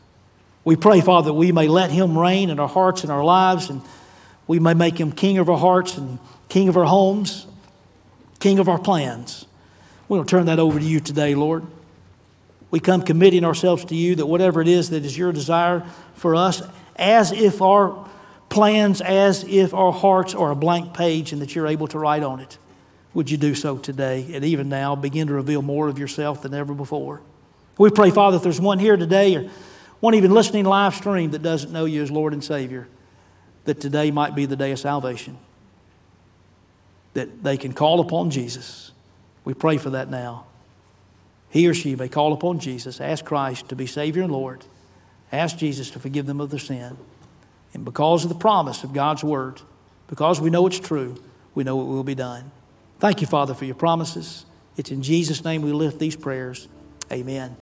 We 0.64 0.76
pray, 0.76 1.02
Father, 1.02 1.30
that 1.30 1.34
we 1.34 1.52
may 1.52 1.68
let 1.68 1.90
Him 1.90 2.16
reign 2.16 2.52
in 2.52 2.60
our 2.60 2.68
hearts 2.68 3.02
and 3.02 3.12
our 3.12 3.24
lives, 3.24 3.72
and 3.72 3.82
we 4.46 4.60
may 4.60 4.76
make 4.76 5.00
Him 5.00 5.12
King 5.12 5.40
of 5.40 5.50
our 5.50 5.58
hearts 5.58 5.98
and 5.98 6.20
King 6.48 6.70
of 6.70 6.78
our 6.78 6.86
homes, 6.86 7.48
King 8.40 8.60
of 8.60 8.70
our 8.70 8.80
plans. 8.80 9.48
We're 10.08 10.18
going 10.18 10.28
to 10.28 10.32
turn 10.32 10.46
that 10.46 10.60
over 10.60 10.80
to 10.80 10.86
you 10.86 11.00
today, 11.00 11.34
Lord. 11.34 11.66
We 12.70 12.80
come 12.80 13.02
committing 13.02 13.44
ourselves 13.46 13.86
to 13.86 13.96
you 13.96 14.16
that 14.16 14.28
whatever 14.28 14.62
it 14.62 14.68
is 14.68 14.92
that 14.92 15.04
is 15.04 15.18
your 15.18 15.32
desire 15.32 15.84
for 16.14 16.36
us, 16.36 16.62
as 16.96 17.32
if 17.32 17.62
our 17.62 18.08
plans, 18.50 19.02
as 19.02 19.44
if 19.44 19.74
our 19.74 19.92
hearts 19.92 20.34
are 20.34 20.52
a 20.52 20.56
blank 20.56 20.94
page 20.94 21.34
and 21.34 21.42
that 21.42 21.56
you're 21.56 21.68
able 21.68 21.88
to 21.88 22.00
write 22.00 22.24
on 22.24 22.40
it, 22.40 22.58
would 23.14 23.30
you 23.32 23.38
do 23.38 23.56
so 23.56 23.78
today 23.78 24.28
and 24.34 24.44
even 24.44 24.70
now 24.70 24.96
begin 24.96 25.28
to 25.28 25.34
reveal 25.34 25.62
more 25.62 25.88
of 25.88 25.98
yourself 25.98 26.42
than 26.42 26.54
ever 26.54 26.74
before? 26.74 27.22
We 27.78 27.90
pray, 27.90 28.12
Father, 28.12 28.38
if 28.38 28.44
there's 28.44 28.62
one 28.62 28.80
here 28.80 28.98
today 28.98 29.36
or 29.36 29.50
one 30.00 30.14
even 30.16 30.32
listening 30.32 30.66
live 30.66 30.96
stream 30.96 31.32
that 31.32 31.42
doesn't 31.42 31.72
know 31.72 31.86
you 31.86 32.04
as 32.04 32.12
Lord 32.12 32.34
and 32.34 32.44
Savior, 32.44 32.88
that 33.66 33.82
today 33.82 34.12
might 34.12 34.36
be 34.36 34.46
the 34.46 34.56
day 34.56 34.72
of 34.72 34.80
salvation, 34.80 35.38
that 37.14 37.44
they 37.44 37.58
can 37.58 37.74
call 37.74 38.00
upon 38.00 38.30
Jesus. 38.30 38.92
We 39.44 39.54
pray 39.54 39.78
for 39.78 39.90
that 39.92 40.10
now. 40.10 40.46
He 41.50 41.68
or 41.68 41.74
she 41.74 41.96
may 41.96 42.10
call 42.10 42.34
upon 42.34 42.60
Jesus, 42.60 43.00
ask 43.00 43.24
Christ 43.24 43.70
to 43.70 43.76
be 43.76 43.88
Savior 43.88 44.24
and 44.24 44.32
Lord, 44.32 44.66
ask 45.36 45.58
Jesus 45.58 45.90
to 45.92 46.00
forgive 46.00 46.26
them 46.26 46.40
of 46.40 46.50
their 46.50 46.60
sin. 46.60 46.98
And 47.74 47.84
because 47.84 48.24
of 48.24 48.30
the 48.30 48.36
promise 48.36 48.84
of 48.84 48.94
God's 48.94 49.24
Word, 49.24 49.62
because 50.08 50.40
we 50.40 50.50
know 50.50 50.66
it's 50.66 50.80
true, 50.80 51.22
we 51.54 51.64
know 51.64 51.82
it 51.82 51.86
will 51.86 52.04
be 52.04 52.16
done. 52.16 52.52
Thank 53.00 53.22
you, 53.22 53.28
Father, 53.28 53.54
for 53.54 53.66
your 53.66 53.76
promises. 53.76 54.46
It's 54.78 54.92
in 54.92 55.04
Jesus' 55.04 55.44
name 55.44 55.62
we 55.62 55.74
lift 55.74 56.00
these 56.00 56.16
prayers. 56.16 56.68
Amen. 57.12 57.54